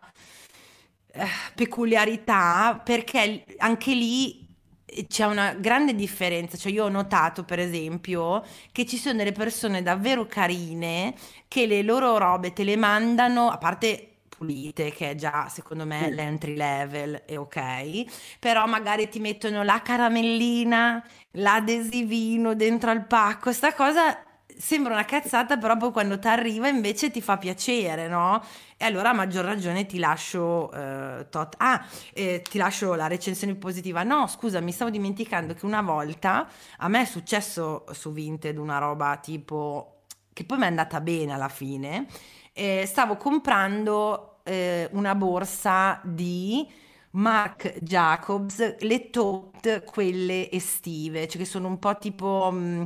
peculiarità 1.54 2.80
perché 2.84 3.44
anche 3.58 3.94
lì 3.94 4.46
eh, 4.84 5.06
c'è 5.06 5.26
una 5.26 5.54
grande 5.54 5.94
differenza, 5.94 6.56
cioè 6.56 6.72
io 6.72 6.84
ho 6.84 6.88
notato 6.88 7.44
per 7.44 7.58
esempio 7.58 8.44
che 8.72 8.86
ci 8.86 8.96
sono 8.96 9.16
delle 9.16 9.32
persone 9.32 9.82
davvero 9.82 10.26
carine 10.26 11.14
che 11.48 11.66
le 11.66 11.82
loro 11.82 12.18
robe 12.18 12.52
te 12.52 12.64
le 12.64 12.76
mandano, 12.76 13.48
a 13.50 13.58
parte 13.58 14.10
pulite, 14.28 14.92
che 14.92 15.10
è 15.10 15.14
già 15.14 15.48
secondo 15.48 15.86
me 15.86 16.10
l'entry 16.10 16.54
level 16.54 17.22
è 17.26 17.38
ok, 17.38 18.38
però 18.38 18.66
magari 18.66 19.08
ti 19.08 19.18
mettono 19.18 19.62
la 19.62 19.80
caramellina, 19.82 21.02
l'adesivino 21.32 22.54
dentro 22.54 22.90
al 22.90 23.06
pacco, 23.06 23.52
sta 23.52 23.74
cosa 23.74 24.25
sembra 24.56 24.92
una 24.92 25.04
cazzata, 25.04 25.56
però 25.56 25.76
poi 25.76 25.92
quando 25.92 26.18
ti 26.18 26.26
arriva 26.26 26.68
invece 26.68 27.10
ti 27.10 27.20
fa 27.20 27.36
piacere, 27.36 28.08
no? 28.08 28.42
E 28.76 28.84
allora 28.84 29.10
a 29.10 29.12
maggior 29.12 29.44
ragione 29.44 29.86
ti 29.86 29.98
lascio 29.98 30.72
eh, 30.72 31.26
tot. 31.30 31.54
Ah, 31.58 31.84
eh, 32.12 32.42
ti 32.42 32.58
lascio 32.58 32.94
la 32.94 33.06
recensione 33.06 33.54
positiva. 33.54 34.02
No, 34.02 34.26
scusa, 34.26 34.60
mi 34.60 34.72
stavo 34.72 34.90
dimenticando 34.90 35.54
che 35.54 35.64
una 35.66 35.82
volta 35.82 36.48
a 36.78 36.88
me 36.88 37.02
è 37.02 37.04
successo 37.04 37.84
su 37.92 38.12
Vinted 38.12 38.58
una 38.58 38.78
roba 38.78 39.16
tipo 39.18 40.04
che 40.32 40.44
poi 40.44 40.58
mi 40.58 40.64
è 40.64 40.68
andata 40.68 41.00
bene 41.00 41.32
alla 41.32 41.48
fine. 41.48 42.06
Eh, 42.52 42.84
stavo 42.86 43.16
comprando 43.16 44.40
eh, 44.44 44.88
una 44.92 45.14
borsa 45.14 46.00
di 46.04 46.66
Marc 47.12 47.78
Jacobs, 47.80 48.76
le 48.80 49.10
tot, 49.10 49.84
quelle 49.84 50.50
estive, 50.50 51.26
cioè 51.28 51.40
che 51.40 51.46
sono 51.46 51.68
un 51.68 51.78
po' 51.78 51.96
tipo 51.96 52.50
mh, 52.52 52.56
mm, 52.58 52.82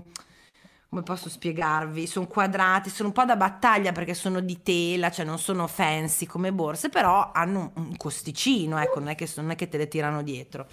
come 0.90 1.02
posso 1.04 1.28
spiegarvi? 1.28 2.08
Sono 2.08 2.26
quadrati, 2.26 2.90
sono 2.90 3.08
un 3.08 3.14
po' 3.14 3.24
da 3.24 3.36
battaglia 3.36 3.92
perché 3.92 4.12
sono 4.12 4.40
di 4.40 4.60
tela, 4.60 5.10
cioè 5.10 5.24
non 5.24 5.38
sono 5.38 5.68
fancy 5.68 6.26
come 6.26 6.52
borse, 6.52 6.88
però 6.88 7.30
hanno 7.32 7.70
un 7.76 7.96
costicino, 7.96 8.76
ecco, 8.76 8.98
non 8.98 9.08
è 9.08 9.14
che, 9.14 9.30
non 9.36 9.50
è 9.52 9.54
che 9.54 9.68
te 9.68 9.78
le 9.78 9.86
tirano 9.86 10.22
dietro. 10.22 10.66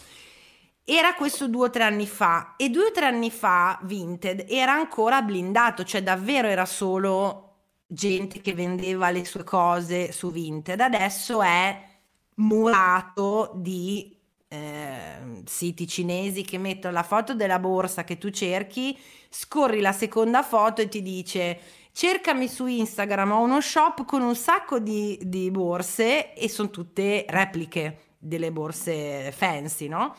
Era 0.84 1.13
questo 1.13 1.47
due 1.47 1.68
o 1.68 1.70
tre 1.70 1.84
anni 1.84 2.07
fa 2.07 2.55
e 2.57 2.70
due 2.70 2.86
o 2.86 2.91
tre 2.91 3.05
anni 3.05 3.30
fa 3.30 3.78
Vinted 3.84 4.45
era 4.47 4.74
ancora 4.74 5.22
blindato, 5.22 5.84
cioè 5.84 6.01
davvero 6.01 6.47
era 6.47 6.65
solo 6.65 7.43
gente 7.86 8.41
che 8.41 8.53
vendeva 8.53 9.11
le 9.11 9.24
sue 9.24 9.43
cose 9.43 10.11
su 10.11 10.32
Vinted. 10.32 10.80
Adesso 10.80 11.41
è 11.43 11.89
murato 12.36 13.51
di 13.55 14.16
eh, 14.50 15.41
siti 15.45 15.88
cinesi 15.88 16.43
che 16.43 16.58
mettono 16.58 16.93
la 16.93 17.04
foto 17.04 17.34
della 17.34 17.60
borsa 17.60 18.04
che 18.04 18.18
tu 18.18 18.30
cerchi, 18.30 18.98
scorri 19.30 19.82
la 19.82 19.91
seconda 19.91 20.43
foto 20.43 20.82
e 20.82 20.88
ti 20.88 21.02
dice 21.02 21.60
cercami 21.91 22.48
su 22.48 22.68
Instagram, 22.68 23.32
ho 23.32 23.41
uno 23.41 23.60
shop 23.60 24.06
con 24.06 24.22
un 24.22 24.36
sacco 24.36 24.80
di, 24.80 25.20
di 25.22 25.50
borse 25.50 26.34
e 26.34 26.48
sono 26.48 26.70
tutte 26.70 27.26
repliche 27.28 28.16
delle 28.20 28.52
borse 28.52 29.32
fancy, 29.32 29.88
no? 29.88 30.16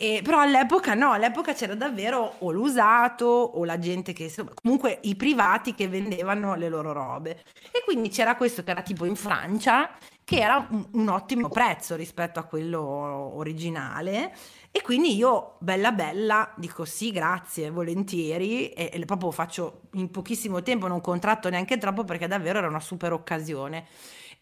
E, 0.00 0.20
però 0.22 0.38
all'epoca 0.38 0.94
no, 0.94 1.10
all'epoca 1.10 1.52
c'era 1.54 1.74
davvero 1.74 2.36
o 2.38 2.52
l'usato 2.52 3.26
o 3.26 3.64
la 3.64 3.80
gente 3.80 4.12
che, 4.12 4.32
comunque 4.62 5.00
i 5.02 5.16
privati 5.16 5.74
che 5.74 5.88
vendevano 5.88 6.54
le 6.54 6.68
loro 6.68 6.92
robe. 6.92 7.42
E 7.72 7.82
quindi 7.84 8.08
c'era 8.08 8.36
questo 8.36 8.62
che 8.62 8.70
era 8.70 8.82
tipo 8.82 9.06
in 9.06 9.16
Francia 9.16 9.90
che 10.22 10.38
era 10.38 10.64
un, 10.70 10.86
un, 10.92 11.08
ottimo 11.08 11.48
prezzo 11.48 11.96
rispetto 11.96 12.38
a 12.38 12.44
quello 12.44 12.80
originale. 12.80 14.32
E 14.70 14.82
quindi 14.82 15.16
io 15.16 15.56
bella 15.58 15.90
bella 15.90 16.52
dico 16.54 16.84
sì 16.84 17.10
grazie 17.10 17.70
volentieri. 17.70 18.68
E, 18.68 18.90
e 18.92 19.04
proprio 19.04 19.32
faccio 19.32 19.80
in 19.94 20.12
pochissimo 20.12 20.62
tempo 20.62 20.86
non 20.86 21.00
contratto 21.00 21.50
neanche 21.50 21.76
troppo 21.76 22.04
perché 22.04 22.28
davvero 22.28 22.58
era 22.58 22.68
una 22.68 22.78
super 22.78 23.12
occasione. 23.12 23.86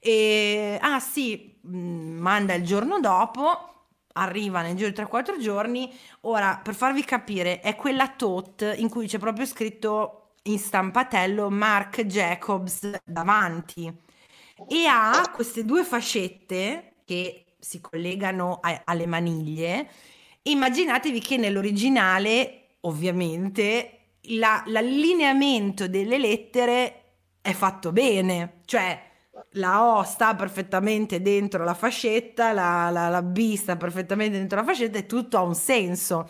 E 0.00 0.78
ah 0.82 1.00
sì 1.00 1.59
mm, 1.66 2.18
manda 2.18 2.52
il 2.52 2.62
giorno 2.62 3.00
dopo 3.00 3.70
arriva 4.16 4.62
nel 4.62 4.74
giro 4.74 4.90
di 4.90 5.00
3-4 5.00 5.38
giorni. 5.38 5.92
Ora 6.22 6.60
per 6.62 6.74
farvi 6.74 7.04
capire 7.04 7.60
è 7.60 7.76
quella 7.76 8.08
tot 8.08 8.74
in 8.76 8.88
cui 8.88 9.06
c'è 9.06 9.18
proprio 9.18 9.46
scritto 9.46 10.32
in 10.44 10.58
stampatello 10.58 11.50
Mark 11.50 12.02
Jacobs 12.02 12.90
davanti. 13.04 13.92
E 14.68 14.86
ha 14.86 15.30
queste 15.34 15.64
due 15.64 15.84
fascette 15.84 16.94
che 17.04 17.44
si 17.58 17.80
collegano 17.80 18.58
a, 18.60 18.82
alle 18.84 19.06
maniglie. 19.06 19.88
Immaginatevi 20.42 21.20
che 21.20 21.36
nell'originale, 21.36 22.76
ovviamente, 22.80 23.96
la, 24.30 24.62
l'allineamento 24.66 25.88
delle 25.88 26.18
lettere 26.18 27.02
è 27.40 27.52
fatto 27.52 27.92
bene, 27.92 28.60
cioè 28.64 29.02
la 29.57 29.82
O 29.84 30.02
sta 30.04 30.34
perfettamente 30.34 31.20
dentro 31.20 31.64
la 31.64 31.74
fascetta, 31.74 32.52
la, 32.52 32.90
la, 32.90 33.09
la 33.09 33.22
B 33.22 33.54
sta 33.54 33.76
perfettamente 33.76 34.38
dentro 34.38 34.59
la 34.59 34.64
fascetta 34.64 34.98
e 34.98 35.07
tutto 35.07 35.36
ha 35.36 35.42
un 35.42 35.54
senso. 35.54 36.28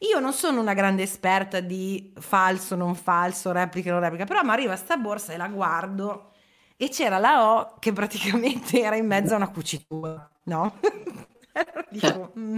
Io 0.00 0.20
non 0.20 0.32
sono 0.32 0.60
una 0.60 0.74
grande 0.74 1.02
esperta 1.02 1.60
di 1.60 2.12
falso, 2.18 2.76
non 2.76 2.94
falso, 2.94 3.52
replica, 3.52 3.90
non 3.90 4.00
replica, 4.00 4.24
però 4.24 4.42
mi 4.42 4.50
arriva 4.50 4.76
sta 4.76 4.96
borsa 4.96 5.32
e 5.32 5.36
la 5.36 5.48
guardo 5.48 6.32
e 6.76 6.88
c'era 6.88 7.18
la 7.18 7.56
O 7.56 7.76
che 7.80 7.92
praticamente 7.92 8.80
era 8.80 8.96
in 8.96 9.06
mezzo 9.06 9.34
a 9.34 9.36
una 9.38 9.50
cucitura, 9.50 10.30
no? 10.44 10.78
Dico, 11.90 12.32
mm, 12.38 12.56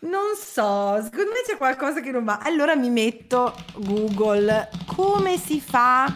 non 0.00 0.36
so, 0.36 1.02
secondo 1.02 1.30
me 1.32 1.42
c'è 1.44 1.56
qualcosa 1.56 2.00
che 2.00 2.12
non 2.12 2.22
va. 2.22 2.38
Allora 2.38 2.76
mi 2.76 2.90
metto 2.90 3.52
Google, 3.78 4.68
come 4.86 5.36
si 5.38 5.60
fa 5.60 6.06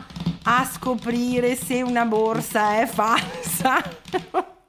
a 0.45 0.65
scoprire 0.65 1.55
se 1.55 1.83
una 1.83 2.05
borsa 2.05 2.81
è 2.81 2.87
falsa? 2.87 3.79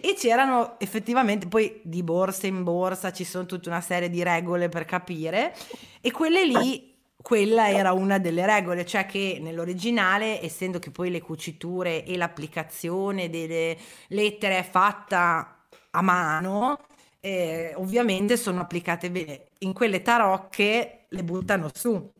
e 0.00 0.14
c'erano 0.16 0.78
effettivamente 0.78 1.46
poi 1.46 1.80
di 1.82 2.02
borsa 2.02 2.46
in 2.46 2.62
borsa 2.62 3.12
ci 3.12 3.24
sono 3.24 3.44
tutta 3.46 3.68
una 3.68 3.80
serie 3.80 4.08
di 4.08 4.22
regole 4.22 4.68
per 4.68 4.84
capire 4.84 5.54
e 6.00 6.10
quelle 6.10 6.46
lì 6.46 6.96
quella 7.20 7.68
era 7.68 7.92
una 7.92 8.18
delle 8.18 8.46
regole, 8.46 8.86
cioè 8.86 9.04
che 9.04 9.38
nell'originale, 9.40 10.42
essendo 10.42 10.78
che 10.78 10.90
poi 10.90 11.10
le 11.10 11.20
cuciture 11.20 12.04
e 12.04 12.16
l'applicazione 12.16 13.28
delle 13.28 13.76
lettere 14.08 14.58
è 14.58 14.62
fatta 14.62 15.66
a 15.90 16.00
mano, 16.00 16.78
eh, 17.20 17.72
ovviamente 17.76 18.36
sono 18.36 18.60
applicate 18.60 19.10
bene. 19.10 19.48
In 19.58 19.72
quelle 19.72 20.00
tarocche 20.00 21.06
le 21.08 21.24
buttano 21.24 21.68
su. 21.74 22.10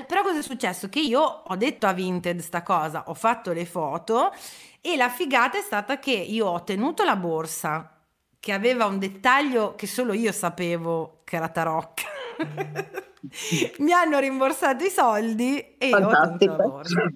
Però 0.00 0.22
cosa 0.22 0.38
è 0.38 0.42
successo? 0.42 0.88
Che 0.88 1.00
io 1.00 1.20
ho 1.20 1.56
detto 1.56 1.86
a 1.86 1.92
Vinted 1.92 2.40
sta 2.40 2.62
cosa, 2.62 3.04
ho 3.08 3.14
fatto 3.14 3.52
le 3.52 3.66
foto 3.66 4.32
e 4.80 4.96
la 4.96 5.08
figata 5.08 5.58
è 5.58 5.62
stata 5.62 5.98
che 5.98 6.12
io 6.12 6.46
ho 6.46 6.64
tenuto 6.64 7.04
la 7.04 7.16
borsa 7.16 7.92
che 8.40 8.52
aveva 8.52 8.86
un 8.86 8.98
dettaglio 8.98 9.74
che 9.76 9.86
solo 9.86 10.12
io 10.14 10.32
sapevo 10.32 11.20
che 11.24 11.36
era 11.36 11.48
tarocca. 11.48 12.02
Mi 13.78 13.92
hanno 13.92 14.18
rimborsato 14.18 14.82
i 14.84 14.90
soldi 14.90 15.76
e 15.78 15.88
io 15.88 15.96
ho 15.96 16.10
tenuto 16.10 16.44
la 16.46 16.56
borsa. 16.56 17.12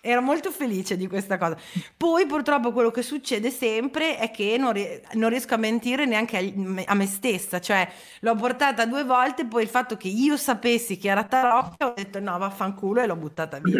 Ero 0.00 0.22
molto 0.22 0.50
felice 0.50 0.96
di 0.96 1.06
questa 1.06 1.36
cosa. 1.36 1.56
Poi 1.96 2.26
purtroppo 2.26 2.72
quello 2.72 2.90
che 2.90 3.02
succede 3.02 3.50
sempre 3.50 4.16
è 4.16 4.30
che 4.30 4.56
non, 4.58 4.72
ri- 4.72 5.00
non 5.14 5.28
riesco 5.30 5.54
a 5.54 5.58
mentire 5.58 6.06
neanche 6.06 6.36
a, 6.36 6.82
a, 6.86 6.94
me 6.94 7.06
stessa, 7.06 7.60
cioè 7.60 7.88
l'ho 8.20 8.34
portata 8.34 8.86
due 8.86 9.04
volte, 9.04 9.46
poi 9.46 9.62
il 9.62 9.68
fatto 9.68 9.96
che 9.96 10.08
io 10.08 10.36
sapessi 10.36 10.96
che 10.96 11.08
era 11.08 11.24
tarocca 11.24 11.88
ho 11.88 11.94
detto 11.94 12.18
no 12.20 12.38
vaffanculo 12.38 13.00
e 13.02 13.06
l'ho 13.06 13.16
buttata 13.16 13.58
via. 13.58 13.78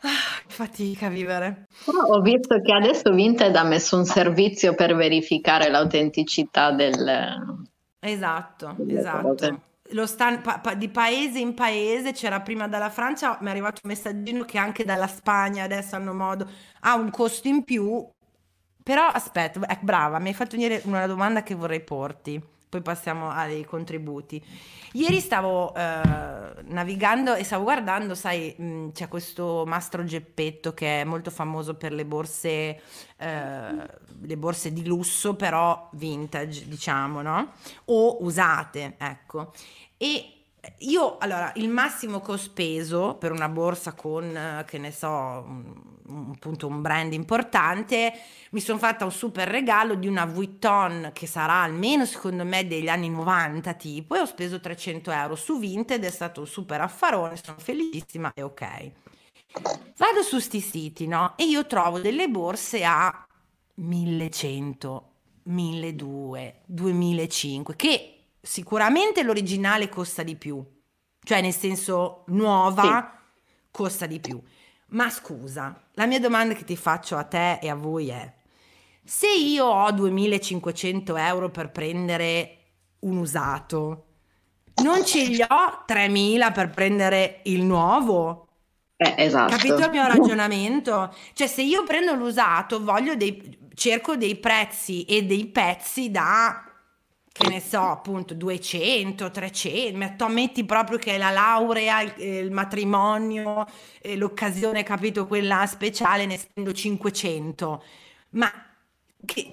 Ah, 0.00 0.42
fatica 0.46 1.06
a 1.06 1.10
vivere. 1.10 1.66
Però 1.84 2.00
ho 2.02 2.20
visto 2.20 2.60
che 2.60 2.72
adesso 2.72 3.10
Vinted 3.12 3.56
ha 3.56 3.64
messo 3.64 3.96
un 3.96 4.04
servizio 4.04 4.74
per 4.74 4.94
verificare 4.94 5.68
l'autenticità 5.70 6.70
del... 6.70 7.66
Esatto, 8.00 8.76
esatto. 8.86 9.60
Stan- 10.06 10.40
pa- 10.42 10.58
pa- 10.60 10.74
di 10.74 10.88
paese 10.88 11.38
in 11.38 11.54
paese, 11.54 12.12
c'era 12.12 12.40
prima 12.40 12.68
dalla 12.68 12.90
Francia, 12.90 13.38
mi 13.40 13.48
è 13.48 13.50
arrivato 13.50 13.80
un 13.84 13.90
messaggino 13.90 14.44
che 14.44 14.58
anche 14.58 14.84
dalla 14.84 15.06
Spagna 15.06 15.64
adesso 15.64 15.96
hanno 15.96 16.12
modo, 16.14 16.48
ha 16.80 16.94
un 16.96 17.10
costo 17.10 17.48
in 17.48 17.64
più, 17.64 18.06
però 18.82 19.06
aspetta, 19.06 19.60
è 19.66 19.78
brava, 19.82 20.18
mi 20.18 20.28
hai 20.28 20.34
fatto 20.34 20.56
venire 20.56 20.82
una 20.84 21.06
domanda 21.06 21.42
che 21.42 21.54
vorrei 21.54 21.82
porti, 21.82 22.40
poi 22.68 22.82
passiamo 22.82 23.30
ai 23.30 23.64
contributi. 23.64 24.42
Ieri 24.92 25.20
stavo 25.20 25.74
eh, 25.74 26.00
navigando 26.64 27.34
e 27.34 27.44
stavo 27.44 27.64
guardando, 27.64 28.14
sai, 28.14 28.54
mh, 28.56 28.92
c'è 28.92 29.08
questo 29.08 29.64
Mastro 29.66 30.04
Geppetto 30.04 30.74
che 30.74 31.00
è 31.00 31.04
molto 31.04 31.30
famoso 31.30 31.74
per 31.74 31.92
le 31.92 32.04
borse, 32.04 32.80
eh, 33.16 33.86
le 34.20 34.36
borse 34.36 34.72
di 34.72 34.86
lusso, 34.86 35.34
però 35.34 35.88
vintage, 35.92 36.66
diciamo, 36.68 37.22
no? 37.22 37.52
O 37.86 38.22
usate, 38.22 38.94
ecco. 38.98 39.52
E 39.96 40.37
io, 40.78 41.18
allora, 41.18 41.52
il 41.56 41.68
massimo 41.68 42.20
che 42.20 42.32
ho 42.32 42.36
speso 42.36 43.16
per 43.18 43.32
una 43.32 43.48
borsa 43.48 43.92
con, 43.92 44.24
eh, 44.24 44.64
che 44.66 44.78
ne 44.78 44.90
so, 44.92 45.08
un, 45.08 46.32
appunto 46.32 46.66
un 46.66 46.80
brand 46.80 47.12
importante, 47.12 48.12
mi 48.50 48.60
sono 48.60 48.78
fatta 48.78 49.04
un 49.04 49.12
super 49.12 49.48
regalo 49.48 49.94
di 49.94 50.06
una 50.06 50.24
Vuitton 50.24 51.10
che 51.12 51.26
sarà 51.26 51.62
almeno 51.62 52.04
secondo 52.06 52.44
me 52.44 52.66
degli 52.66 52.88
anni 52.88 53.08
90 53.10 53.74
tipo 53.74 54.14
e 54.14 54.20
ho 54.20 54.24
speso 54.24 54.60
300 54.60 55.10
euro 55.10 55.36
su 55.36 55.58
Vinted, 55.58 56.02
è 56.04 56.10
stato 56.10 56.40
un 56.40 56.46
super 56.46 56.80
affarone, 56.80 57.36
sono 57.36 57.58
felicissima 57.58 58.32
e 58.34 58.42
ok. 58.42 58.90
Vado 59.96 60.22
su 60.22 60.38
sti 60.38 60.60
siti, 60.60 61.06
no? 61.06 61.34
E 61.36 61.44
io 61.44 61.66
trovo 61.66 62.00
delle 62.00 62.28
borse 62.28 62.84
a 62.84 63.26
1100, 63.74 65.12
1200, 65.44 66.62
2005 66.66 67.76
che 67.76 68.17
sicuramente 68.40 69.22
l'originale 69.22 69.88
costa 69.88 70.22
di 70.22 70.36
più, 70.36 70.64
cioè 71.22 71.40
nel 71.40 71.54
senso 71.54 72.24
nuova 72.28 73.20
sì. 73.32 73.40
costa 73.70 74.06
di 74.06 74.20
più. 74.20 74.40
Ma 74.90 75.10
scusa, 75.10 75.88
la 75.92 76.06
mia 76.06 76.20
domanda 76.20 76.54
che 76.54 76.64
ti 76.64 76.76
faccio 76.76 77.16
a 77.16 77.24
te 77.24 77.58
e 77.60 77.68
a 77.68 77.74
voi 77.74 78.08
è, 78.08 78.32
se 79.04 79.28
io 79.28 79.66
ho 79.66 79.90
2500 79.90 81.16
euro 81.16 81.50
per 81.50 81.70
prendere 81.70 82.56
un 83.00 83.18
usato, 83.18 84.04
non 84.82 85.04
ce 85.04 85.24
li 85.24 85.42
ho 85.42 85.84
3000 85.86 86.52
per 86.52 86.70
prendere 86.70 87.40
il 87.44 87.62
nuovo? 87.62 88.46
Eh, 88.96 89.14
esatto. 89.16 89.56
Capito 89.56 89.76
il 89.76 89.90
mio 89.90 90.06
ragionamento? 90.06 91.14
Cioè, 91.32 91.46
se 91.46 91.62
io 91.62 91.84
prendo 91.84 92.14
l'usato, 92.14 92.82
voglio 92.82 93.14
dei, 93.14 93.70
cerco 93.74 94.16
dei 94.16 94.36
prezzi 94.36 95.04
e 95.04 95.24
dei 95.24 95.46
pezzi 95.46 96.10
da 96.10 96.67
che 97.38 97.48
ne 97.48 97.60
so, 97.60 97.80
appunto 97.80 98.34
200, 98.34 99.30
300, 99.30 100.28
metti 100.28 100.64
proprio 100.64 100.98
che 100.98 101.14
è 101.14 101.18
la 101.18 101.30
laurea, 101.30 102.00
il, 102.00 102.12
il 102.18 102.50
matrimonio, 102.50 103.64
eh, 104.02 104.16
l'occasione, 104.16 104.82
capito, 104.82 105.28
quella 105.28 105.64
speciale, 105.66 106.26
ne 106.26 106.36
spendo 106.36 106.72
500. 106.72 107.82
Ma 108.30 108.50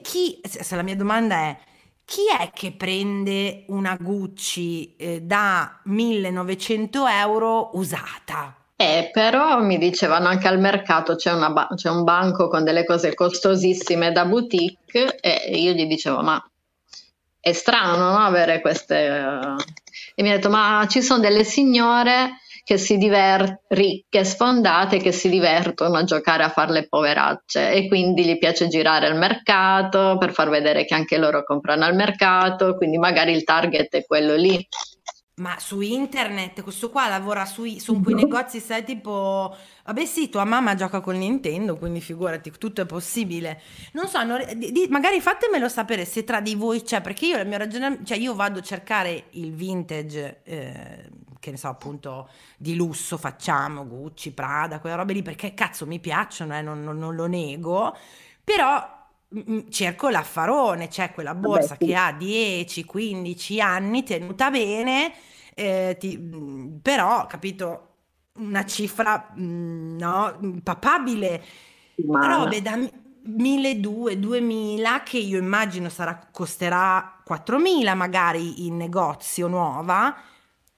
chi, 0.02 0.42
se 0.42 0.76
la 0.76 0.82
mia 0.82 0.96
domanda 0.96 1.36
è, 1.36 1.58
chi 2.04 2.22
è 2.28 2.50
che 2.52 2.72
prende 2.72 3.66
una 3.68 3.96
Gucci 4.00 4.96
eh, 4.96 5.22
da 5.22 5.80
1900 5.84 7.08
euro 7.08 7.70
usata? 7.74 8.56
Eh, 8.78 9.10
però 9.14 9.62
mi 9.62 9.78
dicevano 9.78 10.28
anche 10.28 10.48
al 10.48 10.60
mercato 10.60 11.16
c'è, 11.16 11.34
ba- 11.34 11.70
c'è 11.76 11.90
un 11.90 12.04
banco 12.04 12.50
con 12.50 12.64
delle 12.64 12.84
cose 12.84 13.14
costosissime 13.14 14.12
da 14.12 14.26
boutique 14.26 15.18
e 15.22 15.58
io 15.58 15.72
gli 15.72 15.86
dicevo 15.86 16.22
ma 16.22 16.44
è 17.46 17.54
strano 17.54 18.10
no? 18.10 18.18
avere 18.18 18.60
queste... 18.60 19.08
Uh... 19.08 19.56
E 20.16 20.24
mi 20.24 20.32
ha 20.32 20.36
detto, 20.36 20.50
ma 20.50 20.84
ci 20.90 21.04
sono 21.04 21.20
delle 21.20 21.44
signore 21.44 22.40
che 22.64 22.80
si 22.80 22.98
divertono, 22.98 23.60
ricche, 23.68 24.26
sfondate, 24.26 24.98
che 24.98 25.12
si 25.12 25.30
divertono 25.30 25.98
a 25.98 26.04
giocare 26.04 26.42
a 26.42 26.50
fare 26.50 26.72
le 26.72 26.88
poveracce 26.88 27.72
e 27.72 27.88
quindi 27.88 28.26
gli 28.26 28.40
piace 28.40 28.68
girare 28.68 29.06
al 29.06 29.16
mercato 29.16 30.18
per 30.18 30.34
far 30.34 30.50
vedere 30.50 30.86
che 30.86 30.96
anche 30.96 31.20
loro 31.20 31.44
comprano 31.44 31.86
al 31.86 31.94
mercato, 31.94 32.76
quindi 32.76 32.98
magari 32.98 33.34
il 33.34 33.44
target 33.44 33.96
è 33.96 34.06
quello 34.06 34.34
lì. 34.34 34.68
Ma 35.38 35.60
su 35.60 35.82
internet, 35.82 36.64
questo 36.64 36.90
qua 36.90 37.10
lavora 37.10 37.46
sui, 37.46 37.82
su 37.82 38.00
quei 38.02 38.16
negozi, 38.16 38.62
sai, 38.62 38.86
tipo... 38.86 39.54
Vabbè 39.84 40.06
sì, 40.06 40.30
tua 40.30 40.46
mamma 40.46 40.76
gioca 40.76 41.02
con 41.02 41.18
Nintendo, 41.18 41.76
quindi 41.76 42.00
figurati, 42.00 42.52
tutto 42.52 42.82
è 42.82 42.86
possibile. 42.86 43.62
Non 43.92 44.08
so, 44.08 44.24
non, 44.24 44.42
di, 44.56 44.88
magari 44.90 45.20
fatemelo 45.20 45.68
sapere 45.68 46.06
se 46.06 46.24
tra 46.24 46.40
di 46.40 46.56
voi 46.56 46.84
c'è, 46.84 47.02
perché 47.02 47.26
io 47.26 47.38
il 47.38 47.48
mio 47.48 47.58
ragionamento... 47.58 48.06
Cioè 48.06 48.18
io 48.18 48.34
vado 48.34 48.60
a 48.60 48.64
cercare 48.64 49.26
il 49.32 49.54
vintage, 49.54 50.40
eh, 50.44 51.10
che 51.38 51.52
ne 51.52 51.58
so, 51.58 51.68
appunto, 51.68 52.30
di 52.56 52.74
lusso, 52.74 53.18
facciamo, 53.18 53.86
Gucci, 53.86 54.32
Prada, 54.32 54.80
quelle 54.80 54.96
robe 54.96 55.12
lì, 55.12 55.22
perché 55.22 55.54
cazzo 55.54 55.86
mi 55.86 56.00
piacciono, 56.00 56.56
eh, 56.56 56.62
non, 56.62 56.82
non, 56.82 56.98
non 56.98 57.14
lo 57.14 57.28
nego, 57.28 57.94
però 58.42 58.95
cerco 59.70 60.10
l'affarone, 60.10 60.90
cioè 60.90 61.12
quella 61.12 61.36
borsa 61.36 61.76
Vabbè, 61.80 61.84
sì. 61.84 61.86
che 61.86 61.96
ha 61.96 62.12
10-15 62.12 63.62
anni 63.62 64.04
tenuta 64.04 64.50
bene, 64.50 65.14
eh, 65.54 65.96
ti, 66.00 66.18
però, 66.82 67.26
capito, 67.28 67.90
una 68.38 68.66
cifra 68.66 69.32
no, 69.36 70.60
papabile, 70.64 71.44
Ma... 72.06 72.28
robe 72.28 72.62
da 72.62 72.78
1200, 72.78 74.16
2000 74.20 75.04
che 75.04 75.18
io 75.18 75.40
immagino 75.40 75.90
sarà, 75.90 76.28
costerà 76.32 77.22
4000 77.24 77.96
magari 77.96 78.68
in 78.68 78.78
negozio 78.78 79.48
nuova, 79.48 80.16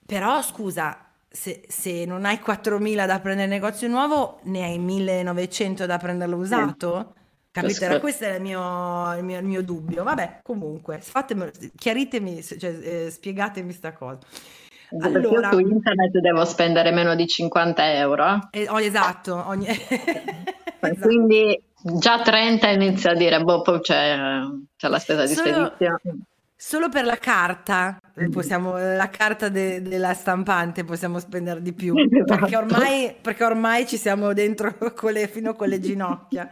però 0.05 0.41
scusa, 0.41 1.07
se, 1.27 1.65
se, 1.67 2.05
non 2.05 2.25
hai 2.25 2.39
4.000 2.43 3.05
da 3.05 3.19
prendere 3.19 3.47
in 3.47 3.53
negozio 3.53 3.87
nuovo, 3.87 4.39
ne 4.43 4.63
hai 4.63 4.79
1.900 4.79 5.85
da 5.85 5.97
prenderlo 5.97 6.37
usato? 6.37 7.15
Capito? 7.61 7.83
Era 7.85 7.99
questo 7.99 8.25
era 8.25 8.35
il 8.35 8.41
mio, 8.41 9.15
il 9.17 9.23
mio, 9.23 9.39
il 9.39 9.45
mio 9.45 9.63
dubbio. 9.63 10.03
Vabbè, 10.03 10.41
comunque, 10.43 10.99
fatemelo, 10.99 11.51
chiaritemi, 11.75 12.43
cioè, 12.43 12.77
eh, 12.81 13.09
spiegatemi 13.09 13.71
sta 13.71 13.93
cosa. 13.93 14.19
Allora, 15.01 15.51
su 15.51 15.59
internet 15.59 16.17
devo 16.19 16.45
spendere 16.45 16.91
meno 16.91 17.15
di 17.15 17.27
50 17.27 17.93
euro. 17.95 18.47
Eh, 18.51 18.67
oh, 18.69 18.79
esatto, 18.79 19.43
ogni... 19.47 19.67
esatto. 19.67 20.99
Quindi 21.01 21.61
già 21.99 22.21
30 22.21 22.69
inizia 22.69 23.11
a 23.11 23.15
dire, 23.15 23.41
boh, 23.41 23.61
poi 23.61 23.81
c'è, 23.81 24.15
c'è 24.77 24.87
la 24.87 24.99
spesa 24.99 25.25
di 25.25 25.33
Solo... 25.33 25.73
spedizione. 25.75 26.01
Solo 26.59 26.89
per 26.89 27.05
la 27.05 27.17
carta, 27.17 27.99
possiamo, 28.31 28.77
la 28.77 29.09
carta 29.11 29.47
de- 29.47 29.79
della 29.83 30.15
stampante 30.15 30.83
possiamo 30.83 31.19
spendere 31.19 31.61
di 31.61 31.71
più, 31.71 31.93
Esatto. 32.01 32.39
perché 32.39 32.57
ormai, 32.57 33.15
perché 33.21 33.43
ormai 33.43 33.85
ci 33.85 33.95
siamo 33.97 34.33
dentro 34.33 34.75
con 34.95 35.11
le- 35.11 35.27
fino 35.27 35.53
con 35.53 35.67
le 35.67 35.79
ginocchia. 35.79 36.51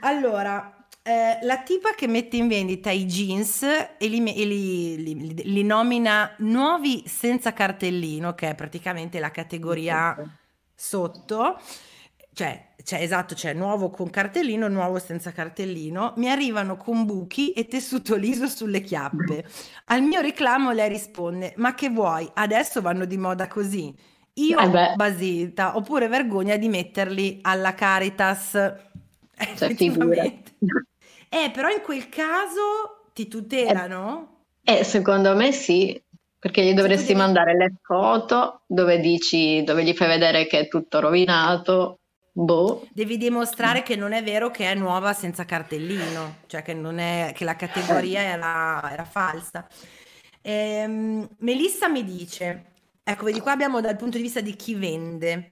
Allora, 0.00 0.86
eh, 1.02 1.38
la 1.42 1.62
tipa 1.62 1.90
che 1.94 2.06
mette 2.06 2.36
in 2.36 2.48
vendita 2.48 2.90
i 2.90 3.04
jeans 3.06 3.62
e 3.62 4.06
li, 4.08 4.18
e 4.34 4.44
li- 4.44 5.02
li- 5.02 5.42
li- 5.44 5.62
nomina 5.64 6.34
nuovi 6.38 7.02
senza 7.06 7.52
cartellino, 7.52 8.34
che 8.34 8.50
è 8.50 8.54
praticamente 8.54 9.18
la 9.18 9.30
categoria 9.30 10.16
sotto, 10.74 11.58
cioè, 12.32 12.74
cioè, 12.84 13.00
esatto, 13.02 13.34
c'è 13.34 13.52
nuovo 13.54 13.90
con 13.90 14.10
cartellino, 14.10 14.68
nuovo 14.68 14.98
senza 14.98 15.32
cartellino, 15.32 16.14
mi 16.16 16.30
arrivano 16.30 16.76
con 16.76 17.04
buchi 17.04 17.52
e 17.52 17.66
tessuto 17.66 18.14
liso 18.14 18.46
sulle 18.46 18.80
chiappe. 18.80 19.44
Al 19.86 20.02
mio 20.02 20.20
reclamo 20.20 20.70
lei 20.72 20.88
risponde, 20.88 21.54
ma 21.56 21.74
che 21.74 21.88
vuoi, 21.90 22.30
adesso 22.34 22.80
vanno 22.80 23.04
di 23.04 23.16
moda 23.16 23.48
così. 23.48 23.92
Io 24.34 24.58
Eh 24.60 24.92
basita, 24.94 25.76
oppure 25.76 26.06
vergogna 26.06 26.56
di 26.56 26.68
metterli 26.68 27.40
alla 27.42 27.74
Caritas. 27.74 28.87
Cioè, 29.56 29.74
figura. 29.74 30.24
Effettivamente. 30.24 30.52
Eh, 31.30 31.50
però 31.52 31.68
in 31.68 31.82
quel 31.82 32.08
caso 32.08 33.10
ti 33.12 33.28
tutelano? 33.28 34.44
Eh, 34.62 34.84
secondo 34.84 35.34
me 35.36 35.52
sì, 35.52 36.00
perché 36.38 36.64
gli 36.64 36.74
dovresti 36.74 37.08
devi- 37.08 37.18
mandare 37.18 37.56
le 37.56 37.74
foto 37.82 38.62
dove 38.66 38.98
dici, 39.00 39.62
dove 39.64 39.84
gli 39.84 39.94
fai 39.94 40.08
vedere 40.08 40.46
che 40.46 40.60
è 40.60 40.68
tutto 40.68 41.00
rovinato. 41.00 41.98
Boh, 42.32 42.86
Devi 42.92 43.16
dimostrare 43.16 43.82
che 43.82 43.96
non 43.96 44.12
è 44.12 44.22
vero 44.22 44.50
che 44.50 44.70
è 44.70 44.74
nuova 44.74 45.12
senza 45.12 45.44
cartellino, 45.44 46.36
cioè 46.46 46.62
che, 46.62 46.72
non 46.72 46.98
è, 46.98 47.32
che 47.34 47.44
la 47.44 47.56
categoria 47.56 48.20
era, 48.20 48.92
era 48.92 49.04
falsa. 49.04 49.66
Ehm, 50.42 51.28
Melissa 51.38 51.88
mi 51.88 52.04
dice, 52.04 52.66
ecco, 53.02 53.24
vedi 53.24 53.40
qua 53.40 53.52
abbiamo 53.52 53.80
dal 53.80 53.96
punto 53.96 54.16
di 54.16 54.22
vista 54.22 54.40
di 54.40 54.54
chi 54.54 54.74
vende. 54.76 55.50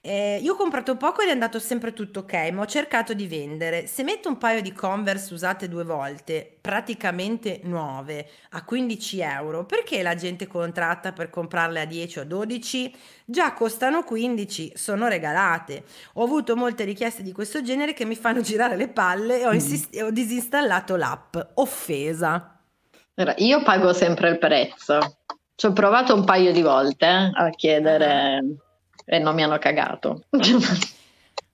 Eh, 0.00 0.38
io 0.40 0.52
ho 0.52 0.56
comprato 0.56 0.96
poco 0.96 1.22
ed 1.22 1.28
è 1.28 1.32
andato 1.32 1.58
sempre 1.58 1.92
tutto 1.92 2.20
ok, 2.20 2.50
ma 2.52 2.62
ho 2.62 2.66
cercato 2.66 3.14
di 3.14 3.26
vendere. 3.26 3.88
Se 3.88 4.04
metto 4.04 4.28
un 4.28 4.38
paio 4.38 4.62
di 4.62 4.72
Converse 4.72 5.34
usate 5.34 5.68
due 5.68 5.82
volte, 5.82 6.58
praticamente 6.60 7.60
nuove, 7.64 8.28
a 8.50 8.64
15 8.64 9.20
euro, 9.20 9.66
perché 9.66 10.00
la 10.02 10.14
gente 10.14 10.46
contratta 10.46 11.12
per 11.12 11.30
comprarle 11.30 11.80
a 11.80 11.84
10 11.84 12.20
o 12.20 12.24
12? 12.24 12.94
Già 13.24 13.52
costano 13.52 14.04
15, 14.04 14.72
sono 14.76 15.08
regalate. 15.08 15.82
Ho 16.14 16.22
avuto 16.22 16.54
molte 16.54 16.84
richieste 16.84 17.24
di 17.24 17.32
questo 17.32 17.60
genere 17.60 17.92
che 17.92 18.04
mi 18.04 18.14
fanno 18.14 18.40
girare 18.40 18.76
le 18.76 18.88
palle 18.88 19.40
e 19.40 19.46
ho, 19.46 19.52
insist- 19.52 19.94
e 19.94 20.02
ho 20.02 20.10
disinstallato 20.10 20.94
l'app. 20.94 21.36
Offesa. 21.54 22.56
Allora, 23.16 23.34
io 23.38 23.62
pago 23.64 23.92
sempre 23.92 24.28
il 24.30 24.38
prezzo. 24.38 25.18
Ci 25.56 25.66
ho 25.66 25.72
provato 25.72 26.14
un 26.14 26.24
paio 26.24 26.52
di 26.52 26.62
volte 26.62 27.06
eh, 27.06 27.32
a 27.34 27.50
chiedere 27.50 28.67
e 29.10 29.18
non 29.18 29.34
mi 29.34 29.42
hanno 29.42 29.58
cagato. 29.58 30.24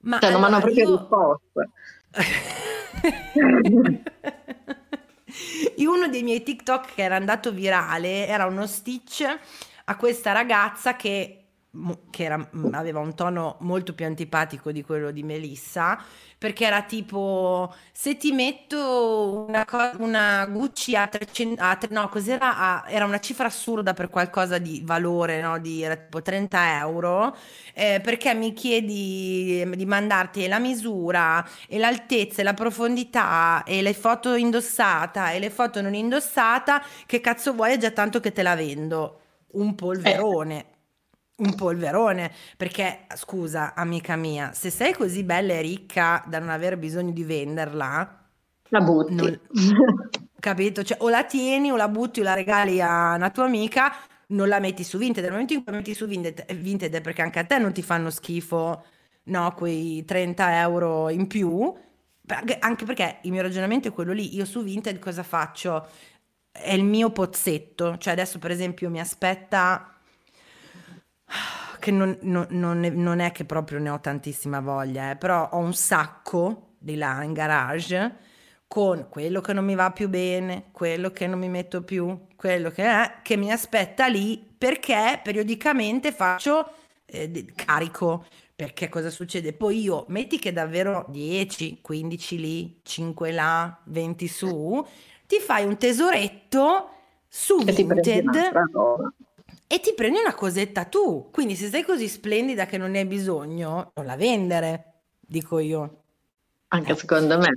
Ma 0.00 0.18
Cioè, 0.18 0.30
non 0.32 0.40
mi 0.40 0.46
hanno 0.46 0.56
allora, 0.56 0.60
proprio 0.60 0.84
io- 0.84 0.96
risposto. 0.98 1.70
Io 5.76 5.92
uno 5.92 6.08
dei 6.08 6.22
miei 6.22 6.42
TikTok 6.42 6.94
che 6.94 7.02
era 7.02 7.16
andato 7.16 7.52
virale 7.52 8.26
era 8.26 8.46
uno 8.46 8.66
stitch 8.66 9.24
a 9.86 9.96
questa 9.96 10.32
ragazza 10.32 10.94
che, 10.96 11.43
che 12.10 12.24
era- 12.24 12.48
aveva 12.72 13.00
un 13.00 13.14
tono 13.14 13.56
molto 13.60 13.94
più 13.94 14.04
antipatico 14.06 14.72
di 14.72 14.82
quello 14.82 15.10
di 15.10 15.22
Melissa, 15.22 15.98
perché 16.38 16.64
era 16.66 16.82
tipo 16.82 17.72
se 17.92 18.16
ti 18.16 18.32
metto 18.32 19.44
una, 19.48 19.64
co- 19.64 19.92
una 19.98 20.44
Gucci 20.46 20.94
a 20.96 21.06
300, 21.08 21.62
a 21.62 21.78
no, 21.90 22.08
cos'era? 22.08 22.56
A- 22.58 22.84
era 22.88 23.04
una 23.04 23.18
cifra 23.20 23.46
assurda 23.46 23.94
per 23.94 24.08
qualcosa 24.10 24.58
di 24.58 24.82
valore, 24.84 25.40
no? 25.40 25.58
Di 25.58 25.82
era 25.82 25.96
tipo 25.96 26.22
30 26.22 26.78
euro, 26.78 27.34
eh, 27.74 28.00
perché 28.02 28.34
mi 28.34 28.52
chiedi 28.52 29.64
di 29.76 29.86
mandarti 29.86 30.46
la 30.48 30.58
misura 30.58 31.44
e 31.68 31.78
l'altezza 31.78 32.40
e 32.40 32.44
la 32.44 32.54
profondità 32.54 33.62
e 33.64 33.82
le 33.82 33.94
foto 33.94 34.34
indossata 34.34 35.30
e 35.32 35.38
le 35.38 35.50
foto 35.50 35.80
non 35.80 35.94
indossata, 35.94 36.82
che 37.06 37.20
cazzo 37.20 37.52
vuoi? 37.54 37.72
È 37.74 37.76
già 37.78 37.90
tanto 37.90 38.20
che 38.20 38.32
te 38.32 38.42
la 38.42 38.54
vendo. 38.54 39.20
Un 39.54 39.74
polverone. 39.74 40.72
Un 41.36 41.54
polverone, 41.56 42.30
perché 42.56 43.06
scusa, 43.16 43.74
amica 43.74 44.14
mia, 44.14 44.52
se 44.52 44.70
sei 44.70 44.92
così 44.94 45.24
bella 45.24 45.54
e 45.54 45.62
ricca 45.62 46.22
da 46.28 46.38
non 46.38 46.48
aver 46.48 46.78
bisogno 46.78 47.10
di 47.10 47.24
venderla, 47.24 48.24
La 48.72 48.80
butti. 48.82 49.26
non- 49.26 49.40
capito? 50.38 50.84
Cioè, 50.84 50.98
o 51.00 51.08
la 51.08 51.24
tieni 51.24 51.70
o 51.72 51.76
la 51.76 51.88
butti 51.88 52.20
o 52.20 52.22
la 52.22 52.34
regali 52.34 52.80
a 52.80 53.14
una 53.14 53.30
tua 53.30 53.44
amica, 53.46 53.92
non 54.28 54.46
la 54.48 54.60
metti 54.60 54.84
su 54.84 54.96
Vinted. 54.98 55.22
Nel 55.24 55.32
momento 55.32 55.54
in 55.54 55.62
cui 55.64 55.72
la 55.72 55.78
metti 55.78 55.94
su 55.94 56.06
Vinted, 56.06 56.54
Vinted 56.54 57.00
perché 57.00 57.22
anche 57.22 57.40
a 57.40 57.44
te 57.44 57.58
non 57.58 57.72
ti 57.72 57.82
fanno 57.82 58.10
schifo, 58.10 58.84
no, 59.24 59.52
quei 59.54 60.04
30 60.04 60.60
euro 60.60 61.08
in 61.10 61.26
più. 61.26 61.74
Anche 62.60 62.84
perché 62.86 63.18
il 63.22 63.32
mio 63.32 63.42
ragionamento 63.42 63.88
è 63.88 63.92
quello 63.92 64.12
lì. 64.12 64.34
Io 64.34 64.44
su 64.46 64.62
Vinted 64.62 64.98
cosa 64.98 65.22
faccio? 65.22 65.86
È 66.50 66.72
il 66.72 66.84
mio 66.84 67.10
pozzetto. 67.10 67.98
Cioè, 67.98 68.12
adesso, 68.12 68.38
per 68.38 68.50
esempio, 68.50 68.88
mi 68.90 69.00
aspetta 69.00 69.93
che 71.78 71.90
non, 71.90 72.16
non- 72.22 72.80
non 72.80 73.18
è, 73.20 73.32
che 73.32 73.44
proprio 73.44 73.78
ne 73.78 73.90
ho 73.90 74.00
tantissima 74.00 74.60
voglia, 74.60 75.10
eh, 75.10 75.16
però 75.16 75.48
ho 75.52 75.58
un 75.58 75.74
sacco 75.74 76.74
di 76.78 76.96
là 76.96 77.22
in 77.22 77.32
garage 77.32 78.16
con 78.66 79.06
quello 79.08 79.40
che 79.40 79.52
non 79.52 79.64
mi 79.64 79.74
va 79.74 79.90
più 79.92 80.08
bene, 80.08 80.70
quello 80.72 81.10
che 81.10 81.26
non 81.26 81.38
mi 81.38 81.48
metto 81.48 81.82
più, 81.82 82.26
quello 82.36 82.70
che 82.70 82.84
è, 82.84 83.14
che 83.22 83.36
mi 83.36 83.52
aspetta 83.52 84.06
lì 84.06 84.38
perché 84.56 85.20
periodicamente 85.22 86.12
faccio 86.12 86.72
eh, 87.06 87.46
carico. 87.54 88.26
Perché 88.56 88.88
cosa 88.88 89.10
succede? 89.10 89.52
Poi 89.52 89.80
io 89.82 90.04
metti 90.08 90.38
che 90.38 90.52
davvero 90.52 91.04
10, 91.08 91.80
15 91.82 92.38
lì, 92.38 92.80
5 92.82 93.32
là, 93.32 93.80
20 93.84 94.28
su, 94.28 94.86
ti 95.26 95.38
fai 95.40 95.64
un 95.64 95.76
tesoretto 95.76 96.90
su 97.28 97.58
Vinted. 97.64 98.64
E 99.66 99.80
ti 99.80 99.92
prendi 99.94 100.18
una 100.18 100.34
cosetta 100.34 100.84
tu. 100.84 101.30
Quindi 101.30 101.56
se 101.56 101.68
sei 101.68 101.82
così 101.82 102.08
splendida 102.08 102.66
che 102.66 102.78
non 102.78 102.92
ne 102.92 103.00
hai 103.00 103.06
bisogno, 103.06 103.92
non 103.94 104.06
la 104.06 104.16
vendere, 104.16 105.02
dico 105.20 105.58
io. 105.58 106.02
Anche 106.68 106.94
secondo 106.96 107.38
me. 107.38 107.48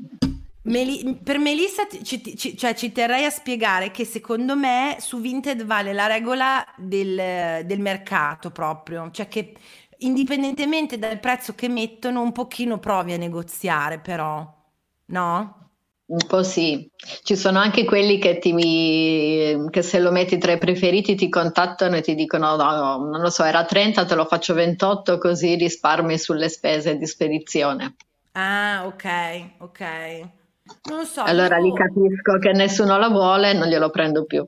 Meli- 0.63 1.17
per 1.23 1.39
Melissa 1.39 1.87
ci, 1.87 2.35
ci- 2.35 2.57
cioè, 2.57 2.73
ci 2.75 2.91
terrei 2.91 3.23
a 3.23 3.29
spiegare 3.29 3.89
che 3.89 4.03
secondo 4.03 4.55
me 4.55 4.97
su 4.99 5.19
Vinted 5.21 5.63
vale 5.63 5.93
la 5.93 6.07
regola 6.07 6.65
del, 6.75 7.65
del 7.65 7.79
mercato 7.79 8.51
proprio, 8.51 9.09
cioè 9.11 9.29
che 9.29 9.55
indipendentemente 9.99 10.99
dal 10.99 11.19
prezzo 11.19 11.55
che 11.55 11.69
mettono 11.69 12.21
un 12.21 12.33
pochino 12.33 12.79
provi 12.79 13.13
a 13.13 13.17
negoziare 13.17 13.99
però, 13.99 14.45
no? 15.05 15.66
Un 16.07 16.25
po' 16.25 16.41
sì. 16.41 16.89
Ci 17.23 17.35
sono 17.35 17.59
anche 17.59 17.83
quelli 17.83 18.17
che, 18.17 18.37
ti, 18.39 18.53
che 19.69 19.81
se 19.81 19.99
lo 19.99 20.11
metti 20.11 20.37
tra 20.37 20.53
i 20.53 20.57
preferiti 20.57 21.15
ti 21.15 21.27
contattano 21.27 21.97
e 21.97 22.01
ti 22.01 22.15
dicono 22.15 22.55
no, 22.55 22.71
no, 22.71 22.97
non 23.09 23.19
lo 23.19 23.29
so, 23.29 23.43
era 23.43 23.65
30, 23.65 24.05
te 24.05 24.15
lo 24.15 24.25
faccio 24.25 24.53
28 24.53 25.17
così 25.17 25.55
risparmi 25.55 26.17
sulle 26.17 26.47
spese 26.47 26.95
di 26.97 27.05
spedizione. 27.05 27.95
Ah, 28.33 28.83
ok, 28.85 29.49
ok. 29.59 30.29
Non 30.89 31.05
so, 31.05 31.23
Allora 31.23 31.57
io- 31.57 31.63
lì 31.63 31.73
capisco 31.73 32.37
che 32.39 32.51
nessuno 32.53 32.97
la 32.97 33.09
vuole 33.09 33.49
e 33.49 33.53
non 33.53 33.67
glielo 33.67 33.89
prendo 33.89 34.23
più. 34.25 34.47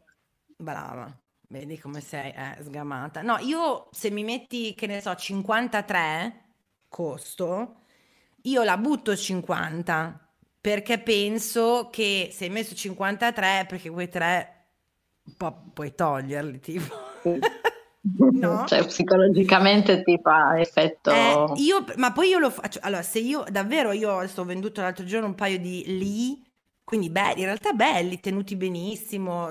Brava, 0.56 1.12
vedi 1.50 1.78
come 1.78 2.00
sei 2.00 2.32
eh, 2.32 2.58
sgamata. 2.62 3.22
No, 3.22 3.38
io 3.40 3.88
se 3.92 4.12
mi 4.12 4.24
metti, 4.24 4.74
che 4.76 4.88
ne 4.88 5.02
so, 5.02 5.14
53 5.16 6.44
costo, 6.88 7.82
io 8.44 8.64
la 8.64 8.78
butto 8.78 9.16
50 9.16 10.29
perché 10.62 11.00
penso 11.00 11.90
che 11.92 12.30
se 12.32 12.46
hai 12.46 12.50
messo 12.50 12.76
53 12.76 13.66
perché 13.68 13.90
quei 13.90 14.10
tre 14.10 14.60
po' 15.38 15.64
puoi 15.74 15.94
toglierli, 15.94 16.60
tipo. 16.60 16.96
No? 18.02 18.66
Cioè, 18.66 18.86
psicologicamente 18.86 20.02
ti 20.04 20.18
fa 20.24 20.58
effetto. 20.58 21.12
Eh, 21.12 21.46
io, 21.58 21.84
ma 21.98 22.14
poi 22.14 22.30
io 22.30 22.40
lo 22.40 22.50
faccio. 22.50 22.80
Allora, 22.82 23.02
se 23.02 23.20
io 23.20 23.44
davvero 23.50 23.92
io 23.92 24.12
ho 24.12 24.44
venduto 24.46 24.80
l'altro 24.80 25.04
giorno 25.04 25.28
un 25.28 25.36
paio 25.36 25.60
di 25.60 25.84
lì, 25.86 26.42
quindi 26.84 27.10
belli, 27.10 27.42
in 27.42 27.46
realtà 27.46 27.74
belli, 27.74 28.22
tenuti 28.22 28.56
benissimo, 28.56 29.50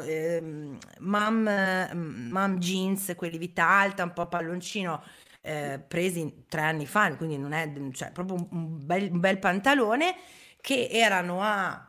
mom, 1.00 1.46
eh, 1.46 1.94
mom 1.94 2.58
jeans, 2.58 3.12
quelli 3.16 3.36
vita 3.36 3.68
alta, 3.68 4.02
un 4.02 4.14
po' 4.14 4.26
palloncino, 4.26 5.02
eh, 5.42 5.78
presi 5.86 6.44
tre 6.48 6.62
anni 6.62 6.86
fa, 6.86 7.14
quindi 7.16 7.36
non 7.36 7.52
è, 7.52 7.70
cioè, 7.92 8.12
proprio 8.12 8.48
un 8.50 8.84
bel, 8.84 9.10
un 9.12 9.20
bel 9.20 9.38
pantalone 9.38 10.14
che 10.60 10.88
erano 10.90 11.40
a, 11.42 11.86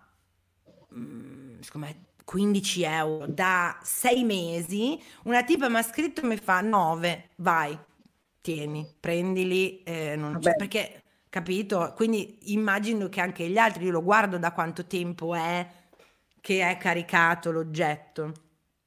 mm, 0.95 1.59
secondo 1.61 1.87
me, 1.87 1.95
15 2.23 2.83
euro 2.83 3.25
da 3.27 3.77
sei 3.81 4.23
mesi. 4.23 5.01
Una 5.23 5.43
tipa 5.43 5.67
mi 5.69 5.77
ha 5.77 5.81
scritto 5.81 6.21
e 6.21 6.25
mi 6.25 6.37
fa 6.37 6.61
9, 6.61 7.29
vai, 7.37 7.77
tieni, 8.41 8.87
prendili, 8.99 9.81
eh, 9.83 10.15
non 10.15 10.39
c'è- 10.39 10.55
perché, 10.55 11.03
capito? 11.29 11.93
Quindi 11.95 12.53
immagino 12.53 13.09
che 13.09 13.21
anche 13.21 13.47
gli 13.47 13.57
altri, 13.57 13.85
io 13.85 13.91
lo 13.91 14.03
guardo 14.03 14.37
da 14.37 14.51
quanto 14.51 14.85
tempo 14.85 15.33
è, 15.33 15.67
che 16.39 16.69
è 16.69 16.77
caricato 16.77 17.51
l'oggetto. 17.51 18.31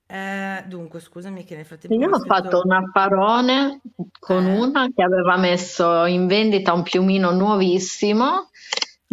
Eh, 0.06 0.64
dunque, 0.66 1.00
scusami 1.00 1.42
che 1.42 1.56
nel 1.56 1.64
frattempo... 1.64 1.96
Io 1.96 2.08
ho 2.08 2.18
scritto... 2.18 2.34
fatto 2.34 2.60
un 2.64 2.72
affarone 2.72 3.80
con 4.18 4.46
eh. 4.46 4.58
una 4.58 4.86
che 4.94 5.02
aveva 5.02 5.36
messo 5.38 6.04
in 6.04 6.26
vendita 6.26 6.74
un 6.74 6.82
piumino 6.82 7.30
nuovissimo, 7.32 8.50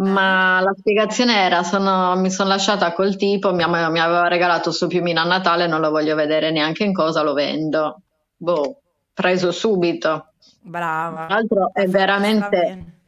ma 0.00 0.60
eh. 0.60 0.62
la 0.64 0.72
spiegazione 0.76 1.34
era, 1.36 1.62
sono, 1.62 2.16
mi 2.16 2.30
sono 2.30 2.48
lasciata 2.48 2.92
col 2.92 3.16
tipo, 3.16 3.52
mi, 3.52 3.64
mi 3.66 4.00
aveva 4.00 4.28
regalato 4.28 4.64
questo 4.64 4.86
piumino 4.86 5.20
a 5.20 5.24
Natale, 5.24 5.66
non 5.66 5.80
lo 5.80 5.90
voglio 5.90 6.14
vedere 6.14 6.50
neanche 6.50 6.84
in 6.84 6.92
cosa, 6.92 7.22
lo 7.22 7.32
vendo. 7.32 8.02
Boh, 8.36 8.80
preso 9.12 9.52
subito. 9.52 10.32
Brava. 10.62 11.26
Tra 11.26 11.34
l'altro 11.34 11.70
è 11.72 11.86
veramente 11.86 12.98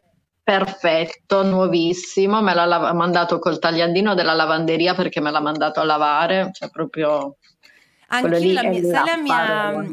perfetto, 0.42 1.42
nuovissimo, 1.44 2.42
me 2.42 2.54
l'ha 2.54 2.92
mandato 2.92 3.38
col 3.38 3.58
tagliandino 3.58 4.14
della 4.14 4.34
lavanderia 4.34 4.94
perché 4.94 5.20
me 5.20 5.30
l'ha 5.30 5.40
mandato 5.40 5.80
a 5.80 5.84
lavare, 5.84 6.50
cioè 6.52 6.68
proprio 6.70 7.36
anche 8.08 8.52
la 8.52 8.62
mia, 8.62 9.04
la 9.04 9.16
mia, 9.16 9.84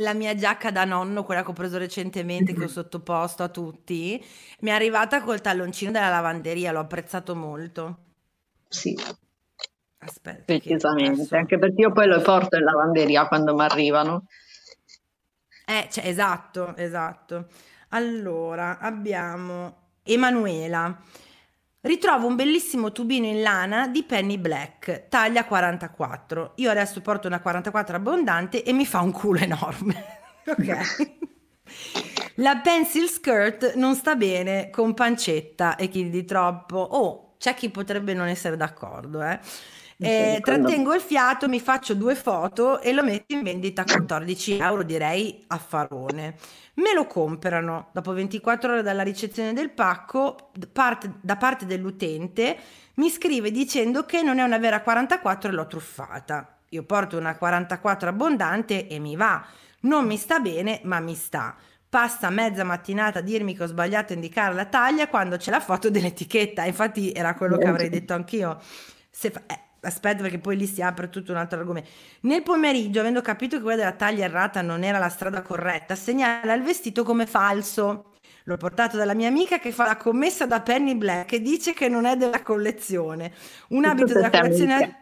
la 0.00 0.14
mia 0.14 0.34
giacca 0.34 0.70
da 0.70 0.84
nonno, 0.84 1.24
quella 1.24 1.42
che 1.42 1.50
ho 1.50 1.54
preso 1.54 1.78
recentemente, 1.78 2.52
che 2.52 2.64
ho 2.64 2.68
sottoposto 2.68 3.42
a 3.42 3.48
tutti, 3.48 4.22
mi 4.60 4.70
è 4.70 4.72
arrivata 4.72 5.22
col 5.22 5.40
talloncino 5.40 5.90
della 5.90 6.10
lavanderia, 6.10 6.72
l'ho 6.72 6.80
apprezzato 6.80 7.34
molto. 7.34 7.98
Sì. 8.68 8.94
Aspetta. 9.98 10.42
Precisamente, 10.44 11.20
adesso... 11.20 11.36
anche 11.36 11.58
perché 11.58 11.80
io 11.80 11.92
poi 11.92 12.06
lo 12.06 12.20
porto 12.20 12.56
in 12.56 12.64
lavanderia 12.64 13.26
quando 13.26 13.54
mi 13.54 13.62
arrivano. 13.62 14.26
Eh, 15.64 15.88
cioè, 15.90 16.06
esatto, 16.06 16.76
esatto. 16.76 17.46
Allora, 17.88 18.78
abbiamo 18.78 19.94
Emanuela. 20.02 20.96
Ritrovo 21.86 22.26
un 22.26 22.34
bellissimo 22.34 22.90
tubino 22.90 23.26
in 23.26 23.42
lana 23.42 23.86
di 23.86 24.02
Penny 24.02 24.38
Black, 24.38 25.06
taglia 25.08 25.44
44. 25.44 26.54
Io 26.56 26.68
adesso 26.68 27.00
porto 27.00 27.28
una 27.28 27.38
44 27.38 27.94
abbondante 27.94 28.64
e 28.64 28.72
mi 28.72 28.84
fa 28.84 29.02
un 29.02 29.12
culo 29.12 29.38
enorme. 29.38 30.04
ok. 30.46 31.18
La 32.42 32.56
pencil 32.56 33.06
skirt 33.06 33.74
non 33.74 33.94
sta 33.94 34.16
bene 34.16 34.68
con 34.70 34.94
pancetta 34.94 35.76
e 35.76 35.86
chi 35.86 36.10
di 36.10 36.24
troppo. 36.24 36.76
Oh, 36.76 37.36
c'è 37.38 37.54
chi 37.54 37.70
potrebbe 37.70 38.14
non 38.14 38.26
essere 38.26 38.56
d'accordo, 38.56 39.22
eh. 39.22 39.38
Eh, 39.98 40.40
trattengo 40.42 40.94
il 40.94 41.00
fiato, 41.00 41.48
mi 41.48 41.58
faccio 41.58 41.94
due 41.94 42.14
foto 42.14 42.80
e 42.80 42.92
lo 42.92 43.02
metto 43.02 43.34
in 43.34 43.42
vendita 43.42 43.82
a 43.82 43.84
14 43.84 44.58
euro, 44.58 44.82
direi 44.82 45.44
affarone. 45.46 46.36
Me 46.74 46.92
lo 46.92 47.06
comprano 47.06 47.88
dopo 47.92 48.12
24 48.12 48.72
ore 48.72 48.82
dalla 48.82 49.02
ricezione 49.02 49.54
del 49.54 49.70
pacco 49.70 50.50
parte, 50.72 51.14
da 51.20 51.36
parte 51.36 51.64
dell'utente. 51.64 52.58
Mi 52.96 53.08
scrive 53.08 53.50
dicendo 53.50 54.04
che 54.04 54.22
non 54.22 54.38
è 54.38 54.42
una 54.42 54.58
vera 54.58 54.82
44 54.82 55.50
e 55.50 55.52
l'ho 55.54 55.66
truffata. 55.66 56.58
Io 56.70 56.82
porto 56.82 57.16
una 57.16 57.36
44 57.36 58.08
abbondante 58.08 58.88
e 58.88 58.98
mi 58.98 59.16
va. 59.16 59.44
Non 59.80 60.04
mi 60.06 60.16
sta 60.18 60.40
bene, 60.40 60.80
ma 60.84 61.00
mi 61.00 61.14
sta. 61.14 61.56
Passa 61.88 62.28
mezza 62.28 62.64
mattinata 62.64 63.20
a 63.20 63.22
dirmi 63.22 63.56
che 63.56 63.62
ho 63.62 63.66
sbagliato 63.66 64.12
a 64.12 64.16
indicare 64.16 64.54
la 64.54 64.66
taglia 64.66 65.08
quando 65.08 65.36
c'è 65.38 65.50
la 65.50 65.60
foto 65.60 65.88
dell'etichetta. 65.88 66.64
Infatti 66.64 67.12
era 67.12 67.34
quello 67.34 67.56
che 67.56 67.68
avrei 67.68 67.88
detto 67.88 68.12
anch'io. 68.12 68.60
Se 69.10 69.30
fa- 69.30 69.44
eh, 69.46 69.60
aspetta 69.80 70.22
perché 70.22 70.38
poi 70.38 70.56
lì 70.56 70.66
si 70.66 70.82
apre 70.82 71.08
tutto 71.08 71.32
un 71.32 71.38
altro 71.38 71.58
argomento. 71.58 71.88
Nel 72.20 72.42
pomeriggio, 72.42 73.00
avendo 73.00 73.20
capito 73.20 73.56
che 73.56 73.62
quella 73.62 73.78
della 73.78 73.92
taglia 73.92 74.24
errata 74.24 74.62
non 74.62 74.82
era 74.84 74.98
la 74.98 75.08
strada 75.08 75.42
corretta, 75.42 75.94
segnala 75.94 76.54
il 76.54 76.62
vestito 76.62 77.02
come 77.04 77.26
falso. 77.26 78.12
L'ho 78.44 78.56
portato 78.56 78.96
dalla 78.96 79.14
mia 79.14 79.28
amica 79.28 79.58
che 79.58 79.72
fa 79.72 79.86
la 79.86 79.96
commessa 79.96 80.46
da 80.46 80.60
Penny 80.60 80.94
Black 80.94 81.32
e 81.32 81.40
dice 81.40 81.72
che 81.72 81.88
non 81.88 82.04
è 82.04 82.16
della 82.16 82.42
collezione. 82.42 83.32
Un 83.68 83.84
abito 83.84 84.12
della 84.12 84.30
collezione... 84.30 85.00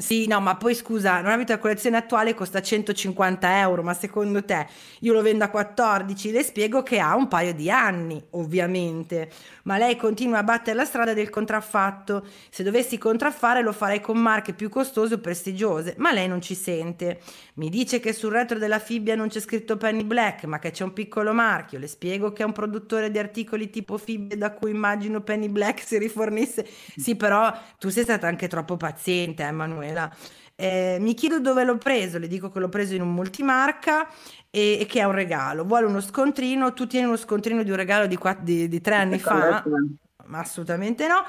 Sì, 0.00 0.26
no, 0.26 0.40
ma 0.40 0.56
poi 0.56 0.74
scusa, 0.74 1.20
non 1.20 1.30
abito 1.30 1.52
la 1.52 1.58
collezione 1.58 1.98
attuale 1.98 2.32
costa 2.32 2.62
150 2.62 3.58
euro, 3.58 3.82
ma 3.82 3.92
secondo 3.92 4.42
te 4.42 4.66
io 5.00 5.12
lo 5.12 5.20
vendo 5.20 5.44
a 5.44 5.48
14? 5.48 6.32
Le 6.32 6.42
spiego 6.42 6.82
che 6.82 6.98
ha 7.00 7.14
un 7.16 7.28
paio 7.28 7.52
di 7.52 7.70
anni, 7.70 8.24
ovviamente, 8.30 9.30
ma 9.64 9.78
lei 9.78 9.96
continua 9.96 10.38
a 10.38 10.42
battere 10.42 10.76
la 10.76 10.84
strada 10.84 11.14
del 11.14 11.30
contraffatto. 11.30 12.26
Se 12.50 12.62
dovessi 12.62 12.98
contraffare 12.98 13.62
lo 13.62 13.72
farei 13.72 14.00
con 14.00 14.18
marche 14.18 14.52
più 14.52 14.68
costose 14.68 15.14
o 15.14 15.18
prestigiose, 15.18 15.94
ma 15.98 16.12
lei 16.12 16.28
non 16.28 16.40
ci 16.40 16.54
sente. 16.54 17.20
Mi 17.54 17.68
dice 17.68 18.00
che 18.00 18.12
sul 18.12 18.32
retro 18.32 18.58
della 18.58 18.78
Fibbia 18.78 19.14
non 19.14 19.28
c'è 19.28 19.40
scritto 19.40 19.76
Penny 19.76 20.04
Black, 20.04 20.44
ma 20.44 20.58
che 20.58 20.70
c'è 20.70 20.84
un 20.84 20.92
piccolo 20.92 21.32
marchio. 21.32 21.78
Le 21.78 21.86
spiego 21.86 22.32
che 22.32 22.42
è 22.42 22.46
un 22.46 22.52
produttore 22.52 23.10
di 23.10 23.18
articoli 23.18 23.70
tipo 23.70 23.98
Fibbia 23.98 24.36
da 24.36 24.52
cui 24.52 24.70
immagino 24.70 25.20
Penny 25.20 25.48
Black 25.48 25.80
si 25.80 25.98
rifornisse. 25.98 26.66
Sì, 26.96 27.16
però 27.16 27.52
tu 27.78 27.88
sei 27.88 28.04
stata 28.04 28.26
anche 28.26 28.48
troppo 28.48 28.76
paziente, 28.76 29.42
Emanuele. 29.42 29.68
Emanuela. 29.70 30.10
Eh, 30.60 30.98
mi 31.00 31.14
chiedo 31.14 31.40
dove 31.40 31.64
l'ho 31.64 31.78
preso, 31.78 32.18
le 32.18 32.28
dico 32.28 32.50
che 32.50 32.58
l'ho 32.58 32.68
preso 32.68 32.94
in 32.94 33.00
un 33.00 33.14
multimarca 33.14 34.06
e, 34.50 34.78
e, 34.78 34.84
che 34.84 35.00
è 35.00 35.04
un 35.04 35.12
regalo. 35.12 35.64
Vuole 35.64 35.86
uno 35.86 36.02
scontrino, 36.02 36.74
tu 36.74 36.86
tieni 36.86 37.06
uno 37.06 37.16
scontrino 37.16 37.62
di 37.62 37.70
un 37.70 37.76
regalo 37.76 38.06
di, 38.06 38.16
quattro, 38.16 38.44
di, 38.44 38.68
di 38.68 38.80
tre 38.82 38.96
anni 38.96 39.18
fa? 39.18 39.64
Ma 40.26 40.38
assolutamente 40.38 41.06
no 41.08 41.24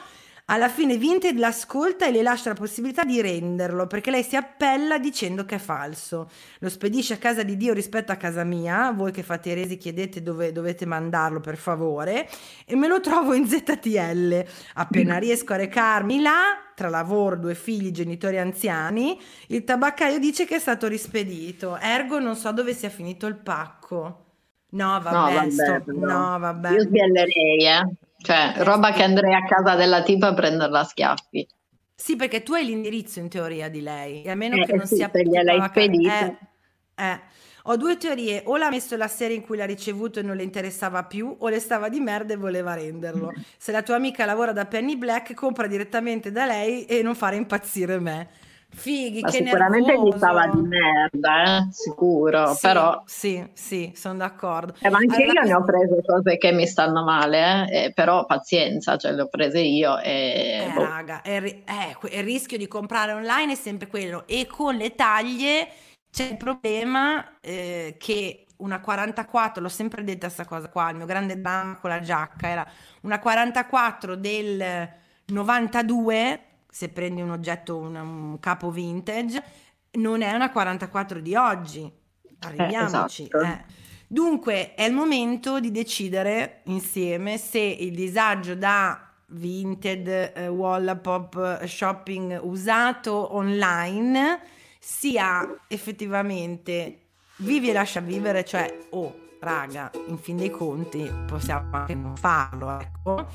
alla 0.52 0.68
fine 0.68 0.98
Vinted 0.98 1.38
l'ascolta 1.38 2.06
e 2.06 2.12
le 2.12 2.22
lascia 2.22 2.50
la 2.50 2.56
possibilità 2.56 3.06
di 3.06 3.22
renderlo 3.22 3.88
perché 3.88 4.12
lei 4.12 4.22
si 4.22 4.36
appella 4.36 5.00
dicendo 5.00 5.46
che 5.46 5.56
è 5.56 5.60
falso. 5.60 6.30
Lo 6.60 6.68
spedisce 6.68 7.14
a 7.14 7.18
casa 7.18 7.44
di 7.44 7.56
Dio 7.56 7.74
rispetto 7.74 8.12
a 8.12 8.18
casa 8.18 8.44
mia, 8.44 8.92
voi 8.92 9.14
che 9.14 9.24
fate 9.24 9.54
resi 9.54 9.78
chiedete 9.78 10.22
dove 10.22 10.52
dovete 10.52 10.86
mandarlo 10.86 11.40
per 11.40 11.56
favore 11.56 12.28
e 12.66 12.76
me 12.76 12.88
lo 12.88 13.00
trovo 13.00 13.34
in 13.34 13.48
ZTL. 13.48 14.44
Appena 14.74 15.18
riesco 15.18 15.54
a 15.54 15.56
recarmi 15.56 16.22
là, 16.22 16.58
tra 16.76 16.90
lavoro, 16.90 17.38
due 17.38 17.56
figli, 17.56 17.92
genitori 17.92 18.38
anziani, 18.38 19.18
il 19.48 19.64
tabaccaio 19.64 20.20
dice 20.20 20.44
che 20.46 20.58
è 20.58 20.60
stato 20.60 20.88
rispedito, 20.88 21.78
ergo 21.78 22.20
non 22.20 22.36
so 22.36 22.52
dove 22.52 22.74
sia 22.74 22.90
finito 22.90 23.26
il 23.26 23.38
pacco. 23.38 24.26
No, 24.72 25.00
vabbè, 25.02 25.12
no, 25.12 25.34
vabbè, 25.34 25.50
sto... 25.50 25.84
no. 25.94 26.08
no, 26.08 26.40
vabbè. 26.40 26.72
Io 26.72 26.82
sbiellerei, 26.82 27.66
eh. 27.66 28.10
Cioè, 28.22 28.54
eh, 28.58 28.64
roba 28.64 28.92
che 28.92 29.04
andrei 29.04 29.34
a 29.34 29.44
casa 29.44 29.76
della 29.76 30.04
tipa 30.04 30.28
a 30.28 30.34
prenderla 30.34 30.80
a 30.80 30.84
schiaffi. 30.84 31.48
Sì, 31.96 32.16
perché 32.16 32.44
tu 32.44 32.54
hai 32.54 32.66
l'indirizzo 32.66 33.20
in 33.20 33.30
teoria 33.30 33.70
di 33.70 33.82
lei, 33.82 34.28
a 34.28 34.36
meno 34.36 34.56
eh, 34.56 34.66
che 34.66 34.76
non 34.76 34.86
sì, 34.88 34.96
sia... 34.96 35.10
Se 35.14 35.24
gliel'hai 35.24 35.62
spedita. 35.68 36.28
Eh, 36.28 37.04
eh. 37.04 37.20
Ho 37.66 37.78
due 37.78 37.96
teorie, 37.98 38.42
o 38.46 38.58
l'ha 38.58 38.70
messo 38.70 38.98
la 38.98 39.08
serie 39.08 39.36
in 39.36 39.44
cui 39.44 39.56
l'ha 39.56 39.66
ricevuto 39.66 40.20
e 40.20 40.24
non 40.24 40.36
le 40.36 40.42
interessava 40.42 41.04
più, 41.04 41.36
o 41.38 41.48
le 41.48 41.60
stava 41.60 41.90
di 41.90 42.00
merda 42.00 42.34
e 42.34 42.38
voleva 42.38 42.74
renderlo. 42.74 43.32
Se 43.56 43.72
la 43.72 43.84
tua 43.84 43.96
amica 43.96 44.26
lavora 44.26 44.52
da 44.52 44.66
Penny 44.66 44.98
Black, 44.98 45.36
compra 45.36 45.68
direttamente 45.68 46.32
da 46.32 46.48
lei 46.48 46.86
e 46.86 47.04
non 47.04 47.14
fare 47.14 47.36
impazzire 47.36 48.00
me. 48.00 48.30
Fighi, 48.74 49.22
Ma 49.22 49.30
che 49.30 49.44
sicuramente 49.44 49.92
nervoso. 49.92 50.16
gli 50.16 50.18
stava 50.18 50.48
di 50.48 50.62
merda, 50.62 51.44
eh? 51.44 51.68
sicuro, 51.72 52.54
sì, 52.54 52.60
però... 52.62 53.04
Sì, 53.06 53.50
sì, 53.54 53.92
sono 53.96 54.18
d'accordo. 54.18 54.74
Eh, 54.80 54.90
ma 54.90 54.98
anche 54.98 55.24
allora, 55.24 55.42
io 55.42 55.48
ne 55.48 55.54
ho 55.56 55.64
prese 55.64 56.02
cose 56.06 56.38
che 56.38 56.52
mi 56.54 56.66
stanno 56.66 57.04
male, 57.04 57.68
eh? 57.68 57.84
Eh, 57.84 57.94
però 57.94 58.26
pazienza, 58.26 58.98
cioè 58.98 59.12
le 59.12 59.24
ho 59.24 59.28
prese 59.28 59.60
io 59.60 60.00
e... 60.00 60.68
Eh, 60.70 60.72
boh. 60.74 60.86
raga, 60.86 61.22
è, 61.22 61.42
è, 61.42 61.98
il 62.12 62.24
rischio 62.24 62.58
di 62.58 62.68
comprare 62.68 63.12
online 63.12 63.54
è 63.54 63.56
sempre 63.56 63.88
quello 63.88 64.24
e 64.26 64.48
con 64.48 64.76
le 64.76 64.96
taglie 64.96 65.68
c'è 66.10 66.30
il 66.30 66.38
problema 66.38 67.40
eh, 67.42 67.96
che 68.00 68.46
una 68.58 68.80
44, 68.80 69.62
l'ho 69.62 69.70
sempre 69.70 70.04
detta 70.04 70.28
questa 70.28 70.46
cosa 70.46 70.70
qua, 70.70 70.90
il 70.90 70.96
mio 70.96 71.06
grande 71.06 71.40
dramma 71.42 71.78
con 71.78 71.90
la 71.90 72.00
giacca 72.00 72.48
era 72.48 72.66
una 73.02 73.20
44 73.20 74.16
del 74.16 74.90
92 75.26 76.46
se 76.72 76.88
prendi 76.88 77.22
un 77.22 77.30
oggetto, 77.32 77.78
un, 77.78 77.96
un 77.96 78.40
capo 78.40 78.72
vintage, 78.72 79.44
non 79.92 80.22
è 80.22 80.34
una 80.34 80.50
44 80.50 81.20
di 81.20 81.36
oggi. 81.36 81.92
Arriviamoci. 82.40 83.24
Eh, 83.24 83.26
esatto. 83.26 83.40
eh. 83.42 83.66
Dunque 84.08 84.74
è 84.74 84.84
il 84.84 84.94
momento 84.94 85.60
di 85.60 85.70
decidere 85.70 86.62
insieme 86.66 87.38
se 87.38 87.60
il 87.60 87.94
disagio 87.94 88.56
da 88.56 89.10
Vinted, 89.28 90.08
eh, 90.08 90.48
Wallapop, 90.48 91.66
shopping 91.66 92.40
usato 92.42 93.36
online 93.36 94.42
sia 94.80 95.48
effettivamente 95.68 97.00
vivi 97.38 97.70
e 97.70 97.74
lascia 97.74 98.00
vivere, 98.00 98.44
cioè, 98.44 98.88
oh, 98.92 99.30
raga, 99.40 99.92
in 100.08 100.18
fin 100.18 100.38
dei 100.38 100.50
conti 100.50 101.10
possiamo 101.28 101.70
anche 101.72 101.96
non 101.96 102.16
farlo, 102.16 102.80
ecco 102.80 103.28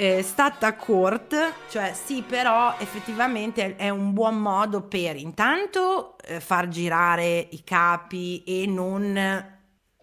eh, 0.00 0.22
stata 0.22 0.76
court, 0.76 1.52
cioè 1.68 1.92
sì, 1.92 2.22
però 2.22 2.74
effettivamente 2.78 3.76
è 3.76 3.90
un 3.90 4.14
buon 4.14 4.40
modo 4.40 4.80
per 4.80 5.14
intanto 5.14 6.16
eh, 6.24 6.40
far 6.40 6.68
girare 6.68 7.48
i 7.50 7.62
capi 7.62 8.42
e 8.44 8.64
non 8.64 9.12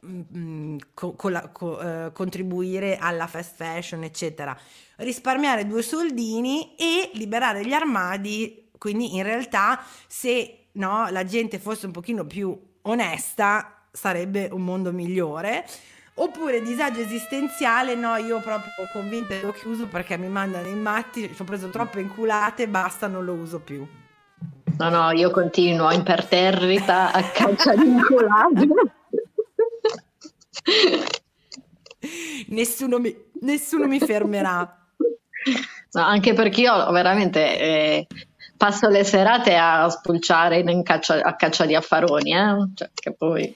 mm, 0.06 0.22
mm 0.38 0.78
co- 0.94 1.14
co- 1.14 1.50
co- 1.52 1.80
eh, 1.80 2.12
contribuire 2.12 3.00
alla 3.00 3.26
fast 3.26 3.56
fashion, 3.56 4.04
eccetera. 4.04 4.56
Risparmiare 4.98 5.66
due 5.66 5.82
soldini 5.82 6.76
e 6.76 7.10
liberare 7.16 7.66
gli 7.66 7.74
armadi, 7.74 8.70
quindi 8.78 9.16
in 9.16 9.24
realtà 9.24 9.82
se 10.06 10.68
no, 10.74 11.08
la 11.10 11.24
gente 11.24 11.58
fosse 11.58 11.88
un 11.88 11.92
pochino 11.92 12.24
più 12.24 12.56
onesta 12.84 13.88
sarebbe 13.92 14.48
un 14.52 14.62
mondo 14.62 14.94
migliore 14.94 15.66
Oppure 16.20 16.64
disagio 16.64 17.00
esistenziale, 17.00 17.94
no, 17.94 18.16
io 18.16 18.40
proprio 18.40 18.72
convinta 18.92 19.36
e 19.36 19.42
l'ho 19.42 19.52
chiuso 19.52 19.86
perché 19.86 20.18
mi 20.18 20.28
mandano 20.28 20.68
i 20.68 20.74
matti, 20.74 21.32
ci 21.32 21.40
ho 21.40 21.46
preso 21.46 21.70
troppe 21.70 22.00
inculate, 22.00 22.68
basta, 22.68 23.06
non 23.06 23.24
lo 23.24 23.34
uso 23.34 23.60
più. 23.60 23.86
No, 24.80 24.90
no, 24.90 25.12
io 25.12 25.30
continuo 25.30 25.92
imperterrita 25.92 27.12
a 27.12 27.22
caccia 27.22 27.76
di 27.76 27.86
inculate. 27.86 28.68
nessuno, 32.50 32.98
mi, 32.98 33.16
nessuno 33.42 33.86
mi 33.86 34.00
fermerà. 34.00 34.88
No, 35.92 36.02
anche 36.02 36.34
perché 36.34 36.62
io 36.62 36.92
veramente 36.92 37.60
eh, 37.60 38.08
passo 38.58 38.90
le 38.90 39.04
serate 39.04 39.56
a 39.56 39.88
spulciare 39.90 40.60
in 40.60 40.82
caccia, 40.82 41.22
a 41.22 41.36
caccia 41.36 41.68
di 41.68 41.76
affaroni, 41.76 42.34
eh? 42.34 42.70
cioè, 42.74 42.90
che 42.92 43.14
poi... 43.14 43.56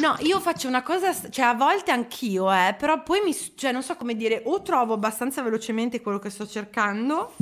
No, 0.00 0.14
io 0.20 0.38
faccio 0.38 0.68
una 0.68 0.82
cosa, 0.82 1.12
cioè 1.28 1.46
a 1.46 1.54
volte 1.54 1.90
anch'io, 1.90 2.52
eh, 2.52 2.76
però 2.78 3.02
poi 3.02 3.20
mi, 3.24 3.34
cioè 3.56 3.72
non 3.72 3.82
so 3.82 3.96
come 3.96 4.14
dire, 4.14 4.42
o 4.44 4.62
trovo 4.62 4.94
abbastanza 4.94 5.42
velocemente 5.42 6.00
quello 6.00 6.18
che 6.18 6.30
sto 6.30 6.46
cercando, 6.46 7.34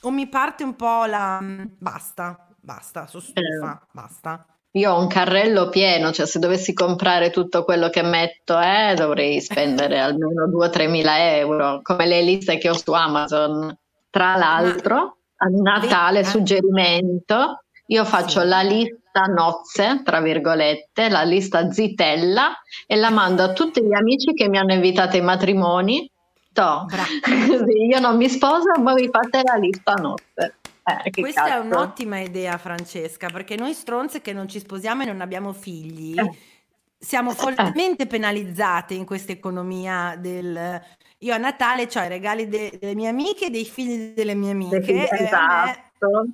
o 0.00 0.10
mi 0.10 0.26
parte 0.26 0.64
un 0.64 0.74
po' 0.74 1.04
la... 1.04 1.38
basta, 1.78 2.48
basta, 2.58 3.06
sono 3.06 3.22
stufa, 3.22 3.80
eh. 3.82 3.86
basta. 3.92 4.46
Io 4.72 4.92
ho 4.92 5.00
un 5.00 5.06
carrello 5.06 5.68
pieno, 5.68 6.12
cioè 6.12 6.26
se 6.26 6.38
dovessi 6.38 6.72
comprare 6.74 7.30
tutto 7.30 7.64
quello 7.64 7.88
che 7.88 8.02
metto, 8.02 8.58
eh, 8.58 8.94
dovrei 8.94 9.40
spendere 9.40 9.98
almeno 9.98 10.46
2-3 10.48 10.88
mila 10.88 11.34
euro, 11.36 11.80
come 11.82 12.06
le 12.06 12.22
liste 12.22 12.58
che 12.58 12.68
ho 12.68 12.74
su 12.74 12.92
Amazon. 12.92 13.74
Tra 14.10 14.36
l'altro, 14.36 15.18
a 15.36 15.46
Natale, 15.48 16.24
suggerimento, 16.24 17.64
io 17.86 18.04
faccio 18.04 18.42
la 18.42 18.62
lista 18.62 19.24
nozze, 19.26 20.02
tra 20.04 20.20
virgolette, 20.20 21.08
la 21.08 21.22
lista 21.22 21.70
zitella 21.70 22.52
e 22.86 22.96
la 22.96 23.10
mando 23.10 23.44
a 23.44 23.52
tutti 23.52 23.82
gli 23.82 23.94
amici 23.94 24.32
che 24.34 24.48
mi 24.48 24.58
hanno 24.58 24.72
invitato 24.72 25.16
ai 25.16 25.22
matrimoni. 25.22 26.10
To. 26.52 26.86
io 27.88 28.00
non 28.00 28.16
mi 28.16 28.28
sposo, 28.28 28.80
ma 28.80 28.94
vi 28.94 29.08
fate 29.12 29.42
la 29.44 29.54
lista 29.56 29.92
nozze. 29.94 30.54
Eh, 30.82 31.10
Questa 31.10 31.42
cazzo. 31.42 31.54
è 31.54 31.58
un'ottima 31.58 32.20
idea, 32.20 32.56
Francesca, 32.58 33.28
perché 33.28 33.56
noi 33.56 33.72
stronze 33.74 34.20
che 34.20 34.32
non 34.32 34.48
ci 34.48 34.58
sposiamo 34.58 35.02
e 35.02 35.06
non 35.06 35.20
abbiamo 35.20 35.52
figli, 35.52 36.18
eh. 36.18 36.30
siamo 36.98 37.30
fortemente 37.30 38.06
penalizzate 38.06 38.94
in 38.94 39.04
questa 39.04 39.32
economia 39.32 40.16
del... 40.18 40.80
Io 41.20 41.34
a 41.34 41.38
Natale 41.38 41.88
ho 41.92 42.00
i 42.02 42.08
regali 42.08 42.48
de- 42.48 42.76
delle 42.80 42.94
mie 42.94 43.08
amiche 43.08 43.46
e 43.46 43.50
dei 43.50 43.64
figli 43.64 44.14
delle 44.14 44.34
mie 44.34 44.50
amiche. 44.52 45.08
Esatto. 45.10 46.26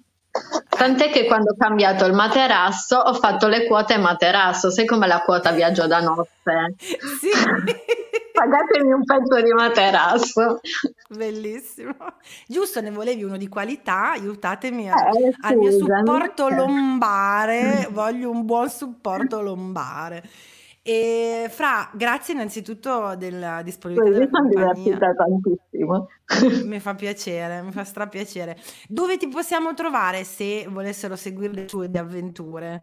Tant'è 0.69 1.11
che 1.11 1.27
quando 1.27 1.53
ho 1.53 1.57
cambiato 1.59 2.07
il 2.07 2.15
materasso 2.15 2.97
ho 2.97 3.13
fatto 3.13 3.49
le 3.49 3.67
quote 3.67 3.99
materasso, 3.99 4.71
sai 4.71 4.87
come 4.87 5.07
la 5.07 5.21
quota 5.21 5.53
viaggio 5.53 5.87
da 5.87 6.01
notte? 6.01 6.75
Sì. 6.79 7.29
Pagatemi 8.33 8.93
un 8.93 9.05
pezzo 9.05 9.43
di 9.43 9.53
materasso. 9.53 10.61
Bellissimo. 11.11 11.95
Giusto, 12.47 12.81
ne 12.81 12.91
volevi 12.91 13.23
uno 13.25 13.37
di 13.37 13.47
qualità, 13.47 14.13
aiutatemi 14.13 14.91
a, 14.91 14.95
eh, 14.95 15.35
al 15.43 15.57
mio 15.57 15.71
supporto 15.71 16.49
lombare, 16.49 17.89
voglio 17.91 18.31
un 18.31 18.47
buon 18.47 18.71
supporto 18.71 19.43
lombare. 19.43 20.23
E 20.85 21.47
Fra, 21.49 21.89
grazie 21.95 22.35
innanzitutto 22.35 23.15
della 23.17 23.63
disponibilità. 23.63 24.19
Mi 24.19 24.29
sono 24.31 24.49
divertita 24.49 25.15
tantissimo. 25.15 26.09
mi 26.67 26.81
fa 26.81 26.95
piacere, 26.95 27.63
mi 27.63 27.71
fa 27.71 27.85
strapiacere. 27.85 28.57
Dove 28.89 29.17
ti 29.17 29.29
possiamo 29.29 29.75
trovare 29.75 30.25
se 30.25 30.67
volessero 30.69 31.15
seguire 31.15 31.53
le 31.53 31.65
tue 31.67 31.89
avventure? 31.95 32.83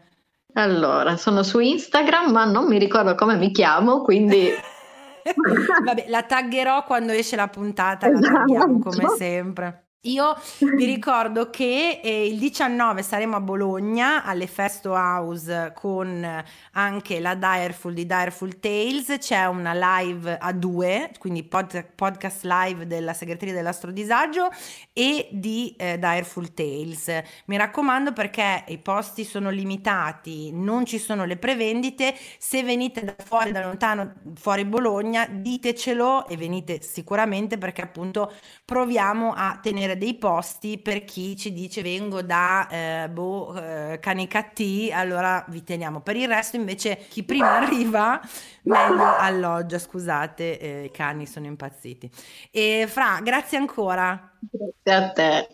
Allora, 0.53 1.17
sono 1.17 1.43
su 1.43 1.59
Instagram, 1.59 2.31
ma 2.31 2.45
non 2.45 2.67
mi 2.67 2.79
ricordo 2.79 3.15
come 3.15 3.35
mi 3.35 3.51
chiamo, 3.51 4.01
quindi... 4.01 4.49
Vabbè, 5.85 6.05
la 6.07 6.23
taggerò 6.23 6.85
quando 6.85 7.11
esce 7.11 7.35
la 7.35 7.49
puntata, 7.49 8.09
la 8.09 8.17
taggiamo 8.19 8.79
come 8.79 9.03
esatto. 9.03 9.15
sempre. 9.15 9.88
Io 10.03 10.33
vi 10.59 10.85
ricordo 10.87 11.49
che 11.49 11.99
eh, 12.01 12.25
il 12.27 12.39
19 12.39 13.03
saremo 13.03 13.35
a 13.35 13.41
Bologna 13.41 14.23
alle 14.23 14.47
Festo 14.47 14.93
House 14.93 15.73
con 15.75 16.43
anche 16.71 17.19
la 17.19 17.35
Direful 17.35 17.93
di 17.93 18.05
Direful 18.05 18.59
Tales, 18.61 19.17
c'è 19.19 19.45
una 19.45 19.73
live 19.73 20.37
a 20.37 20.53
due, 20.53 21.11
quindi 21.19 21.43
pod- 21.43 21.85
podcast 21.95 22.45
live 22.45 22.87
della 22.87 23.13
segreteria 23.13 23.53
dell'astrodisagio 23.53 24.47
e 24.93 25.27
di 25.31 25.75
eh, 25.77 25.99
Direful 25.99 26.53
Tales. 26.53 27.21
Mi 27.47 27.57
raccomando 27.57 28.13
perché 28.13 28.63
i 28.69 28.77
posti 28.77 29.25
sono 29.25 29.49
limitati, 29.49 30.51
non 30.53 30.85
ci 30.85 30.97
sono 30.97 31.25
le 31.25 31.35
prevendite, 31.35 32.15
se 32.37 32.63
venite 32.63 33.03
da 33.03 33.15
fuori, 33.21 33.51
da 33.51 33.65
lontano, 33.65 34.13
fuori 34.35 34.63
Bologna, 34.63 35.27
ditecelo 35.29 36.25
e 36.27 36.37
venite 36.37 36.81
sicuramente 36.81 37.57
perché 37.57 37.81
appunto 37.81 38.31
proviamo 38.63 39.33
a 39.35 39.59
tenere 39.61 39.88
tenere 39.89 39.97
dei 39.97 40.15
posti 40.15 40.77
per 40.77 41.03
chi 41.03 41.35
ci 41.35 41.53
dice 41.53 41.81
vengo 41.81 42.21
da 42.21 42.67
eh, 42.67 43.09
boh, 43.09 43.55
eh, 43.55 43.99
Canicattì, 43.99 44.91
allora 44.91 45.43
vi 45.47 45.63
teniamo. 45.63 46.01
Per 46.01 46.15
il 46.15 46.27
resto 46.27 46.55
invece 46.55 47.05
chi 47.09 47.23
prima 47.23 47.57
arriva 47.57 48.21
meglio 48.63 49.15
alloggia, 49.17 49.79
scusate, 49.79 50.59
eh, 50.59 50.83
i 50.85 50.91
cani 50.91 51.25
sono 51.25 51.45
impazziti. 51.45 52.09
E 52.51 52.85
Fra, 52.87 53.19
grazie 53.21 53.57
ancora. 53.57 54.31
Grazie 54.39 55.05
a 55.05 55.11
te. 55.11 55.47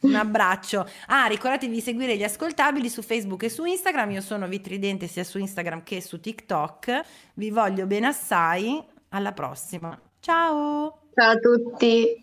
Un 0.00 0.14
abbraccio. 0.14 0.88
Ah, 1.08 1.26
ricordatevi 1.26 1.74
di 1.74 1.80
seguire 1.80 2.16
gli 2.16 2.24
ascoltabili 2.24 2.88
su 2.88 3.02
Facebook 3.02 3.42
e 3.42 3.50
su 3.50 3.64
Instagram. 3.64 4.12
Io 4.12 4.22
sono 4.22 4.48
Vitridente 4.48 5.06
sia 5.06 5.24
su 5.24 5.38
Instagram 5.38 5.82
che 5.82 6.00
su 6.00 6.20
TikTok. 6.20 7.00
Vi 7.34 7.50
voglio 7.50 7.86
bene 7.86 8.06
assai. 8.06 8.82
Alla 9.10 9.32
prossima. 9.32 9.98
Ciao. 10.20 11.00
Ciao 11.14 11.32
a 11.32 11.36
tutti. 11.36 12.22